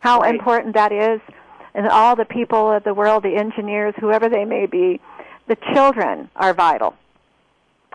How 0.00 0.20
Right. 0.20 0.34
important 0.34 0.74
that 0.74 0.92
is, 0.92 1.20
and 1.74 1.88
all 1.88 2.14
the 2.16 2.24
people 2.24 2.70
of 2.70 2.84
the 2.84 2.94
world, 2.94 3.22
the 3.24 3.36
engineers, 3.36 3.94
whoever 4.00 4.28
they 4.28 4.44
may 4.44 4.66
be, 4.66 5.00
the 5.48 5.56
children 5.74 6.28
are 6.36 6.52
vital. 6.54 6.94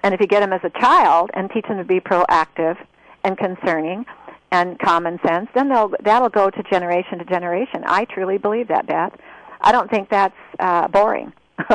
And 0.04 0.14
if 0.14 0.20
you 0.20 0.28
get 0.28 0.41
them 0.41 0.54
as 0.54 0.62
a 0.64 0.70
child 0.70 1.32
and 1.34 1.49
teach 1.49 1.66
them 1.68 1.78
to 1.78 1.84
be 1.84 1.99
proactive 1.99 2.78
and 3.24 3.38
concerning 3.38 4.06
and 4.51 4.78
common 4.80 5.20
sense, 5.26 5.49
then 5.56 5.70
they'll 5.70 5.93
that'll 6.04 6.30
go 6.30 6.49
to 6.49 6.64
generation 6.64 7.18
to 7.20 7.26
generation. 7.26 7.84
I 7.86 8.06
truly 8.06 8.38
believe 8.38 8.68
that, 8.68 8.86
Beth. 8.86 9.14
I 9.62 9.72
don't 9.72 9.89
think 9.89 10.10
that's 10.10 10.36
uh, 10.60 10.88
boring. 10.89 11.34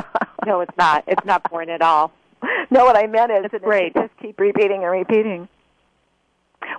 No, 0.46 0.60
it's 0.60 0.76
not. 0.78 1.04
It's 1.06 1.26
not 1.26 1.48
boring 1.50 1.68
at 1.68 1.82
all. 1.82 2.10
no, 2.70 2.84
what 2.86 2.96
I 2.96 3.06
meant 3.06 3.30
is 3.30 3.50
that 3.52 3.62
great. 3.62 3.92
Just 3.92 4.16
keep 4.22 4.40
repeating 4.40 4.82
and 4.82 4.90
repeating. 4.90 5.46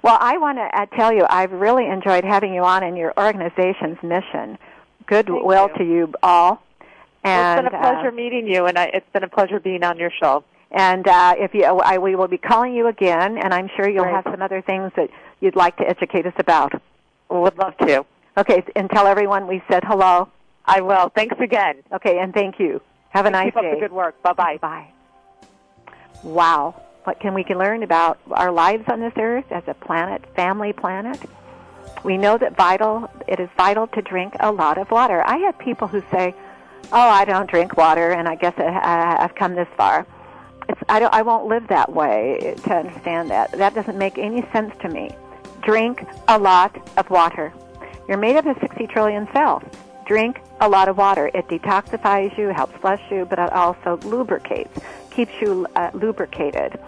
Well, 0.01 0.17
I 0.19 0.37
want 0.37 0.57
to 0.57 0.63
uh, 0.63 0.85
tell 0.97 1.13
you, 1.13 1.25
I've 1.29 1.51
really 1.51 1.85
enjoyed 1.85 2.23
having 2.23 2.53
you 2.53 2.63
on 2.63 2.83
and 2.83 2.97
your 2.97 3.13
organization's 3.17 4.01
mission. 4.01 4.57
Goodwill 5.05 5.69
to 5.77 5.83
you 5.83 6.13
all. 6.23 6.63
Well, 7.23 7.51
it's 7.51 7.61
been 7.61 7.67
a 7.67 7.81
pleasure 7.81 8.09
uh, 8.09 8.11
meeting 8.11 8.47
you, 8.47 8.65
and 8.65 8.77
I, 8.77 8.85
it's 8.85 9.09
been 9.13 9.23
a 9.23 9.29
pleasure 9.29 9.59
being 9.59 9.83
on 9.83 9.99
your 9.99 10.11
show. 10.19 10.43
And 10.71 11.07
uh, 11.07 11.35
if 11.37 11.53
you, 11.53 11.63
I, 11.63 11.97
we 11.97 12.15
will 12.15 12.27
be 12.27 12.37
calling 12.37 12.73
you 12.75 12.87
again, 12.87 13.37
and 13.37 13.53
I'm 13.53 13.69
sure 13.75 13.89
you'll 13.89 14.03
Great. 14.03 14.15
have 14.15 14.25
some 14.31 14.41
other 14.41 14.61
things 14.61 14.91
that 14.95 15.09
you'd 15.39 15.55
like 15.55 15.75
to 15.77 15.87
educate 15.87 16.25
us 16.27 16.33
about. 16.37 16.79
Would 17.29 17.57
love 17.57 17.75
to. 17.77 18.05
Okay, 18.37 18.63
and 18.75 18.89
tell 18.89 19.07
everyone 19.07 19.47
we 19.47 19.63
said 19.69 19.83
hello. 19.83 20.29
I 20.65 20.81
will. 20.81 21.09
Thanks 21.15 21.35
again. 21.39 21.77
Okay, 21.91 22.19
and 22.19 22.33
thank 22.33 22.59
you. 22.59 22.81
Have 23.09 23.25
a 23.25 23.31
nice 23.31 23.47
Keep 23.47 23.57
up 23.57 23.63
day. 23.63 23.73
the 23.73 23.79
good 23.79 23.91
work. 23.91 24.21
Bye 24.21 24.33
bye. 24.33 24.57
Bye. 24.61 24.87
Wow. 26.23 26.81
What 27.05 27.19
can 27.19 27.33
we 27.33 27.43
learn 27.45 27.81
about 27.81 28.19
our 28.29 28.51
lives 28.51 28.83
on 28.87 28.99
this 28.99 29.13
earth 29.17 29.45
as 29.51 29.63
a 29.67 29.73
planet, 29.73 30.23
family 30.35 30.73
planet? 30.73 31.19
We 32.03 32.17
know 32.17 32.37
that 32.37 32.55
vital 32.55 33.09
it 33.27 33.39
is 33.39 33.49
vital 33.57 33.87
to 33.87 34.01
drink 34.01 34.35
a 34.39 34.51
lot 34.51 34.77
of 34.77 34.91
water. 34.91 35.23
I 35.25 35.37
have 35.37 35.57
people 35.57 35.87
who 35.87 36.03
say, 36.11 36.35
"Oh, 36.91 37.09
I 37.09 37.25
don't 37.25 37.49
drink 37.49 37.75
water, 37.75 38.11
and 38.11 38.27
I 38.27 38.35
guess 38.35 38.53
I, 38.57 39.17
I've 39.19 39.33
come 39.35 39.55
this 39.55 39.67
far." 39.75 40.05
It's 40.69 40.79
I 40.87 40.99
don't 40.99 41.13
I 41.13 41.23
won't 41.23 41.47
live 41.47 41.67
that 41.67 41.91
way 41.91 42.55
to 42.63 42.73
understand 42.73 43.31
that. 43.31 43.51
That 43.51 43.73
doesn't 43.73 43.97
make 43.97 44.17
any 44.17 44.43
sense 44.53 44.73
to 44.81 44.89
me. 44.89 45.09
Drink 45.63 46.05
a 46.27 46.37
lot 46.37 46.77
of 46.95 47.09
water. 47.09 47.51
You're 48.07 48.17
made 48.17 48.35
up 48.35 48.45
of 48.45 48.55
60 48.61 48.87
trillion 48.87 49.27
cells. 49.33 49.63
Drink 50.05 50.39
a 50.61 50.69
lot 50.69 50.87
of 50.87 50.97
water. 50.97 51.29
It 51.33 51.47
detoxifies 51.47 52.37
you, 52.37 52.47
helps 52.47 52.75
flush 52.77 53.01
you, 53.11 53.25
but 53.25 53.39
it 53.39 53.51
also 53.51 53.97
lubricates, 54.03 54.79
keeps 55.11 55.31
you 55.41 55.67
uh, 55.75 55.91
lubricated. 55.93 56.79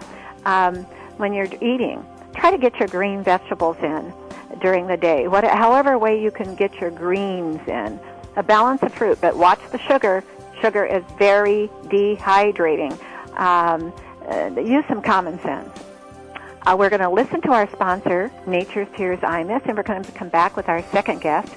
Um, 0.44 0.84
when 1.16 1.32
you're 1.32 1.46
eating, 1.60 2.04
try 2.34 2.50
to 2.50 2.58
get 2.58 2.78
your 2.78 2.88
green 2.88 3.22
vegetables 3.22 3.76
in 3.82 4.12
during 4.60 4.86
the 4.86 4.96
day. 4.96 5.28
What, 5.28 5.44
however 5.44 5.98
way 5.98 6.20
you 6.20 6.30
can 6.30 6.54
get 6.54 6.74
your 6.80 6.90
greens 6.90 7.60
in. 7.68 8.00
A 8.36 8.42
balance 8.42 8.82
of 8.82 8.94
fruit, 8.94 9.18
but 9.20 9.36
watch 9.36 9.60
the 9.70 9.78
sugar. 9.78 10.24
Sugar 10.60 10.84
is 10.84 11.04
very 11.18 11.68
dehydrating. 11.84 12.98
Um, 13.36 13.92
uh, 14.28 14.60
use 14.60 14.84
some 14.88 15.02
common 15.02 15.40
sense. 15.40 15.70
Uh, 16.64 16.76
we're 16.78 16.90
going 16.90 17.02
to 17.02 17.10
listen 17.10 17.40
to 17.42 17.50
our 17.50 17.68
sponsor, 17.72 18.30
Nature's 18.46 18.88
Tears 18.96 19.20
Mist, 19.22 19.66
and 19.66 19.76
we're 19.76 19.82
going 19.82 20.02
to 20.02 20.12
come 20.12 20.28
back 20.28 20.56
with 20.56 20.68
our 20.68 20.82
second 20.90 21.20
guest, 21.20 21.52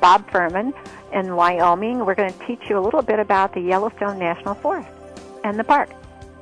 Bob 0.00 0.28
Furman 0.30 0.74
in 1.12 1.36
Wyoming. 1.36 2.04
We're 2.04 2.16
going 2.16 2.32
to 2.32 2.46
teach 2.46 2.68
you 2.68 2.78
a 2.78 2.80
little 2.80 3.02
bit 3.02 3.20
about 3.20 3.54
the 3.54 3.60
Yellowstone 3.60 4.18
National 4.18 4.54
Forest 4.54 4.90
and 5.44 5.58
the 5.58 5.64
park. 5.64 5.90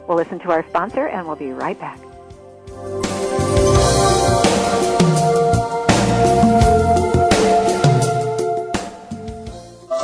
We'll 0.08 0.16
listen 0.16 0.38
to 0.40 0.50
our 0.50 0.66
sponsor, 0.68 1.08
and 1.08 1.26
we'll 1.26 1.36
be 1.36 1.50
right 1.50 1.78
back. 1.78 1.98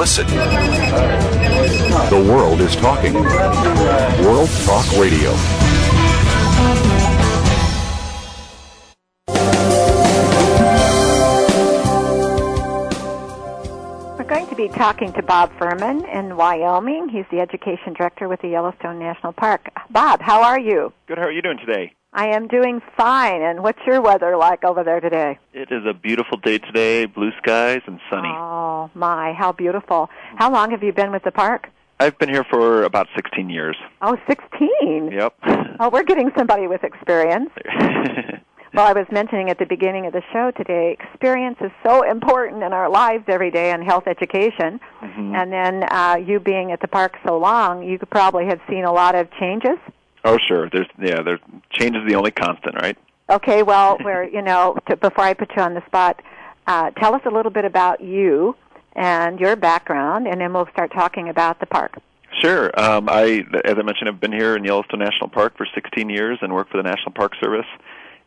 Listen. 0.00 0.26
The 2.08 2.26
world 2.26 2.62
is 2.62 2.74
talking. 2.74 3.12
World 3.12 4.48
Talk 4.64 4.90
Radio. 4.96 5.34
Be 14.60 14.68
talking 14.68 15.10
to 15.14 15.22
Bob 15.22 15.50
Furman 15.58 16.04
in 16.04 16.36
Wyoming. 16.36 17.08
He's 17.08 17.24
the 17.30 17.40
education 17.40 17.94
director 17.94 18.28
with 18.28 18.42
the 18.42 18.48
Yellowstone 18.48 18.98
National 18.98 19.32
Park. 19.32 19.70
Bob, 19.88 20.20
how 20.20 20.42
are 20.42 20.60
you? 20.60 20.92
Good. 21.06 21.16
How 21.16 21.24
are 21.24 21.32
you 21.32 21.40
doing 21.40 21.56
today? 21.56 21.94
I 22.12 22.26
am 22.26 22.46
doing 22.46 22.82
fine. 22.94 23.40
And 23.40 23.62
what's 23.62 23.78
your 23.86 24.02
weather 24.02 24.36
like 24.36 24.62
over 24.62 24.84
there 24.84 25.00
today? 25.00 25.38
It 25.54 25.68
is 25.70 25.86
a 25.88 25.94
beautiful 25.94 26.36
day 26.36 26.58
today, 26.58 27.06
blue 27.06 27.30
skies 27.38 27.80
and 27.86 28.00
sunny. 28.10 28.28
Oh, 28.28 28.90
my, 28.92 29.32
how 29.32 29.52
beautiful. 29.52 30.10
How 30.36 30.52
long 30.52 30.72
have 30.72 30.82
you 30.82 30.92
been 30.92 31.10
with 31.10 31.22
the 31.22 31.32
park? 31.32 31.68
I've 31.98 32.18
been 32.18 32.28
here 32.28 32.44
for 32.44 32.82
about 32.82 33.06
16 33.16 33.48
years. 33.48 33.78
Oh, 34.02 34.18
16. 34.28 35.10
Yep. 35.10 35.34
Oh, 35.80 35.88
we're 35.90 36.02
getting 36.02 36.32
somebody 36.36 36.66
with 36.66 36.84
experience. 36.84 37.48
Well, 38.72 38.86
I 38.86 38.92
was 38.92 39.06
mentioning 39.10 39.50
at 39.50 39.58
the 39.58 39.66
beginning 39.66 40.06
of 40.06 40.12
the 40.12 40.22
show 40.32 40.52
today, 40.52 40.96
experience 40.98 41.56
is 41.60 41.72
so 41.84 42.08
important 42.08 42.62
in 42.62 42.72
our 42.72 42.88
lives 42.88 43.24
every 43.26 43.50
day 43.50 43.72
in 43.72 43.82
health 43.82 44.06
education. 44.06 44.78
Mhm. 45.02 45.34
And 45.34 45.52
then 45.52 45.82
uh, 45.90 46.16
you 46.24 46.38
being 46.38 46.70
at 46.70 46.80
the 46.80 46.86
park 46.86 47.16
so 47.26 47.36
long, 47.36 47.82
you 47.82 47.98
could 47.98 48.10
probably 48.10 48.46
have 48.46 48.60
seen 48.68 48.84
a 48.84 48.92
lot 48.92 49.14
of 49.14 49.28
changes. 49.40 49.78
oh, 50.24 50.36
sure. 50.46 50.68
There's 50.70 50.86
yeah. 50.98 51.22
There's 51.22 51.40
change 51.72 51.96
is 51.96 52.06
the 52.06 52.14
only 52.14 52.30
constant, 52.30 52.76
right? 52.80 52.96
Okay, 53.28 53.62
well, 53.62 53.96
where 54.02 54.22
you 54.22 54.42
know, 54.42 54.76
to, 54.88 54.96
before 54.96 55.24
I 55.24 55.34
put 55.34 55.50
you 55.56 55.62
on 55.62 55.74
the 55.74 55.84
spot, 55.86 56.20
uh, 56.66 56.90
tell 56.90 57.14
us 57.14 57.22
a 57.24 57.30
little 57.30 57.50
bit 57.50 57.64
about 57.64 58.00
you 58.00 58.54
and 58.94 59.40
your 59.40 59.56
background, 59.56 60.28
and 60.28 60.40
then 60.40 60.52
we'll 60.52 60.68
start 60.72 60.92
talking 60.92 61.28
about 61.28 61.58
the 61.58 61.66
park. 61.66 61.96
Sure. 62.40 62.70
Um, 62.78 63.08
I, 63.08 63.44
as 63.64 63.74
I 63.78 63.82
mentioned, 63.82 64.08
I've 64.08 64.20
been 64.20 64.32
here 64.32 64.56
in 64.56 64.64
Yellowstone 64.64 65.00
National 65.00 65.28
Park 65.28 65.56
for 65.56 65.66
16 65.74 66.08
years 66.08 66.38
and 66.42 66.52
work 66.54 66.70
for 66.70 66.76
the 66.76 66.84
National 66.84 67.12
Park 67.12 67.32
Service 67.42 67.66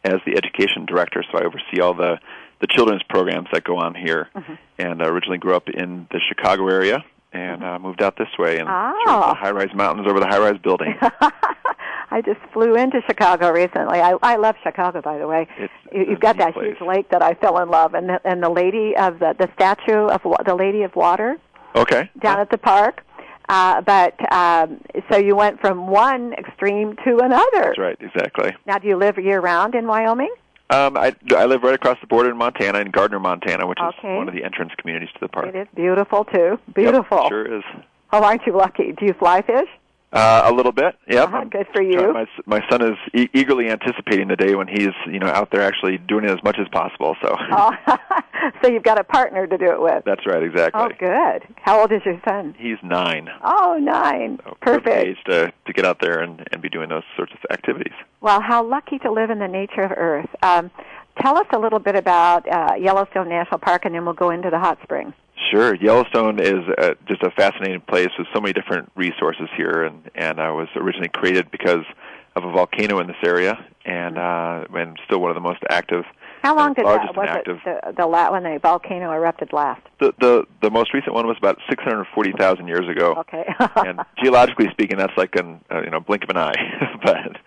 as 0.03 0.15
the 0.25 0.35
education 0.37 0.85
director. 0.85 1.23
So 1.31 1.39
I 1.39 1.43
oversee 1.45 1.81
all 1.81 1.93
the 1.93 2.19
the 2.61 2.67
children's 2.67 3.03
programs 3.09 3.47
that 3.51 3.63
go 3.65 3.75
on 3.77 3.93
here. 3.93 4.29
Mm-hmm. 4.35 4.53
And 4.79 5.03
I 5.03 5.07
originally 5.07 5.37
grew 5.37 5.53
up 5.55 5.67
in 5.69 6.07
the 6.11 6.21
Chicago 6.29 6.67
area 6.69 7.03
and 7.33 7.61
uh, 7.63 7.77
moved 7.79 8.01
out 8.01 8.15
this 8.17 8.29
way 8.39 8.57
and 8.59 8.69
Oh. 8.69 9.25
the 9.29 9.33
high-rise 9.33 9.73
mountains 9.75 10.07
over 10.07 10.19
the 10.21 10.27
high-rise 10.27 10.59
building. 10.63 10.95
I 12.11 12.21
just 12.21 12.39
flew 12.53 12.75
into 12.75 13.01
Chicago 13.07 13.51
recently. 13.51 13.99
I, 13.99 14.13
I 14.21 14.35
love 14.37 14.55
Chicago, 14.63 15.01
by 15.01 15.17
the 15.17 15.27
way. 15.27 15.47
It's 15.57 15.73
you, 15.91 16.05
you've 16.11 16.19
got 16.19 16.37
that 16.37 16.53
place. 16.53 16.75
huge 16.77 16.87
lake 16.87 17.09
that 17.09 17.21
I 17.23 17.33
fell 17.33 17.59
in 17.61 17.69
love, 17.69 17.95
and 17.95 18.07
the, 18.07 18.21
and 18.23 18.41
the 18.41 18.49
lady 18.49 18.95
of 18.95 19.19
the 19.19 19.35
the 19.37 19.49
statue 19.55 20.05
of 20.07 20.21
the 20.45 20.55
Lady 20.55 20.83
of 20.83 20.95
Water 20.95 21.37
Okay. 21.75 22.09
down 22.19 22.39
at 22.39 22.49
the 22.51 22.57
park. 22.59 23.01
Uh, 23.49 23.81
but 23.81 24.15
um, 24.33 24.79
so 25.11 25.17
you 25.17 25.35
went 25.35 25.59
from 25.59 25.87
one 25.87 26.33
extreme 26.33 26.95
to 27.05 27.17
another. 27.19 27.51
That's 27.53 27.77
right. 27.77 27.97
Exactly. 27.99 28.53
Now, 28.65 28.77
do 28.79 28.87
you 28.87 28.95
live 28.97 29.17
year 29.17 29.39
round 29.41 29.75
in 29.75 29.85
Wyoming? 29.87 30.33
Um, 30.69 30.97
I, 30.97 31.13
I 31.35 31.45
live 31.45 31.61
right 31.61 31.75
across 31.75 31.97
the 32.01 32.07
border 32.07 32.31
in 32.31 32.37
Montana, 32.37 32.79
in 32.79 32.89
Gardiner, 32.89 33.19
Montana, 33.19 33.67
which 33.67 33.79
Okay. 33.79 34.13
is 34.13 34.17
one 34.17 34.27
of 34.27 34.33
the 34.33 34.43
entrance 34.43 34.71
communities 34.77 35.09
to 35.13 35.19
the 35.19 35.27
park. 35.27 35.47
It 35.47 35.55
is 35.55 35.67
beautiful 35.75 36.23
too. 36.25 36.57
Yep, 36.67 36.75
Beautiful. 36.75 37.27
sure 37.27 37.57
is. 37.57 37.63
Oh, 38.11 38.23
aren't 38.23 38.45
you 38.47 38.53
lucky? 38.53 38.93
Do 38.93 39.05
you 39.05 39.13
fly 39.13 39.41
fish? 39.41 39.67
Uh, 40.13 40.43
a 40.45 40.53
little 40.53 40.71
bit. 40.71 40.95
Yep. 41.09 41.27
Uh-huh, 41.27 41.43
good 41.45 41.65
for 41.73 41.81
you. 41.81 42.13
My 42.13 42.25
my 42.45 42.61
son 42.69 42.83
is 42.83 42.97
e- 43.15 43.29
eagerly 43.33 43.69
anticipating 43.69 44.27
the 44.27 44.35
day 44.35 44.53
when 44.53 44.67
he's 44.67 44.93
you 45.07 45.17
know 45.19 45.25
out 45.27 45.49
there 45.51 45.61
actually 45.61 45.97
doing 45.97 46.23
it 46.25 46.29
as 46.29 46.43
much 46.43 46.57
as 46.59 46.67
possible. 46.71 47.15
So 47.23 47.35
Oh, 47.51 47.71
so 48.61 48.69
you've 48.69 48.83
got 48.83 48.99
a 48.99 49.03
partner 49.03 49.47
to 49.47 49.57
do 49.57 49.71
it 49.71 49.81
with. 49.81 50.03
that's 50.05 50.25
right. 50.27 50.43
Exactly. 50.43 50.79
Oh, 50.81 50.89
good. 50.99 51.47
How 51.63 51.81
old 51.81 51.91
is 51.91 52.01
your 52.05 52.21
son? 52.27 52.53
He's 52.59 52.77
nine. 52.83 53.27
Oh, 53.43 53.79
nine. 53.81 54.39
So 54.45 54.55
Perfect. 54.61 55.07
age 55.07 55.17
to 55.25 55.51
to 55.65 55.73
get 55.73 55.83
out 55.83 55.97
there 55.99 56.19
and 56.19 56.47
and 56.51 56.61
be 56.61 56.69
doing 56.69 56.89
those 56.89 57.03
sorts 57.17 57.31
of 57.33 57.39
activities. 57.51 57.93
Well, 58.21 58.39
how 58.39 58.63
lucky 58.63 58.99
to 58.99 59.11
live 59.11 59.31
in 59.31 59.39
the 59.39 59.47
nature 59.47 59.81
of 59.81 59.91
Earth. 59.97 60.29
Um, 60.43 60.69
tell 61.21 61.37
us 61.37 61.47
a 61.53 61.57
little 61.57 61.79
bit 61.79 61.95
about 61.95 62.47
uh, 62.47 62.75
Yellowstone 62.79 63.29
National 63.29 63.57
Park, 63.59 63.85
and 63.85 63.95
then 63.95 64.05
we'll 64.05 64.13
go 64.13 64.29
into 64.29 64.51
the 64.51 64.59
hot 64.59 64.77
springs. 64.83 65.13
Sure. 65.53 65.75
Yellowstone 65.75 66.39
is 66.39 66.67
uh, 66.79 66.95
just 67.07 67.21
a 67.21 67.29
fascinating 67.29 67.81
place 67.81 68.09
with 68.17 68.27
so 68.33 68.41
many 68.41 68.53
different 68.53 68.91
resources 68.95 69.47
here, 69.55 69.83
and 69.83 70.09
and 70.15 70.39
I 70.39 70.49
was 70.49 70.67
originally 70.75 71.09
created 71.09 71.51
because 71.51 71.85
of 72.35 72.43
a 72.43 72.51
volcano 72.51 72.99
in 72.99 73.05
this 73.05 73.17
area, 73.23 73.63
and 73.85 74.17
uh, 74.17 74.65
and 74.73 74.97
still 75.05 75.19
one 75.19 75.29
of 75.29 75.35
the 75.35 75.41
most 75.41 75.59
active. 75.69 76.05
How 76.41 76.57
long 76.57 76.73
did 76.73 76.85
that 76.85 77.15
was 77.15 77.15
and 77.15 77.25
it 77.25 77.29
active. 77.29 77.59
the, 77.63 77.93
the 77.97 78.07
la- 78.07 78.31
when 78.31 78.43
the 78.43 78.59
volcano 78.61 79.11
erupted 79.11 79.53
last? 79.53 79.81
The 79.99 80.13
the 80.19 80.47
the 80.63 80.71
most 80.71 80.91
recent 80.93 81.13
one 81.13 81.27
was 81.27 81.37
about 81.37 81.59
640,000 81.69 82.67
years 82.67 82.89
ago. 82.89 83.13
Okay. 83.19 83.45
and 83.77 83.99
geologically 84.21 84.69
speaking, 84.71 84.97
that's 84.97 85.15
like 85.15 85.35
an 85.35 85.61
uh, 85.71 85.81
you 85.83 85.91
know 85.91 85.99
blink 85.99 86.23
of 86.23 86.29
an 86.31 86.37
eye, 86.37 86.55
but 87.03 87.37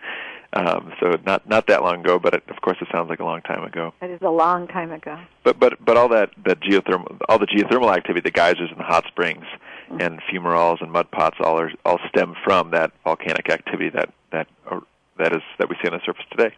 um, 0.53 0.93
so 0.99 1.17
not 1.25 1.47
not 1.47 1.67
that 1.67 1.83
long 1.83 1.99
ago. 2.01 2.19
But 2.19 2.33
it, 2.35 2.43
of 2.49 2.61
course, 2.61 2.77
it 2.81 2.87
sounds 2.91 3.09
like 3.09 3.19
a 3.19 3.25
long 3.25 3.41
time 3.41 3.63
ago. 3.63 3.93
It 4.01 4.09
is 4.09 4.21
a 4.21 4.29
long 4.29 4.67
time 4.67 4.91
ago. 4.91 5.19
But 5.43 5.59
but 5.59 5.83
but 5.83 5.97
all 5.97 6.09
that 6.09 6.31
that 6.45 6.59
geothermal 6.61 7.19
all 7.29 7.39
the 7.39 7.47
geothermal 7.47 7.95
activity, 7.95 8.21
the 8.21 8.31
geysers 8.31 8.69
and 8.69 8.79
the 8.79 8.83
hot 8.83 9.05
springs, 9.07 9.45
and 9.89 10.21
fumaroles 10.31 10.81
and 10.81 10.91
mud 10.91 11.11
pots, 11.11 11.37
all 11.43 11.59
are 11.59 11.71
all 11.85 11.99
stem 12.09 12.35
from 12.43 12.71
that 12.71 12.91
volcanic 13.03 13.49
activity 13.49 13.89
that 13.89 14.13
that 14.31 14.47
uh, 14.69 14.79
that 15.17 15.33
is 15.33 15.41
that 15.59 15.69
we 15.69 15.75
see 15.81 15.89
on 15.89 15.97
the 15.97 16.05
surface 16.05 16.25
today. 16.31 16.55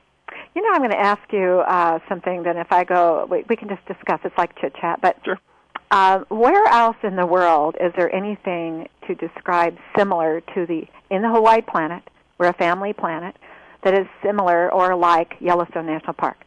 You 0.55 0.61
know, 0.61 0.69
I'm 0.73 0.79
going 0.79 0.91
to 0.91 0.99
ask 0.99 1.21
you 1.31 1.63
uh, 1.67 1.99
something. 2.07 2.43
Then, 2.43 2.57
if 2.57 2.71
I 2.71 2.83
go, 2.83 3.27
we, 3.29 3.43
we 3.49 3.55
can 3.55 3.69
just 3.69 3.85
discuss. 3.85 4.19
It's 4.23 4.37
like 4.37 4.59
chit 4.59 4.75
chat. 4.79 4.99
But 5.01 5.17
Sure. 5.23 5.39
uh, 5.91 6.19
where 6.29 6.65
else 6.67 6.97
in 7.03 7.15
the 7.15 7.25
world 7.25 7.75
is 7.79 7.93
there 7.95 8.13
anything 8.13 8.87
to 9.07 9.15
describe 9.15 9.77
similar 9.97 10.41
to 10.41 10.65
the 10.65 10.87
in 11.09 11.21
the 11.21 11.29
Hawaii 11.29 11.61
planet? 11.61 12.03
We're 12.37 12.47
a 12.47 12.53
family 12.53 12.93
planet 12.93 13.35
that 13.83 13.93
is 13.97 14.07
similar 14.23 14.71
or 14.71 14.95
like 14.95 15.35
Yellowstone 15.39 15.85
National 15.85 16.13
Park. 16.13 16.37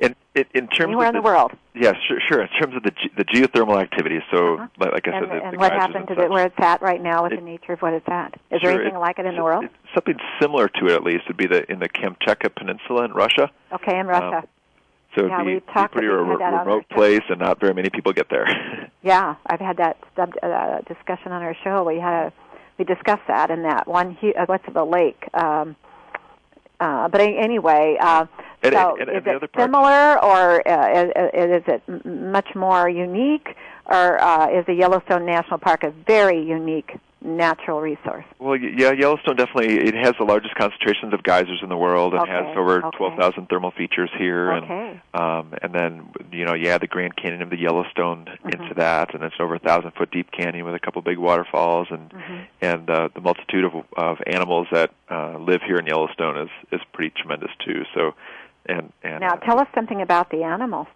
In 0.00 0.14
in, 0.34 0.44
in 0.54 0.66
terms 0.68 0.88
Anywhere 0.88 1.08
of 1.08 1.14
in 1.14 1.22
the 1.22 1.24
world. 1.24 1.52
yeah, 1.74 1.92
sure, 2.08 2.18
sure. 2.28 2.42
In 2.42 2.48
terms 2.60 2.74
of 2.76 2.82
the 2.82 2.90
ge- 2.90 3.14
the 3.16 3.24
geothermal 3.24 3.80
activity, 3.80 4.20
so 4.32 4.54
Uh-huh. 4.54 4.66
like, 4.78 5.06
I 5.06 5.12
And, 5.12 5.26
said, 5.26 5.30
the, 5.38 5.44
and 5.44 5.54
the 5.54 5.58
what 5.58 5.72
happened 5.72 6.08
and 6.08 6.18
to 6.18 6.24
it, 6.24 6.30
where 6.30 6.46
it's 6.46 6.58
at 6.58 6.82
right 6.82 7.00
now 7.00 7.22
with 7.22 7.32
It- 7.32 7.36
the 7.36 7.44
nature 7.44 7.72
of 7.74 7.80
what 7.82 7.92
it's 7.94 8.08
at? 8.08 8.34
Is 8.50 8.60
Sure, 8.60 8.72
there 8.72 8.80
anything 8.80 8.96
it- 8.96 9.00
like 9.00 9.18
it 9.20 9.26
in 9.26 9.36
the 9.36 9.42
world? 9.44 9.66
something 9.94 10.18
similar 10.40 10.68
to 10.68 10.86
it, 10.86 10.92
at 10.92 11.04
least, 11.04 11.28
would 11.28 11.36
be 11.36 11.46
the 11.46 11.70
in 11.70 11.78
the 11.78 11.88
Kamchatka 11.88 12.52
Peninsula 12.54 13.04
in 13.04 13.12
Russia. 13.12 13.50
Okay, 13.72 13.98
in 13.98 14.06
Russia. 14.08 14.38
um, 14.38 14.48
So 15.16 15.26
Yeah, 15.26 15.34
it'd 15.42 15.46
be, 15.46 15.54
be 15.54 15.60
pretty 15.60 16.08
we 16.08 16.12
re- 16.12 16.26
had 16.30 16.38
that 16.40 16.46
on 16.48 16.54
our 16.54 16.64
remote 16.64 16.88
place, 16.88 17.22
and 17.28 17.38
not 17.38 17.60
very 17.60 17.72
many 17.72 17.88
people 17.90 18.12
get 18.12 18.28
there. 18.30 18.46
Yeah, 19.02 19.34
I've 19.46 19.60
had 19.60 19.76
that 19.76 19.98
sub, 20.16 20.32
uh, 20.42 20.78
discussion 20.88 21.30
on 21.30 21.42
our 21.42 21.54
show. 21.62 21.84
We 21.84 22.00
had 22.00 22.14
a 22.28 22.32
we 22.78 22.84
discussed 22.86 23.26
that 23.28 23.50
in 23.50 23.62
that 23.62 23.86
one. 23.86 24.12
hu- 24.20 24.32
Uh, 24.36 24.46
what's 24.46 24.64
the 24.72 24.82
lake? 24.84 25.28
Um, 25.34 25.76
uh, 26.84 27.08
but 27.08 27.20
anyway, 27.20 27.96
uh, 28.00 28.26
And- 28.62 28.74
so 28.74 28.96
and- 29.00 29.08
and 29.10 29.26
is 29.26 29.42
it 29.42 29.50
similar, 29.56 30.22
or 30.22 30.42
uh, 30.68 31.02
is, 31.02 31.08
is 31.56 31.64
it 31.74 31.82
much 32.36 32.50
more 32.54 32.88
unique, 32.88 33.48
or 33.86 34.20
uh, 34.20 34.48
is 34.58 34.64
the 34.66 34.74
Yellowstone 34.74 35.24
National 35.24 35.58
Park 35.58 35.80
a 35.84 35.90
very 36.06 36.40
unique 36.40 36.92
natural 37.24 37.80
resource? 37.80 38.24
well, 38.38 38.56
yeah, 38.56 38.92
Yellowstone 38.92 39.36
definitely 39.36 39.74
it 39.78 39.94
has 39.94 40.12
the 40.18 40.24
largest 40.24 40.54
concentrations 40.56 41.12
of 41.14 41.22
geysers 41.22 41.60
in 41.62 41.68
the 41.70 41.76
world, 41.76 42.12
and 42.12 42.22
Okay, 42.22 42.30
has 42.30 42.56
over 42.56 42.84
okay. 42.86 42.96
12,000 42.96 43.46
thermal 43.48 43.70
features 43.70 44.10
here, 44.18 44.52
Okay. 44.52 45.00
and 45.14 45.20
um, 45.20 45.54
and 45.62 45.74
then 45.74 46.08
you 46.30 46.44
know, 46.44 46.54
yeah, 46.54 46.78
the 46.78 46.86
Grand 46.86 47.16
Canyon 47.16 47.42
of 47.42 47.50
the 47.50 47.58
Yellowstone 47.58 48.26
Mm-hmm. 48.26 48.62
into 48.62 48.74
that, 48.74 49.14
and 49.14 49.22
it's 49.24 49.36
over 49.40 49.54
a 49.54 49.58
thousand 49.58 49.92
foot 49.92 50.10
deep 50.10 50.30
canyon 50.30 50.64
with 50.66 50.74
a 50.74 50.78
couple 50.78 51.00
big 51.02 51.18
waterfalls, 51.18 51.88
and 51.90 52.10
Mm-hmm. 52.10 52.36
and 52.60 52.90
uh, 52.90 53.08
the 53.14 53.20
multitude 53.20 53.64
of 53.64 53.72
of 53.96 54.18
animals 54.26 54.66
that 54.72 54.90
uh, 55.10 55.38
live 55.38 55.62
here 55.66 55.76
in 55.76 55.86
Yellowstone 55.86 56.36
is 56.38 56.50
is 56.72 56.80
pretty 56.92 57.10
tremendous 57.16 57.50
too. 57.64 57.84
So, 57.94 58.14
and 58.66 58.92
and 59.02 59.20
Now, 59.20 59.34
uh, 59.34 59.36
tell 59.36 59.58
us 59.58 59.68
something 59.74 60.02
about 60.02 60.30
the 60.30 60.42
animals. 60.42 60.86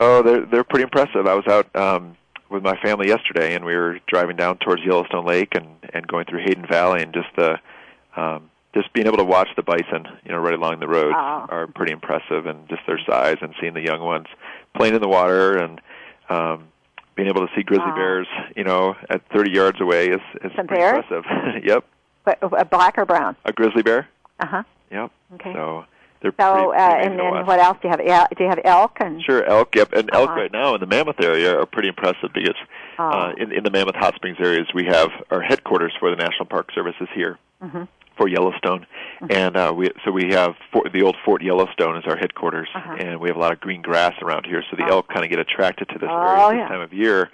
Oh, 0.00 0.22
they're 0.22 0.46
they're 0.46 0.64
pretty 0.64 0.84
impressive. 0.84 1.26
I 1.26 1.34
was 1.34 1.46
out 1.46 1.74
um, 1.76 2.16
with 2.50 2.62
my 2.62 2.76
family 2.80 3.08
yesterday, 3.08 3.54
and 3.54 3.64
we 3.64 3.74
were 3.74 3.98
driving 4.06 4.36
down 4.36 4.58
towards 4.58 4.82
Yellowstone 4.84 5.24
Lake 5.26 5.54
and 5.54 5.66
and 5.92 6.06
going 6.06 6.24
through 6.26 6.40
Hayden 6.40 6.66
Valley, 6.66 7.02
and 7.02 7.12
just 7.12 7.28
the 7.36 7.58
um, 8.16 8.50
just 8.74 8.92
being 8.92 9.06
able 9.06 9.16
to 9.18 9.24
watch 9.24 9.48
the 9.56 9.62
bison, 9.62 10.06
you 10.24 10.32
know, 10.32 10.38
right 10.38 10.54
along 10.54 10.80
the 10.80 10.88
roads 10.88 11.14
Oh. 11.16 11.46
are 11.48 11.66
pretty 11.66 11.92
impressive, 11.92 12.46
and 12.46 12.68
just 12.68 12.82
their 12.86 13.00
size, 13.08 13.36
and 13.40 13.54
seeing 13.60 13.74
the 13.74 13.80
young 13.82 14.00
ones 14.00 14.26
playing 14.76 14.94
in 14.94 15.00
the 15.00 15.08
water, 15.08 15.56
and 15.56 15.80
um, 16.28 16.68
being 17.16 17.28
able 17.28 17.46
to 17.46 17.52
see 17.56 17.62
grizzly 17.62 17.90
bears, 17.94 18.26
you 18.56 18.64
know, 18.64 18.94
at 19.10 19.22
30 19.32 19.50
yards 19.52 19.80
away 19.80 20.08
is 20.08 20.20
is 20.42 20.52
Some 20.56 20.66
pretty 20.66 20.82
bears? 20.82 21.04
impressive. 21.10 21.64
yep, 21.64 21.84
What, 22.24 22.42
uh, 22.42 22.48
a 22.58 22.64
black 22.64 22.98
or 22.98 23.04
brown? 23.06 23.36
a 23.44 23.52
grizzly 23.52 23.82
bear. 23.82 24.08
Uh 24.40 24.46
huh. 24.46 24.62
Yep. 24.90 25.10
Okay. 25.34 25.52
So 25.54 25.84
they're 26.20 26.32
So, 26.38 26.52
pretty, 26.52 26.66
uh, 26.82 26.90
pretty 26.94 27.06
and 27.06 27.18
then 27.18 27.46
what 27.46 27.58
else 27.60 27.78
do 27.80 27.88
you 27.88 27.90
have? 27.90 28.00
Yeah, 28.04 28.26
do 28.36 28.42
you 28.44 28.50
have 28.50 28.60
elk 28.64 28.96
and? 29.00 29.22
Sure, 29.22 29.44
elk. 29.44 29.74
Yep, 29.76 29.92
and 29.92 30.10
elk 30.12 30.30
Uh-huh. 30.30 30.40
right 30.40 30.52
now 30.52 30.74
in 30.74 30.80
the 30.80 30.86
Mammoth 30.86 31.20
area 31.22 31.58
are 31.58 31.66
pretty 31.66 31.88
impressive 31.88 32.30
because 32.34 32.56
Oh. 32.98 33.04
uh, 33.08 33.32
in, 33.38 33.52
in 33.52 33.62
the 33.64 33.70
Mammoth 33.70 33.94
Hot 33.96 34.14
Springs 34.16 34.38
areas 34.40 34.66
we 34.74 34.84
have 34.86 35.10
our 35.30 35.40
headquarters 35.40 35.92
for 36.00 36.10
the 36.10 36.16
National 36.16 36.46
Park 36.46 36.70
Service 36.74 36.96
is 37.00 37.08
here 37.14 37.38
Mhm. 37.64 37.86
for 38.16 38.26
Yellowstone, 38.28 38.86
and 39.30 39.56
uh, 39.56 39.72
we 39.74 39.88
so 40.04 40.10
we 40.10 40.30
have 40.32 40.54
Fort, 40.72 40.92
the 40.92 41.02
old 41.02 41.16
Fort 41.24 41.40
Yellowstone 41.42 41.96
is 41.96 42.04
our 42.06 42.16
headquarters, 42.16 42.68
Uh-huh. 42.74 42.96
and 42.98 43.20
we 43.20 43.28
have 43.28 43.36
a 43.36 43.40
lot 43.40 43.52
of 43.52 43.60
green 43.60 43.82
grass 43.82 44.14
around 44.22 44.44
here, 44.46 44.62
so 44.70 44.76
the 44.76 44.84
Oh. 44.84 44.96
elk 44.96 45.08
kind 45.08 45.24
of 45.24 45.30
get 45.30 45.38
attracted 45.38 45.88
to 45.90 45.98
this 45.98 46.08
Oh, 46.10 46.48
area 46.50 46.58
yeah. 46.58 46.62
this 46.64 46.68
time 46.70 46.80
of 46.80 46.92
year. 46.92 47.30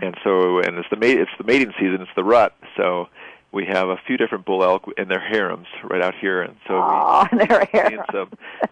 and 0.00 0.16
so 0.22 0.60
and 0.60 0.78
it's 0.78 0.88
the 0.90 0.96
mate 0.96 1.18
it's 1.18 1.30
the 1.36 1.42
mating 1.42 1.72
season. 1.76 2.00
It's 2.00 2.14
the 2.14 2.22
rut. 2.22 2.52
So 2.76 3.08
we 3.52 3.66
have 3.66 3.88
a 3.88 3.96
few 4.06 4.16
different 4.16 4.44
bull 4.46 4.62
elk 4.62 4.84
in 4.96 5.08
their 5.08 5.20
harems 5.20 5.66
right 5.84 6.02
out 6.02 6.14
here, 6.20 6.42
and 6.42 6.56
so 6.66 6.74
oh, 6.74 7.26
we 7.32 7.38
seen 7.38 7.48
here. 7.72 8.04
some 8.12 8.30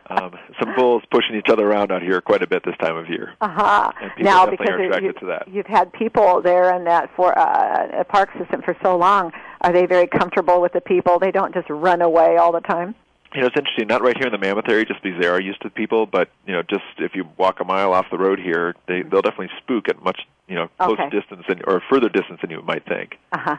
um, 0.09 0.39
some 0.61 0.74
bulls 0.76 1.03
pushing 1.11 1.37
each 1.37 1.49
other 1.51 1.66
around 1.66 1.91
out 1.91 2.03
here 2.03 2.20
quite 2.20 2.43
a 2.43 2.47
bit 2.47 2.62
this 2.64 2.76
time 2.81 2.97
of 2.97 3.09
year. 3.09 3.35
Uh-huh. 3.41 3.91
Now, 4.18 4.47
because 4.47 4.68
are 4.68 5.03
you, 5.03 5.12
to 5.12 5.26
that. 5.26 5.49
you've 5.49 5.66
had 5.66 5.93
people 5.93 6.41
there 6.43 6.74
in 6.76 6.85
that 6.85 7.11
for 7.16 7.37
uh, 7.39 8.05
park 8.05 8.31
system 8.39 8.62
for 8.62 8.76
so 8.83 8.97
long, 8.97 9.33
are 9.62 9.72
they 9.72 9.87
very 9.87 10.07
comfortable 10.07 10.61
with 10.61 10.72
the 10.72 10.81
people? 10.81 11.18
They 11.18 11.33
don't 11.33 11.53
just 11.53 11.68
run 11.68 12.01
away 12.01 12.37
all 12.37 12.53
the 12.53 12.61
time. 12.61 12.95
You 13.35 13.43
know, 13.43 13.49
it's 13.49 13.57
interesting. 13.57 13.89
Not 13.89 14.01
right 14.03 14.16
here 14.16 14.26
in 14.26 14.33
the 14.33 14.39
Mammoth 14.39 14.68
area, 14.70 14.87
just 14.87 15.03
because 15.03 15.20
they 15.20 15.29
are 15.29 15.41
used 15.41 15.61
to 15.62 15.70
people. 15.70 16.07
But 16.07 16.31
you 16.47 16.55
know, 16.55 16.62
just 16.62 16.85
if 16.99 17.14
you 17.14 17.29
walk 17.37 17.61
a 17.61 17.64
mile 17.64 17.93
off 17.93 18.07
the 18.11 18.16
road 18.16 18.39
here, 18.39 18.74
they 18.87 19.03
they'll 19.03 19.22
definitely 19.22 19.51
spook 19.59 19.89
at 19.89 20.03
much 20.03 20.20
you 20.49 20.55
know 20.55 20.68
close 20.79 20.99
Okay. 20.99 21.11
distance 21.11 21.45
and 21.49 21.62
or 21.66 21.83
further 21.91 22.09
distance 22.09 22.41
than 22.41 22.51
you 22.51 22.62
might 22.62 22.87
think. 22.87 23.18
Uh 23.33 23.39
huh. 23.39 23.57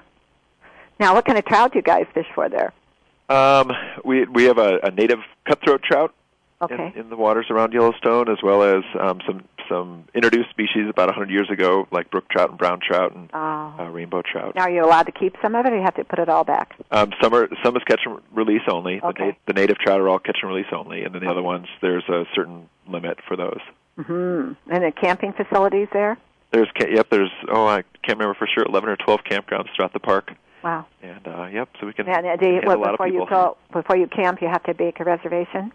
Now, 0.99 1.13
what 1.13 1.25
kind 1.25 1.37
of 1.37 1.45
trout 1.45 1.71
do 1.73 1.79
you 1.79 1.83
guys 1.83 2.05
fish 2.13 2.27
for 2.35 2.49
there? 2.49 2.73
Um, 3.29 3.71
we 4.03 4.25
we 4.25 4.43
have 4.45 4.57
a, 4.57 4.79
a 4.83 4.91
native 4.91 5.19
cutthroat 5.47 5.83
trout 5.83 6.13
Okay. 6.61 6.91
in, 6.95 7.03
in 7.03 7.09
the 7.09 7.15
waters 7.15 7.45
around 7.49 7.71
Yellowstone, 7.71 8.27
as 8.27 8.39
well 8.43 8.63
as 8.63 8.83
um, 8.99 9.21
some 9.25 9.43
some 9.69 10.03
introduced 10.15 10.49
species 10.49 10.89
about 10.89 11.07
100 11.07 11.29
years 11.29 11.47
ago, 11.51 11.87
like 11.91 12.09
brook 12.09 12.27
trout 12.29 12.49
and 12.49 12.57
brown 12.57 12.79
trout 12.85 13.13
and 13.15 13.29
Oh. 13.33 13.75
uh, 13.79 13.85
rainbow 13.89 14.21
trout. 14.23 14.55
Now, 14.55 14.63
are 14.63 14.69
you 14.71 14.83
allowed 14.83 15.03
to 15.03 15.11
keep 15.11 15.35
some 15.43 15.53
of 15.55 15.65
it, 15.65 15.71
or 15.71 15.77
you 15.77 15.83
have 15.83 15.93
to 15.95 16.03
put 16.03 16.17
it 16.19 16.27
all 16.27 16.43
back? 16.43 16.75
Um, 16.91 17.11
some 17.21 17.33
are 17.35 17.47
some 17.63 17.77
is 17.77 17.83
catch 17.85 18.01
and 18.05 18.19
release 18.33 18.63
only. 18.69 18.99
Okay. 19.01 19.23
The, 19.23 19.25
na- 19.27 19.37
the 19.45 19.53
native 19.53 19.77
trout 19.77 20.01
are 20.01 20.09
all 20.09 20.19
catch 20.19 20.39
and 20.41 20.51
release 20.51 20.67
only, 20.73 21.03
and 21.03 21.13
then 21.15 21.21
the 21.23 21.29
other 21.29 21.43
ones 21.43 21.67
there's 21.81 22.03
a 22.09 22.25
certain 22.35 22.67
limit 22.87 23.19
for 23.27 23.37
those. 23.37 23.59
hmm 23.95 24.53
And 24.69 24.83
the 24.83 24.91
camping 24.99 25.31
facilities 25.33 25.87
there? 25.93 26.17
There's 26.51 26.67
yep. 26.79 27.09
There's 27.11 27.31
oh 27.49 27.67
I 27.67 27.83
can't 28.03 28.17
remember 28.17 28.33
for 28.33 28.47
sure. 28.53 28.65
11 28.67 28.89
or 28.89 28.95
12 28.97 29.19
campgrounds 29.29 29.67
throughout 29.75 29.93
the 29.93 29.99
park, 29.99 30.31
Wow. 30.63 30.85
and 31.01 31.27
uh, 31.27 31.45
yep. 31.45 31.69
So 31.79 31.87
we 31.87 31.93
can 31.93 32.07
And 32.07 32.25
uh, 32.25 32.35
do 32.35 32.45
you, 32.47 32.53
handle 32.55 32.73
a 32.73 32.77
lot 32.77 32.87
of 32.89 32.91
before 32.93 33.07
you 33.07 33.25
go, 33.29 33.57
before 33.71 33.95
you 33.97 34.07
camp, 34.07 34.41
you 34.41 34.47
have 34.47 34.63
to 34.63 34.75
make 34.77 34.99
a 34.99 35.03
reservation. 35.03 35.71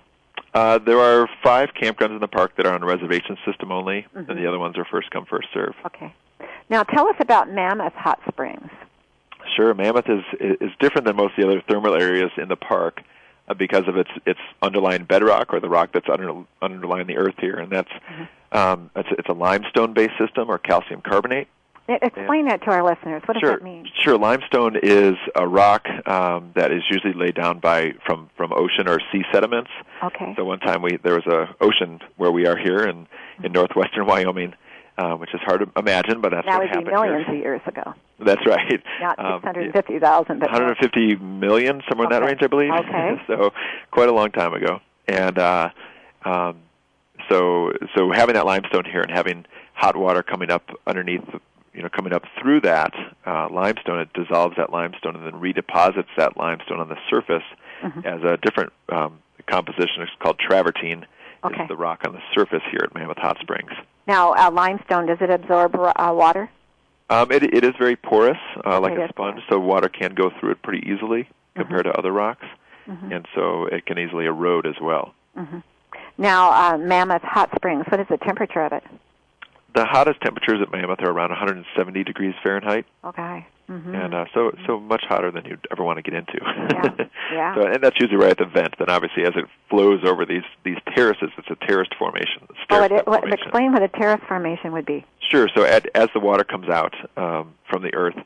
Uh, 0.52 0.78
there 0.78 0.98
are 1.00 1.28
five 1.42 1.70
campgrounds 1.80 2.10
in 2.14 2.20
the 2.20 2.28
park 2.28 2.56
that 2.56 2.66
are 2.66 2.74
on 2.74 2.82
a 2.82 2.86
reservation 2.86 3.36
system 3.44 3.72
only, 3.72 4.06
Mhm. 4.16 4.28
and 4.28 4.38
the 4.38 4.46
other 4.46 4.58
ones 4.58 4.76
are 4.78 4.84
first 4.84 5.10
come 5.10 5.24
first 5.24 5.48
serve. 5.52 5.74
Okay. 5.86 6.12
Now, 6.70 6.82
tell 6.82 7.08
us 7.08 7.16
about 7.18 7.50
Mammoth 7.50 7.94
Hot 7.94 8.20
Springs. 8.28 8.70
Sure, 9.56 9.74
Mammoth 9.74 10.08
is 10.08 10.24
is 10.40 10.70
different 10.80 11.06
than 11.06 11.16
most 11.16 11.36
of 11.36 11.44
the 11.44 11.48
other 11.50 11.60
thermal 11.68 11.94
areas 12.00 12.30
in 12.38 12.48
the 12.48 12.56
park 12.56 13.02
uh, 13.48 13.54
because 13.54 13.86
of 13.88 13.96
its 13.96 14.10
its 14.26 14.40
underlying 14.62 15.04
bedrock 15.04 15.52
or 15.52 15.60
the 15.60 15.68
rock 15.68 15.90
that's 15.92 16.08
under, 16.08 16.32
underlying 16.62 17.06
the 17.06 17.16
earth 17.18 17.34
here, 17.38 17.56
and 17.56 17.70
that's 17.70 17.90
Mm-hmm. 17.90 18.56
um, 18.56 18.90
it's, 18.96 19.08
it's 19.18 19.28
a 19.28 19.32
limestone 19.34 19.92
based 19.92 20.16
system 20.18 20.48
or 20.48 20.58
calcium 20.58 21.00
carbonate. 21.02 21.48
Explain 21.86 22.46
that 22.46 22.62
to 22.62 22.70
our 22.70 22.82
listeners. 22.82 23.22
What 23.26 23.34
does 23.34 23.40
sure, 23.40 23.50
that 23.58 23.62
mean? 23.62 23.86
sure. 24.02 24.16
Limestone 24.16 24.76
is 24.82 25.14
a 25.36 25.46
rock 25.46 25.86
um, 26.06 26.52
that 26.54 26.72
is 26.72 26.82
usually 26.90 27.12
laid 27.12 27.34
down 27.34 27.58
by 27.58 27.92
from 28.06 28.30
from 28.36 28.52
ocean 28.54 28.88
or 28.88 29.00
sea 29.12 29.22
sediments. 29.32 29.70
Okay. 30.02 30.32
So 30.36 30.44
one 30.44 30.60
time 30.60 30.80
we 30.80 30.96
there 31.02 31.14
was 31.14 31.26
a 31.26 31.54
ocean 31.62 32.00
where 32.16 32.32
we 32.32 32.46
are 32.46 32.56
here 32.56 32.84
in 32.84 33.06
in 33.42 33.52
northwestern 33.52 34.06
Wyoming, 34.06 34.54
uh, 34.96 35.14
which 35.16 35.34
is 35.34 35.40
hard 35.44 35.60
to 35.60 35.70
imagine, 35.78 36.22
but 36.22 36.30
that's 36.30 36.46
that 36.46 36.58
what 36.58 36.70
would 36.74 36.84
be 36.86 36.90
millions 36.90 37.26
here. 37.26 37.34
of 37.34 37.40
years 37.42 37.60
ago. 37.66 37.94
That's 38.18 38.46
right. 38.46 38.82
Not 39.00 39.18
Um, 39.18 39.40
650,000, 39.42 40.38
but 40.38 40.50
150 40.50 41.16
million, 41.16 41.82
somewhere 41.88 42.06
in 42.06 42.12
that 42.12 42.22
range, 42.24 42.40
I 42.42 42.46
believe. 42.46 42.70
Okay. 42.78 43.20
so 43.26 43.50
quite 43.90 44.08
a 44.08 44.12
long 44.12 44.30
time 44.30 44.54
ago, 44.54 44.80
and 45.06 45.38
uh, 45.38 45.68
um, 46.24 46.56
so 47.28 47.72
so 47.94 48.10
having 48.12 48.34
that 48.36 48.46
limestone 48.46 48.84
here 48.84 49.02
and 49.02 49.10
having 49.10 49.44
hot 49.74 49.96
water 49.96 50.22
coming 50.22 50.50
up 50.50 50.70
underneath, 50.86 51.24
you 51.74 51.82
know, 51.82 51.88
coming 51.88 52.12
up 52.12 52.22
through 52.40 52.60
that 52.62 52.92
uh, 53.26 53.48
limestone, 53.50 53.98
it 53.98 54.12
dissolves 54.12 54.56
that 54.56 54.70
limestone 54.70 55.16
and 55.16 55.26
then 55.26 55.32
redeposits 55.40 56.06
that 56.16 56.36
limestone 56.36 56.80
on 56.80 56.88
the 56.88 56.96
surface 57.10 57.42
Mhm. 57.82 58.04
as 58.06 58.22
a 58.22 58.36
different 58.38 58.72
um, 58.90 59.18
composition. 59.46 60.02
It's 60.02 60.12
called 60.20 60.38
travertine. 60.38 61.04
Okay. 61.44 61.62
Is 61.62 61.68
the 61.68 61.76
rock 61.76 62.04
on 62.06 62.14
the 62.14 62.22
surface 62.34 62.62
here 62.70 62.80
at 62.84 62.94
Mammoth 62.94 63.18
Hot 63.18 63.36
Springs. 63.40 63.70
Now, 64.06 64.32
uh, 64.32 64.50
limestone, 64.50 65.04
does 65.04 65.18
it 65.20 65.28
absorb 65.28 65.74
uh, 65.76 65.92
water? 66.14 66.48
Um, 67.10 67.30
it, 67.30 67.42
it 67.42 67.64
is 67.64 67.74
very 67.78 67.96
porous, 67.96 68.38
uh, 68.64 68.80
like 68.80 68.96
a 68.96 69.08
sponge, 69.10 69.42
so 69.50 69.58
water 69.60 69.90
can 69.90 70.14
go 70.14 70.30
through 70.30 70.52
it 70.52 70.62
pretty 70.62 70.88
easily 70.90 71.28
compared 71.54 71.84
to 71.84 71.92
other 71.98 72.12
rocks, 72.12 72.46
Mhm. 72.88 73.14
and 73.14 73.28
so 73.34 73.66
it 73.66 73.84
can 73.84 73.98
easily 73.98 74.24
erode 74.24 74.64
as 74.66 74.80
well. 74.80 75.12
hmm 75.36 75.58
Now, 76.16 76.50
uh, 76.50 76.78
Mammoth 76.78 77.22
Hot 77.22 77.50
Springs, 77.56 77.84
what 77.90 78.00
is 78.00 78.06
the 78.08 78.16
temperature 78.16 78.62
of 78.62 78.72
it? 78.72 78.84
The 79.74 79.84
hottest 79.84 80.20
temperatures 80.20 80.60
at 80.62 80.70
Mammoth 80.70 81.00
are 81.00 81.10
around 81.10 81.30
170 81.30 82.04
degrees 82.04 82.34
Fahrenheit, 82.42 82.86
Okay. 83.04 83.46
hmm 83.66 83.94
and 83.94 84.14
uh, 84.14 84.24
so 84.34 84.52
so 84.66 84.78
much 84.78 85.02
hotter 85.08 85.30
than 85.32 85.44
you'd 85.46 85.66
ever 85.72 85.82
want 85.82 85.96
to 85.98 86.02
get 86.02 86.14
into. 86.14 86.38
Yeah, 86.40 87.06
yeah. 87.32 87.54
so, 87.54 87.66
and 87.66 87.82
that's 87.82 87.98
usually 87.98 88.18
right 88.18 88.30
at 88.30 88.38
the 88.38 88.44
vent. 88.44 88.74
Then, 88.78 88.88
obviously, 88.90 89.24
as 89.24 89.32
it 89.36 89.46
flows 89.70 90.00
over 90.04 90.24
these 90.26 90.44
these 90.64 90.76
terraces, 90.94 91.30
it's 91.38 91.48
a 91.50 91.56
terraced 91.66 91.94
formation. 91.98 92.42
a 92.50 92.54
oh, 92.70 92.82
it, 92.84 92.92
what, 93.06 93.20
formation. 93.20 93.32
explain 93.32 93.72
what 93.72 93.82
a 93.82 93.88
terrace 93.88 94.20
formation 94.28 94.72
would 94.72 94.86
be. 94.86 95.04
Sure. 95.30 95.48
So 95.56 95.64
at, 95.64 95.88
as 95.96 96.08
the 96.14 96.20
water 96.20 96.44
comes 96.44 96.68
out 96.68 96.94
um, 97.16 97.54
from 97.68 97.82
the 97.82 97.92
earth 97.94 98.16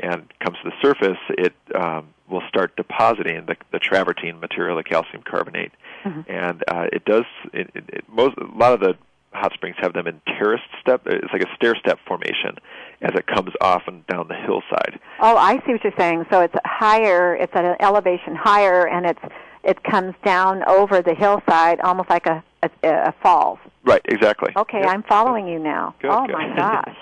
and 0.00 0.26
comes 0.40 0.56
to 0.64 0.70
the 0.70 0.76
surface, 0.82 1.18
it 1.30 1.54
um, 1.74 2.08
will 2.28 2.42
start 2.48 2.74
depositing 2.76 3.46
the, 3.46 3.56
the 3.70 3.78
travertine 3.78 4.40
material, 4.40 4.76
the 4.76 4.82
calcium 4.82 5.22
carbonate, 5.22 5.72
Mhm. 6.04 6.24
and 6.28 6.64
uh, 6.68 6.86
it 6.92 7.04
does. 7.04 7.24
It, 7.52 7.70
it, 7.74 8.04
most 8.08 8.36
a 8.38 8.44
lot 8.58 8.72
of 8.72 8.80
the 8.80 8.96
hot 9.32 9.52
springs 9.52 9.76
have 9.80 9.92
them 9.92 10.06
in 10.06 10.20
terraced 10.38 10.64
step. 10.80 11.06
Uh, 11.06 11.16
it's 11.22 11.32
like 11.32 11.42
a 11.42 11.54
stair 11.56 11.74
step 11.76 11.98
formation 12.06 12.56
as 13.02 13.10
it 13.14 13.26
comes 13.26 13.50
off 13.60 13.82
and 13.86 14.06
down 14.06 14.28
the 14.28 14.34
hillside. 14.34 14.98
Oh, 15.20 15.36
I 15.36 15.56
see 15.66 15.72
what 15.72 15.84
you're 15.84 15.92
saying. 15.98 16.24
So 16.30 16.40
it's 16.40 16.54
higher, 16.64 17.34
it's 17.36 17.52
at 17.54 17.64
an 17.64 17.76
elevation 17.80 18.34
higher, 18.34 18.86
and 18.88 19.06
it's 19.06 19.20
it 19.62 19.82
comes 19.82 20.14
down 20.24 20.62
over 20.68 21.02
the 21.02 21.14
hillside, 21.14 21.80
almost 21.80 22.08
like 22.08 22.26
a 22.26 22.42
a, 22.62 22.70
a 22.82 23.14
falls. 23.22 23.58
Right. 23.84 24.00
Exactly. 24.06 24.52
Okay, 24.56 24.80
Yep. 24.80 24.88
I'm 24.88 25.02
following 25.04 25.46
you 25.46 25.58
now. 25.58 25.94
Good, 26.00 26.10
oh 26.10 26.26
good. 26.26 26.32
my 26.32 26.48
gosh. 26.56 26.96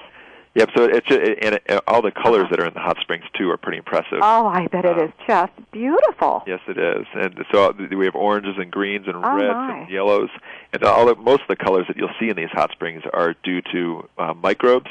Yep. 0.54 0.70
So 0.76 0.84
it's 0.84 1.06
it, 1.10 1.38
and 1.42 1.54
it, 1.56 1.80
all 1.88 2.00
the 2.00 2.12
colors 2.12 2.46
that 2.50 2.60
are 2.60 2.66
in 2.66 2.74
the 2.74 2.80
hot 2.80 2.96
springs 3.00 3.24
too 3.36 3.50
are 3.50 3.56
pretty 3.56 3.78
impressive. 3.78 4.18
Oh, 4.22 4.46
I 4.46 4.66
bet 4.68 4.84
it 4.84 4.96
Uh, 4.98 5.04
is 5.06 5.10
just 5.26 5.52
beautiful. 5.72 6.44
Yes, 6.46 6.60
it 6.68 6.78
is. 6.78 7.06
And 7.14 7.44
so 7.52 7.72
we 7.96 8.04
have 8.04 8.14
oranges 8.14 8.54
and 8.58 8.70
greens 8.70 9.06
and 9.08 9.16
Oh, 9.16 9.34
reds 9.36 9.54
my. 9.54 9.78
and 9.80 9.90
yellows, 9.90 10.30
and 10.72 10.82
all 10.84 11.06
the, 11.06 11.16
most 11.16 11.42
of 11.42 11.48
the 11.48 11.56
colors 11.56 11.86
that 11.88 11.96
you'll 11.96 12.14
see 12.20 12.28
in 12.28 12.36
these 12.36 12.50
hot 12.52 12.70
springs 12.70 13.02
are 13.12 13.34
due 13.42 13.62
to 13.72 14.08
uh, 14.18 14.34
microbes 14.34 14.90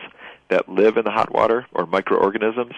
that 0.50 0.68
live 0.68 0.98
in 0.98 1.06
the 1.06 1.12
hot 1.12 1.32
water 1.32 1.66
or 1.72 1.86
microorganisms, 1.86 2.74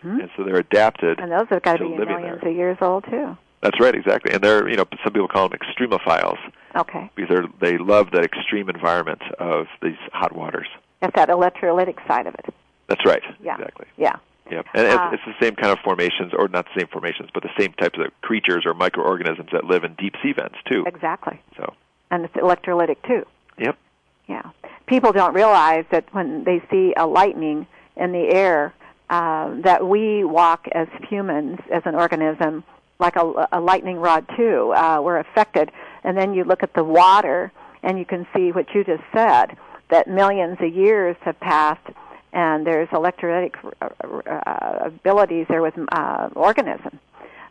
hmm 0.00 0.20
and 0.20 0.30
so 0.36 0.42
they're 0.42 0.56
adapted. 0.56 1.20
And 1.20 1.30
those 1.30 1.46
have 1.50 1.62
got 1.62 1.74
to 1.74 1.84
to 1.84 1.90
be 1.90 1.96
millions 1.96 2.40
there. 2.40 2.50
of 2.50 2.56
years 2.56 2.78
old 2.80 3.04
too. 3.04 3.36
That's 3.62 3.78
right, 3.80 3.94
exactly. 3.94 4.32
And 4.32 4.42
they're 4.42 4.68
you 4.68 4.76
know 4.76 4.84
some 5.04 5.12
people 5.12 5.28
call 5.28 5.48
them 5.50 5.58
extremophiles 5.58 6.38
Okay, 6.74 7.10
because 7.14 7.28
they're, 7.28 7.46
they 7.60 7.78
love 7.78 8.10
that 8.12 8.24
extreme 8.24 8.68
environment 8.70 9.20
of 9.38 9.66
these 9.82 9.96
hot 10.12 10.34
waters. 10.34 10.66
That's 11.14 11.28
that 11.28 11.34
electrolytic 11.34 12.06
side 12.06 12.26
of 12.26 12.34
it. 12.34 12.54
That's 12.88 13.04
right. 13.04 13.22
Yeah. 13.42 13.54
Exactly. 13.54 13.86
Yeah. 13.96 14.16
Yep. 14.50 14.66
And 14.74 14.86
Uh, 14.86 15.10
it's, 15.12 15.22
it's 15.26 15.38
the 15.38 15.44
same 15.44 15.56
kind 15.56 15.72
of 15.72 15.78
formations, 15.80 16.32
or 16.32 16.48
not 16.48 16.66
the 16.66 16.80
same 16.80 16.88
formations, 16.88 17.30
but 17.34 17.42
the 17.42 17.50
same 17.58 17.72
types 17.72 17.98
of 17.98 18.12
creatures 18.20 18.64
or 18.64 18.74
microorganisms 18.74 19.48
that 19.52 19.64
live 19.64 19.82
in 19.84 19.94
deep 19.94 20.14
sea 20.22 20.32
vents 20.32 20.56
too. 20.66 20.84
Exactly. 20.86 21.40
So. 21.56 21.74
And 22.10 22.24
it's 22.24 22.34
electrolytic 22.34 22.96
too. 23.06 23.26
Yep. 23.58 23.76
Yeah. 24.28 24.50
People 24.86 25.12
don't 25.12 25.34
realize 25.34 25.84
that 25.90 26.04
when 26.12 26.44
they 26.44 26.62
see 26.70 26.94
a 26.96 27.06
lightning 27.06 27.66
in 27.96 28.12
the 28.12 28.28
air, 28.32 28.72
uh, 29.10 29.54
that 29.62 29.86
we 29.86 30.24
walk 30.24 30.68
as 30.72 30.88
humans, 31.08 31.58
as 31.72 31.82
an 31.84 31.94
organism, 31.94 32.62
like 32.98 33.16
a, 33.16 33.48
a 33.52 33.60
lightning 33.60 33.98
rod 33.98 34.26
too. 34.36 34.72
Uh, 34.76 35.00
we're 35.02 35.18
affected. 35.18 35.72
And 36.04 36.16
then 36.16 36.34
you 36.34 36.44
look 36.44 36.62
at 36.62 36.74
the 36.74 36.84
water, 36.84 37.52
and 37.82 37.98
you 37.98 38.04
can 38.04 38.26
see 38.34 38.52
what 38.52 38.72
you 38.74 38.84
just 38.84 39.02
said, 39.12 39.56
that 39.90 40.08
millions 40.08 40.58
of 40.60 40.74
years 40.74 41.16
have 41.20 41.38
passed, 41.40 41.86
and 42.32 42.66
there's 42.66 42.88
electrolytic 42.88 43.54
uh, 43.80 43.88
uh, 44.30 44.86
abilities 44.86 45.46
there 45.48 45.62
with 45.62 45.74
uh, 45.92 46.28
organism 46.34 46.98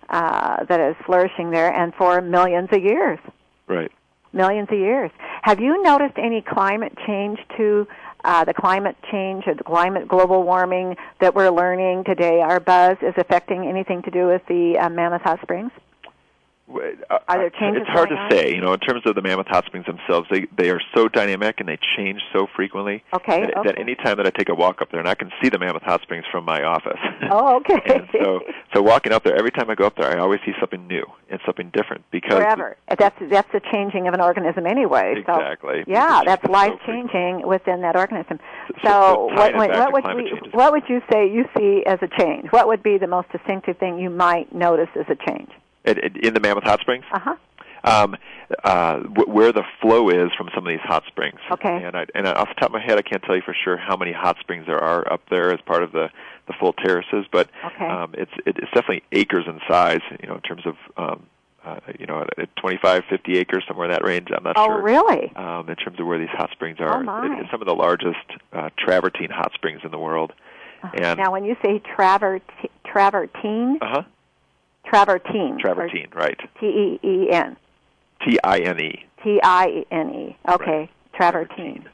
uh, 0.10 0.64
that 0.66 0.80
is 0.80 0.96
flourishing 1.06 1.52
there, 1.52 1.74
and 1.74 1.94
for 1.96 2.22
millions 2.22 2.70
of 2.72 2.84
years 2.84 3.20
Right. 3.68 3.92
millions 4.34 4.70
of 4.72 4.78
years. 4.78 5.12
Have 5.42 5.60
you 5.60 5.82
noticed 5.82 6.18
any 6.18 6.42
climate 6.42 6.96
change 7.08 7.40
to 7.58 7.88
uh, 8.24 8.44
the 8.44 8.54
climate 8.54 8.96
change 9.12 9.44
or 9.48 9.54
the 9.56 9.64
climate 9.64 10.08
global 10.08 10.44
warming 10.44 10.98
that 11.22 11.36
we're 11.36 11.50
learning 11.50 12.04
today? 12.04 12.42
Our 12.42 12.60
buzz 12.60 12.98
is 13.02 13.14
affecting 13.18 13.68
anything 13.68 14.02
to 14.04 14.12
do 14.12 14.28
with 14.28 14.42
the 14.48 14.78
uh, 14.80 14.90
Mammoth 14.90 15.22
Hot 15.22 15.40
Springs? 15.42 15.72
Uh, 16.68 17.20
Are 17.28 17.38
there 17.38 17.52
changes 17.52 17.84
It's 17.84 17.92
hard 17.92 18.10
to 18.10 18.16
on? 18.16 18.32
say. 18.32 18.50
You 18.56 18.60
know, 18.62 18.74
in 18.74 18.80
terms 18.80 19.04
of 19.06 19.14
the 19.14 19.22
Mammoth 19.22 19.46
Hot 19.48 19.66
Springs 19.66 19.86
themselves, 19.86 20.28
they 20.32 20.48
they 20.58 20.72
are 20.72 20.82
so 20.96 21.08
dynamic 21.08 21.60
and 21.60 21.70
they 21.70 21.78
change 21.96 22.22
so 22.34 22.48
frequently. 22.56 23.04
Okay, 23.14 23.42
That, 23.42 23.58
okay. 23.58 23.70
that 23.70 23.80
any 23.80 23.94
time 23.94 24.18
that 24.18 24.26
I 24.26 24.32
take 24.32 24.50
a 24.50 24.56
walk 24.56 24.82
up 24.82 24.90
there, 24.90 25.00
and 25.00 25.08
I 25.08 25.14
can 25.14 25.32
see 25.42 25.50
the 25.50 25.60
Mammoth 25.60 25.84
Hot 25.84 26.02
Springs 26.02 26.26
from 26.32 26.44
my 26.46 26.64
office. 26.64 27.00
Oh, 27.32 27.58
okay. 27.58 27.80
and 27.94 28.08
so, 28.22 28.40
so 28.74 28.82
walking 28.84 29.12
up 29.12 29.24
there, 29.24 29.36
every 29.36 29.50
time 29.52 29.70
I 29.70 29.76
go 29.76 29.86
up 29.86 29.96
there, 29.98 30.16
I 30.16 30.20
always 30.20 30.40
see 30.46 30.54
something 30.60 30.86
new 30.88 31.04
and 31.30 31.40
something 31.46 31.70
different 31.74 32.04
because 32.12 32.38
Forever. 32.38 32.78
That's 33.00 33.16
that's 33.30 33.52
the 33.52 33.62
changing 33.72 34.08
of 34.08 34.14
an 34.14 34.22
organism 34.22 34.66
anyway. 34.68 35.16
So, 35.26 35.34
Exactly. 35.34 35.84
yeah, 35.88 36.22
that's 36.26 36.42
just 36.42 36.46
so 36.46 36.52
life 36.52 36.74
changing 36.86 37.48
within 37.48 37.82
that 37.82 37.96
organism. 37.96 38.40
So- 38.84 38.90
So, 38.90 38.90
so 38.90 39.36
what, 39.36 39.56
what, 39.56 39.92
what 39.94 40.04
would 40.16 40.16
we, 40.16 40.40
what 40.52 40.72
would 40.72 40.84
you 40.90 41.02
say 41.12 41.30
you 41.30 41.46
see 41.58 41.84
as 41.86 42.00
a 42.02 42.08
change? 42.20 42.52
What 42.52 42.68
would 42.68 42.82
be 42.84 42.98
the 42.98 43.08
most 43.08 43.30
distinctive 43.32 43.78
thing 43.78 43.98
you 44.00 44.10
might 44.10 44.54
notice 44.54 44.90
as 45.00 45.06
a 45.10 45.16
change? 45.30 45.50
It, 45.86 45.98
it, 46.00 46.18
in 46.26 46.34
the 46.34 46.40
Mammoth 46.40 46.64
Hot 46.64 46.80
Springs. 46.82 47.06
Uh 47.12 47.20
huh. 47.20 47.36
um, 47.84 48.16
uh, 48.64 49.00
wh- 49.00 49.28
where 49.28 49.52
the 49.52 49.64
flow 49.82 50.10
is 50.10 50.32
from 50.38 50.50
some 50.54 50.66
of 50.66 50.70
these 50.70 50.80
hot 50.84 51.04
springs. 51.08 51.40
Okay. 51.52 51.84
And, 51.84 51.96
I, 51.96 52.06
and 52.14 52.28
off 52.28 52.48
the 52.50 52.56
top 52.56 52.70
of 52.70 52.74
my 52.74 52.82
head, 52.82 52.98
I 52.98 53.02
can't 53.02 53.22
tell 53.24 53.36
you 53.36 53.42
for 53.44 53.56
sure 53.64 53.78
how 53.78 53.96
many 53.96 54.12
hot 54.12 54.38
springs 54.40 54.66
there 54.68 54.84
are 54.84 55.12
up 55.12 55.22
there 55.30 55.52
as 55.54 55.60
part 55.62 55.84
of 55.84 55.92
the 55.92 56.10
the 56.48 56.54
full 56.60 56.74
terraces, 56.74 57.26
but 57.32 57.50
Okay. 57.66 57.88
um, 57.88 58.14
it's 58.16 58.32
it, 58.46 58.58
it's 58.60 58.72
definitely 58.74 59.02
acres 59.12 59.46
in 59.48 59.60
size. 59.68 60.02
You 60.22 60.28
know, 60.30 60.36
in 60.36 60.42
terms 60.42 60.62
of 60.68 60.76
um, 60.98 61.26
uh, 61.66 61.80
you 62.00 62.06
know, 62.06 62.22
at 62.38 62.56
25, 62.58 63.04
50 63.10 63.38
acres, 63.40 63.64
somewhere 63.68 63.86
in 63.88 63.92
that 63.92 64.04
range. 64.04 64.28
I'm 64.36 64.44
not 64.44 64.56
Oh, 64.56 64.66
sure. 64.68 64.78
Oh, 64.78 64.82
really? 64.82 65.36
Um, 65.36 65.68
in 65.68 65.76
terms 65.76 66.00
of 66.00 66.06
where 66.06 66.20
these 66.20 66.30
hot 66.30 66.52
springs 66.52 66.78
are, 66.80 67.04
Oh. 67.04 67.24
It- 67.26 67.40
it's 67.40 67.50
some 67.50 67.60
of 67.62 67.68
the 67.68 67.74
largest 67.74 68.20
uh, 68.54 68.70
travertine 68.78 69.32
hot 69.32 69.52
springs 69.56 69.82
in 69.84 69.90
the 69.90 69.98
world. 69.98 70.34
And 70.94 71.18
now, 71.18 71.32
when 71.32 71.44
you 71.46 71.56
say 71.66 71.80
travert 71.96 72.44
travertine, 72.86 73.78
uh 73.82 73.88
huh, 73.90 74.02
travertine, 74.88 75.58
travertine, 75.60 76.08
right? 76.14 76.40
T 76.60 76.66
E 76.66 77.00
E 77.04 77.30
N, 77.32 77.58
T 78.28 78.38
I 78.44 78.60
N 78.60 78.80
E. 78.80 79.06
T 79.24 79.40
I 79.44 79.84
N 79.92 80.10
E. 80.14 80.38
Okay, 80.50 80.90
travertine. 81.20 81.86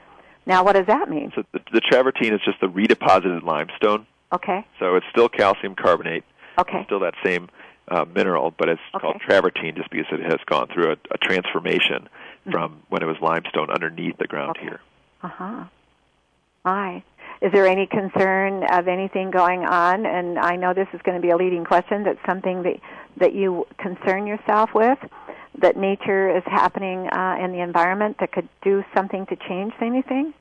Now, 0.46 0.64
what 0.64 0.74
does 0.74 0.88
that 0.88 1.10
mean? 1.10 1.32
So 1.36 1.44
the, 1.54 1.60
the 1.72 1.82
travertine 1.82 2.34
is 2.34 2.42
just 2.44 2.60
the 2.62 2.68
redeposited 2.68 3.44
limestone. 3.44 4.08
Okay, 4.34 4.66
So 4.80 4.96
it's 4.96 5.06
still 5.12 5.28
calcium 5.28 5.76
carbonate, 5.76 6.24
okay, 6.58 6.84
still 6.86 7.00
that 7.02 7.16
same 7.24 7.50
uh, 7.90 8.06
mineral, 8.06 8.54
but 8.58 8.70
it's 8.70 8.80
Okay. 8.96 9.02
called 9.02 9.22
travertine 9.22 9.76
just 9.76 9.90
because 9.90 10.06
it 10.12 10.22
has 10.22 10.40
gone 10.46 10.68
through 10.74 10.92
a, 10.92 10.96
a 11.12 11.18
transformation 11.18 12.08
Mm-hmm. 12.42 12.52
from 12.54 12.82
when 12.90 13.04
it 13.04 13.06
was 13.06 13.18
limestone 13.22 13.70
underneath 13.70 14.18
the 14.18 14.26
ground 14.26 14.52
Okay. 14.58 14.62
here. 14.64 14.80
uh 15.22 15.28
huh. 15.28 15.64
Hi. 16.66 17.04
Is 17.42 17.52
there 17.52 17.66
any 17.66 17.88
concern 17.88 18.64
of 18.72 18.88
anything 18.88 19.32
going 19.32 19.66
on? 19.66 20.06
And 20.06 20.38
I 20.38 20.56
know 20.56 20.74
this 20.74 20.88
is 20.94 21.02
going 21.04 21.20
to 21.20 21.22
be 21.22 21.32
a 21.32 21.38
leading 21.38 21.66
question. 21.66 22.04
That's 22.04 22.20
something 22.26 22.64
that 22.64 22.78
that 23.18 23.34
you 23.34 23.66
concern 23.78 24.28
yourself 24.28 24.70
with. 24.74 25.00
That 25.60 25.76
nature 25.76 26.36
is 26.38 26.44
happening 26.46 27.08
uh, 27.08 27.38
in 27.44 27.52
the 27.52 27.60
environment 27.60 28.18
that 28.20 28.32
could 28.32 28.48
do 28.62 28.84
something 28.96 29.26
to 29.26 29.36
change 29.36 29.74
anything. 29.82 30.34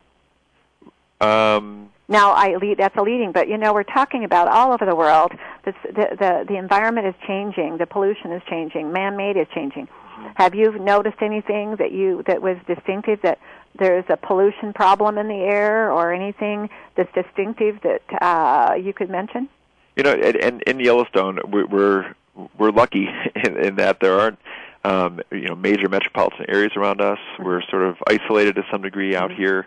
Um, 1.20 1.90
Now, 2.08 2.32
I 2.32 2.56
lead, 2.56 2.78
that's 2.78 2.96
a 2.96 3.02
leading, 3.02 3.30
but 3.32 3.48
you 3.48 3.56
know, 3.56 3.72
we're 3.72 3.82
talking 3.82 4.24
about 4.24 4.48
all 4.48 4.72
over 4.72 4.84
the 4.84 4.96
world. 4.96 5.32
This, 5.64 5.74
the, 5.84 6.16
the 6.18 6.44
the 6.48 6.56
environment 6.56 7.06
is 7.06 7.14
changing. 7.26 7.78
The 7.78 7.86
pollution 7.86 8.32
is 8.32 8.42
changing. 8.48 8.92
Man-made 8.92 9.36
is 9.36 9.46
changing. 9.54 9.88
Have 10.34 10.54
you 10.54 10.78
noticed 10.78 11.22
anything 11.22 11.76
that 11.76 11.92
you 11.92 12.22
that 12.26 12.42
was 12.42 12.56
distinctive? 12.66 13.20
That 13.22 13.38
there's 13.78 14.04
a 14.08 14.16
pollution 14.16 14.72
problem 14.72 15.16
in 15.18 15.28
the 15.28 15.34
air, 15.42 15.90
or 15.92 16.12
anything 16.12 16.68
that's 16.96 17.12
distinctive 17.14 17.80
that 17.82 18.02
uh, 18.22 18.74
you 18.74 18.92
could 18.92 19.10
mention? 19.10 19.48
you 19.96 20.04
know, 20.04 20.12
and, 20.12 20.36
and 20.36 20.62
in 20.62 20.80
Yellowstone, 20.80 21.38
we- 21.50 21.64
we're 21.64 22.14
we're 22.56 22.70
lucky 22.70 23.06
in, 23.44 23.56
in 23.58 23.74
that 23.76 23.98
there 24.00 24.18
aren't 24.18 24.38
um, 24.84 25.20
you 25.30 25.46
know 25.48 25.54
major 25.54 25.88
metropolitan 25.88 26.46
areas 26.48 26.72
around 26.76 27.00
us. 27.00 27.18
Mm-hmm. 27.34 27.44
We're 27.44 27.62
sort 27.70 27.82
of 27.82 27.96
isolated 28.08 28.54
to 28.56 28.62
some 28.70 28.82
degree 28.82 29.14
out 29.16 29.30
here 29.32 29.66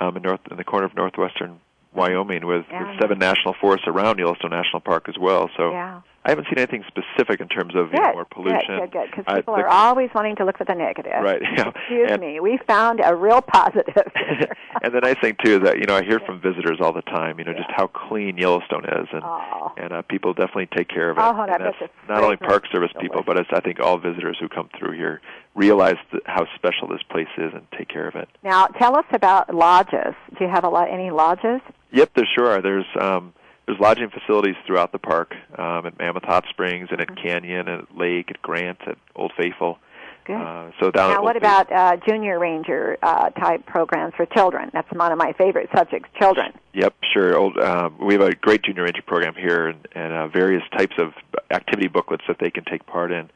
um, 0.00 0.16
in 0.16 0.22
north 0.22 0.40
in 0.50 0.56
the 0.56 0.64
corner 0.64 0.86
of 0.86 0.94
northwestern 0.94 1.60
Wyoming 1.92 2.46
with, 2.46 2.64
Yeah, 2.70 2.90
with 2.90 3.00
seven 3.00 3.18
national 3.18 3.54
forests 3.60 3.86
around 3.86 4.18
Yellowstone 4.18 4.50
National 4.50 4.80
Park 4.80 5.08
as 5.08 5.16
well. 5.18 5.50
So 5.56 5.70
Yeah. 5.72 6.00
I 6.26 6.30
haven't 6.30 6.46
seen 6.46 6.56
anything 6.56 6.84
specific 6.88 7.40
in 7.40 7.48
terms 7.48 7.74
of 7.74 7.92
you 7.92 8.00
know, 8.00 8.12
more 8.14 8.24
pollution. 8.24 8.78
good, 8.78 8.90
good, 8.90 8.92
good. 8.92 9.10
Because 9.10 9.24
I- 9.26 9.36
people 9.36 9.56
the- 9.56 9.62
are 9.62 9.68
always 9.68 10.08
wanting 10.14 10.36
to 10.36 10.44
look 10.44 10.56
for 10.56 10.64
the 10.64 10.74
negative. 10.74 11.12
Right, 11.22 11.42
yeah. 11.56 11.68
Excuse 11.68 12.10
And- 12.10 12.20
me. 12.20 12.40
We 12.40 12.58
found 12.66 13.00
a 13.04 13.14
real 13.14 13.42
positive. 13.42 13.94
and 14.82 14.94
the 14.94 15.00
nice 15.00 15.18
thing 15.20 15.36
too 15.44 15.56
is 15.56 15.62
that 15.64 15.78
you 15.78 15.84
know 15.86 15.96
I 15.96 16.02
hear 16.02 16.20
from 16.20 16.40
visitors 16.40 16.78
all 16.80 16.92
the 16.92 17.02
time, 17.02 17.38
you 17.38 17.44
know, 17.44 17.52
just 17.52 17.70
how 17.70 17.88
clean 17.88 18.38
Yellowstone 18.38 18.84
is, 18.86 19.08
and 19.12 19.22
Oh. 19.22 19.72
and 19.76 19.92
uh, 19.92 20.02
people 20.02 20.32
definitely 20.32 20.68
take 20.74 20.88
care 20.88 21.10
of 21.10 21.18
it. 21.18 21.20
Oh, 21.22 21.46
that 21.46 21.58
that's 21.60 21.92
not 22.08 22.22
only. 22.24 22.36
Park 22.36 22.64
Service 22.72 22.90
people, 23.00 23.22
but 23.24 23.38
it's 23.38 23.48
I 23.52 23.60
think 23.60 23.80
all 23.80 23.96
visitors 23.98 24.36
who 24.40 24.48
come 24.48 24.68
through 24.78 24.92
here 24.96 25.20
realize 25.54 25.96
th- 26.10 26.22
how 26.26 26.46
special 26.56 26.88
this 26.88 27.02
place 27.10 27.28
is 27.38 27.52
and 27.54 27.62
take 27.78 27.88
care 27.88 28.08
of 28.08 28.14
it. 28.16 28.28
now, 28.42 28.66
tell 28.66 28.96
us 28.96 29.04
about 29.12 29.54
lodges. 29.54 30.14
Do 30.36 30.44
you 30.44 30.50
have 30.50 30.64
a 30.64 30.68
lot 30.68 30.90
any 30.90 31.10
lodges? 31.10 31.60
Yep, 31.92 32.10
there 32.16 32.26
sure 32.34 32.48
are. 32.48 32.60
There's 32.60 32.86
um, 33.00 33.32
there's 33.66 33.78
lodging 33.80 34.10
facilities 34.10 34.56
throughout 34.66 34.92
the 34.92 34.98
park, 34.98 35.34
um, 35.56 35.86
at 35.86 35.98
Mammoth 35.98 36.24
Hot 36.24 36.44
Springs 36.50 36.88
and 36.90 37.00
Mm-hmm. 37.00 37.18
at 37.18 37.22
Canyon 37.22 37.68
and 37.68 37.82
at 37.82 37.96
Lake, 37.96 38.30
at 38.30 38.40
Grant, 38.42 38.78
at 38.86 38.96
Old 39.16 39.32
Faithful. 39.36 39.78
Good. 40.26 40.36
Uh, 40.36 40.70
so 40.80 40.90
down 40.90 41.10
now, 41.10 41.22
what 41.22 41.36
about 41.36 41.70
uh, 41.70 41.96
junior 42.08 42.38
ranger 42.38 42.96
uh, 43.02 43.28
type 43.30 43.66
programs 43.66 44.14
for 44.16 44.24
children? 44.24 44.70
That's 44.72 44.90
one 44.90 45.12
of 45.12 45.18
my 45.18 45.34
favorite 45.34 45.68
subjects, 45.76 46.08
children. 46.18 46.52
Yep, 46.72 46.94
sure. 47.12 47.36
Old, 47.36 47.58
um, 47.58 47.98
we 48.00 48.14
have 48.14 48.22
a 48.22 48.34
great 48.34 48.62
junior 48.62 48.84
ranger 48.84 49.02
program 49.02 49.34
here, 49.34 49.68
and, 49.68 49.86
and 49.94 50.12
uh, 50.14 50.28
various 50.28 50.62
types 50.78 50.94
of 50.98 51.12
activity 51.50 51.88
booklets 51.88 52.24
that 52.26 52.38
they 52.40 52.50
can 52.50 52.64
take 52.64 52.86
part 52.86 53.12
in. 53.12 53.28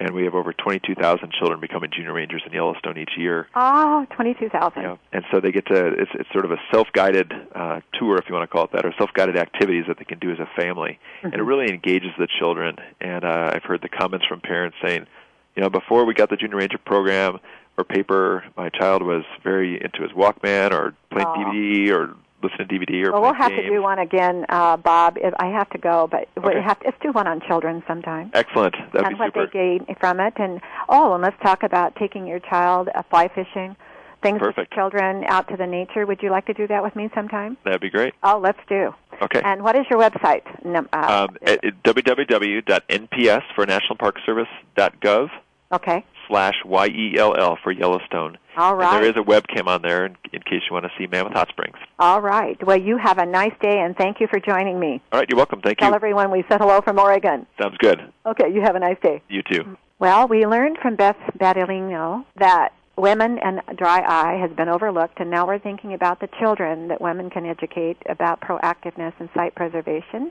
And 0.00 0.10
we 0.10 0.24
have 0.24 0.34
over 0.34 0.52
22,000 0.52 1.32
children 1.38 1.60
becoming 1.60 1.90
junior 1.94 2.12
rangers 2.12 2.42
in 2.44 2.52
Yellowstone 2.52 2.98
each 2.98 3.12
year. 3.16 3.46
Oh, 3.54 4.06
22,000. 4.16 4.82
Yeah, 4.82 4.96
and 5.12 5.24
so 5.32 5.40
they 5.40 5.52
get 5.52 5.66
to 5.66 5.86
it's 5.86 6.10
it's 6.14 6.28
sort 6.32 6.44
of 6.44 6.50
a 6.50 6.56
self-guided 6.72 7.32
uh, 7.54 7.80
tour, 7.94 8.16
if 8.16 8.24
you 8.28 8.34
want 8.34 8.48
to 8.48 8.52
call 8.52 8.64
it 8.64 8.72
that, 8.72 8.84
or 8.84 8.92
self-guided 8.98 9.36
activities 9.36 9.84
that 9.86 9.98
they 9.98 10.04
can 10.04 10.18
do 10.18 10.32
as 10.32 10.38
a 10.40 10.48
family, 10.60 10.98
and 11.22 11.34
it 11.34 11.42
really 11.42 11.70
engages 11.70 12.10
the 12.18 12.26
children. 12.40 12.76
And 13.00 13.24
uh, 13.24 13.52
I've 13.54 13.62
heard 13.62 13.82
the 13.82 13.88
comments 13.88 14.26
from 14.26 14.40
parents 14.40 14.76
saying, 14.84 15.06
you 15.54 15.62
know, 15.62 15.70
before 15.70 16.04
we 16.04 16.14
got 16.14 16.28
the 16.28 16.36
junior 16.36 16.56
ranger 16.56 16.78
program 16.78 17.38
or 17.76 17.84
paper, 17.84 18.44
my 18.56 18.68
child 18.70 19.02
was 19.02 19.24
very 19.42 19.80
into 19.80 20.02
his 20.02 20.10
Walkman 20.12 20.72
or 20.72 20.94
playing 21.10 21.28
Aw. 21.28 21.52
DVD 21.52 21.92
or 21.92 22.16
listening 22.44 22.68
to 22.68 22.74
DVD 22.78 23.06
or 23.06 23.12
Well, 23.12 23.22
we'll 23.22 23.34
have 23.34 23.50
games. 23.50 23.62
to 23.62 23.68
do 23.70 23.82
one 23.82 23.98
again, 23.98 24.46
uh, 24.48 24.76
Bob. 24.76 25.16
If 25.20 25.34
I 25.38 25.46
have 25.46 25.68
to 25.70 25.78
go, 25.78 26.06
but 26.10 26.28
we 26.36 26.50
Okay. 26.50 26.60
have 26.62 26.78
to, 26.80 26.86
let's 26.86 26.98
do 27.02 27.10
one 27.12 27.26
on 27.26 27.40
children 27.40 27.82
sometime. 27.86 28.30
Excellent. 28.34 28.74
That'd 28.92 29.06
and 29.06 29.16
be 29.16 29.20
what 29.20 29.34
super. 29.34 29.46
they 29.46 29.52
gain 29.52 29.86
from 29.98 30.20
it. 30.20 30.34
And 30.36 30.60
oh, 30.88 31.14
and 31.14 31.22
let's 31.22 31.40
talk 31.42 31.62
about 31.62 31.96
taking 31.96 32.26
your 32.26 32.38
child 32.40 32.88
uh, 32.94 33.02
fly 33.10 33.28
fishing, 33.28 33.76
things 34.22 34.40
with 34.40 34.56
children 34.72 35.24
out 35.26 35.48
to 35.48 35.56
the 35.56 35.66
nature. 35.66 36.06
Would 36.06 36.22
you 36.22 36.30
like 36.30 36.46
to 36.46 36.54
do 36.54 36.66
that 36.68 36.82
with 36.82 36.94
me 36.94 37.10
sometime? 37.14 37.56
That'd 37.64 37.80
be 37.80 37.90
great. 37.90 38.14
Oh, 38.22 38.38
let's 38.42 38.60
do. 38.68 38.94
Okay. 39.22 39.40
And 39.44 39.62
what 39.62 39.76
is 39.76 39.86
your 39.90 39.98
website? 40.00 40.42
Uh, 40.64 41.26
um, 41.26 41.36
www.nps 41.84 43.42
for 43.54 43.66
nationalparkservice.gov 43.66 45.30
okay. 45.72 46.04
Slash 46.28 46.54
Y-E-L-L 46.64 47.58
for 47.62 47.72
Yellowstone. 47.72 48.38
All 48.56 48.70
And 48.72 48.78
right. 48.80 49.00
there 49.00 49.10
is 49.10 49.16
a 49.16 49.22
webcam 49.22 49.66
on 49.66 49.82
there 49.82 50.06
in, 50.06 50.16
in 50.32 50.40
case 50.42 50.62
you 50.68 50.72
want 50.74 50.84
to 50.84 50.90
see 50.98 51.06
Mammoth 51.06 51.32
Hot 51.32 51.48
Springs. 51.48 51.76
All 51.98 52.20
right. 52.20 52.56
Well, 52.66 52.80
you 52.80 52.96
have 52.98 53.18
a 53.18 53.26
nice 53.26 53.54
day, 53.60 53.80
and 53.80 53.96
thank 53.96 54.20
you 54.20 54.26
for 54.28 54.38
joining 54.40 54.78
me. 54.78 55.02
All 55.12 55.18
right, 55.20 55.28
you're 55.28 55.36
welcome. 55.36 55.60
Thank 55.60 55.78
Tell 55.78 55.90
you. 55.90 55.94
everyone 55.96 56.30
we 56.30 56.44
said 56.48 56.60
hello 56.60 56.80
from 56.80 56.98
Oregon. 56.98 57.46
Sounds 57.60 57.76
good. 57.78 58.00
Okay, 58.26 58.52
you 58.52 58.60
have 58.62 58.76
a 58.76 58.80
nice 58.80 58.98
day. 59.02 59.22
You 59.28 59.42
too. 59.42 59.76
Well, 59.98 60.28
we 60.28 60.46
learned 60.46 60.78
from 60.82 60.96
Beth 60.96 61.16
Battaglino 61.38 62.24
that 62.36 62.70
women 62.96 63.38
and 63.38 63.60
dry 63.76 64.00
eye 64.06 64.38
has 64.40 64.50
been 64.56 64.68
overlooked, 64.68 65.18
and 65.20 65.30
now 65.30 65.46
we're 65.46 65.58
thinking 65.58 65.94
about 65.94 66.20
the 66.20 66.28
children 66.38 66.88
that 66.88 67.00
women 67.00 67.30
can 67.30 67.44
educate 67.46 67.96
about 68.08 68.40
proactiveness 68.40 69.12
and 69.18 69.28
sight 69.34 69.54
preservation. 69.54 70.30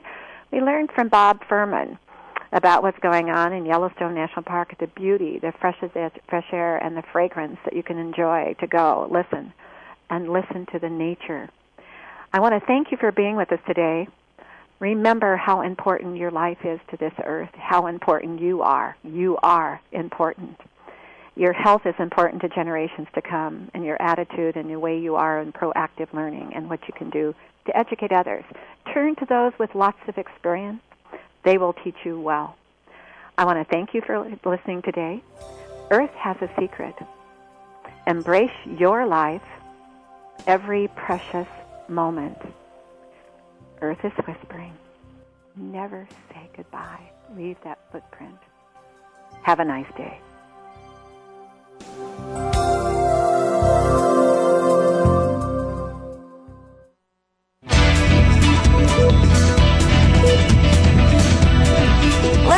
We 0.50 0.60
learned 0.60 0.90
from 0.94 1.08
Bob 1.08 1.40
Furman 1.48 1.98
about 2.54 2.84
what's 2.84 2.98
going 3.00 3.30
on 3.30 3.52
in 3.52 3.66
Yellowstone 3.66 4.14
National 4.14 4.42
Park, 4.42 4.74
the 4.78 4.86
beauty, 4.86 5.40
the 5.40 5.52
fresh, 5.60 5.76
fresh 6.28 6.46
air, 6.52 6.76
and 6.78 6.96
the 6.96 7.02
fragrance 7.12 7.58
that 7.64 7.74
you 7.74 7.82
can 7.82 7.98
enjoy 7.98 8.54
to 8.60 8.66
go 8.68 9.08
listen 9.10 9.52
and 10.08 10.30
listen 10.30 10.64
to 10.72 10.78
the 10.78 10.88
nature. 10.88 11.50
I 12.32 12.38
want 12.38 12.54
to 12.54 12.64
thank 12.64 12.92
you 12.92 12.96
for 12.96 13.10
being 13.10 13.34
with 13.34 13.50
us 13.50 13.58
today. 13.66 14.06
Remember 14.78 15.36
how 15.36 15.62
important 15.62 16.16
your 16.16 16.30
life 16.30 16.58
is 16.64 16.78
to 16.90 16.96
this 16.96 17.12
earth, 17.24 17.50
how 17.54 17.88
important 17.88 18.40
you 18.40 18.62
are. 18.62 18.96
You 19.02 19.36
are 19.42 19.80
important. 19.90 20.56
Your 21.36 21.52
health 21.52 21.82
is 21.86 21.94
important 21.98 22.42
to 22.42 22.48
generations 22.48 23.08
to 23.16 23.22
come, 23.22 23.68
and 23.74 23.84
your 23.84 24.00
attitude 24.00 24.54
and 24.54 24.70
the 24.70 24.78
way 24.78 24.96
you 24.96 25.16
are 25.16 25.40
in 25.40 25.52
proactive 25.52 26.12
learning 26.12 26.52
and 26.54 26.70
what 26.70 26.80
you 26.86 26.94
can 26.96 27.10
do 27.10 27.34
to 27.66 27.76
educate 27.76 28.12
others. 28.12 28.44
Turn 28.92 29.16
to 29.16 29.26
those 29.28 29.52
with 29.58 29.74
lots 29.74 29.98
of 30.06 30.18
experience. 30.18 30.80
They 31.44 31.58
will 31.58 31.72
teach 31.72 31.96
you 32.04 32.18
well. 32.18 32.56
I 33.36 33.44
want 33.44 33.58
to 33.58 33.72
thank 33.72 33.94
you 33.94 34.00
for 34.00 34.24
listening 34.44 34.82
today. 34.82 35.22
Earth 35.90 36.14
has 36.14 36.36
a 36.40 36.48
secret. 36.58 36.94
Embrace 38.06 38.50
your 38.78 39.06
life 39.06 39.42
every 40.46 40.88
precious 40.88 41.48
moment. 41.88 42.38
Earth 43.80 44.04
is 44.04 44.12
whispering. 44.26 44.72
Never 45.56 46.08
say 46.30 46.48
goodbye. 46.56 47.10
Leave 47.36 47.56
that 47.64 47.78
footprint. 47.92 48.38
Have 49.42 49.60
a 49.60 49.64
nice 49.64 49.86
day. 49.96 50.20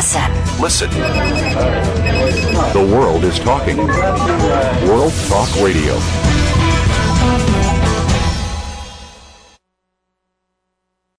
Listen. 0.07 0.61
Listen. 0.63 0.91
The 2.73 2.97
world 2.97 3.25
is 3.25 3.41
talking. 3.41 3.79
World 4.89 5.13
Talk 5.27 5.53
Radio. 5.61 6.46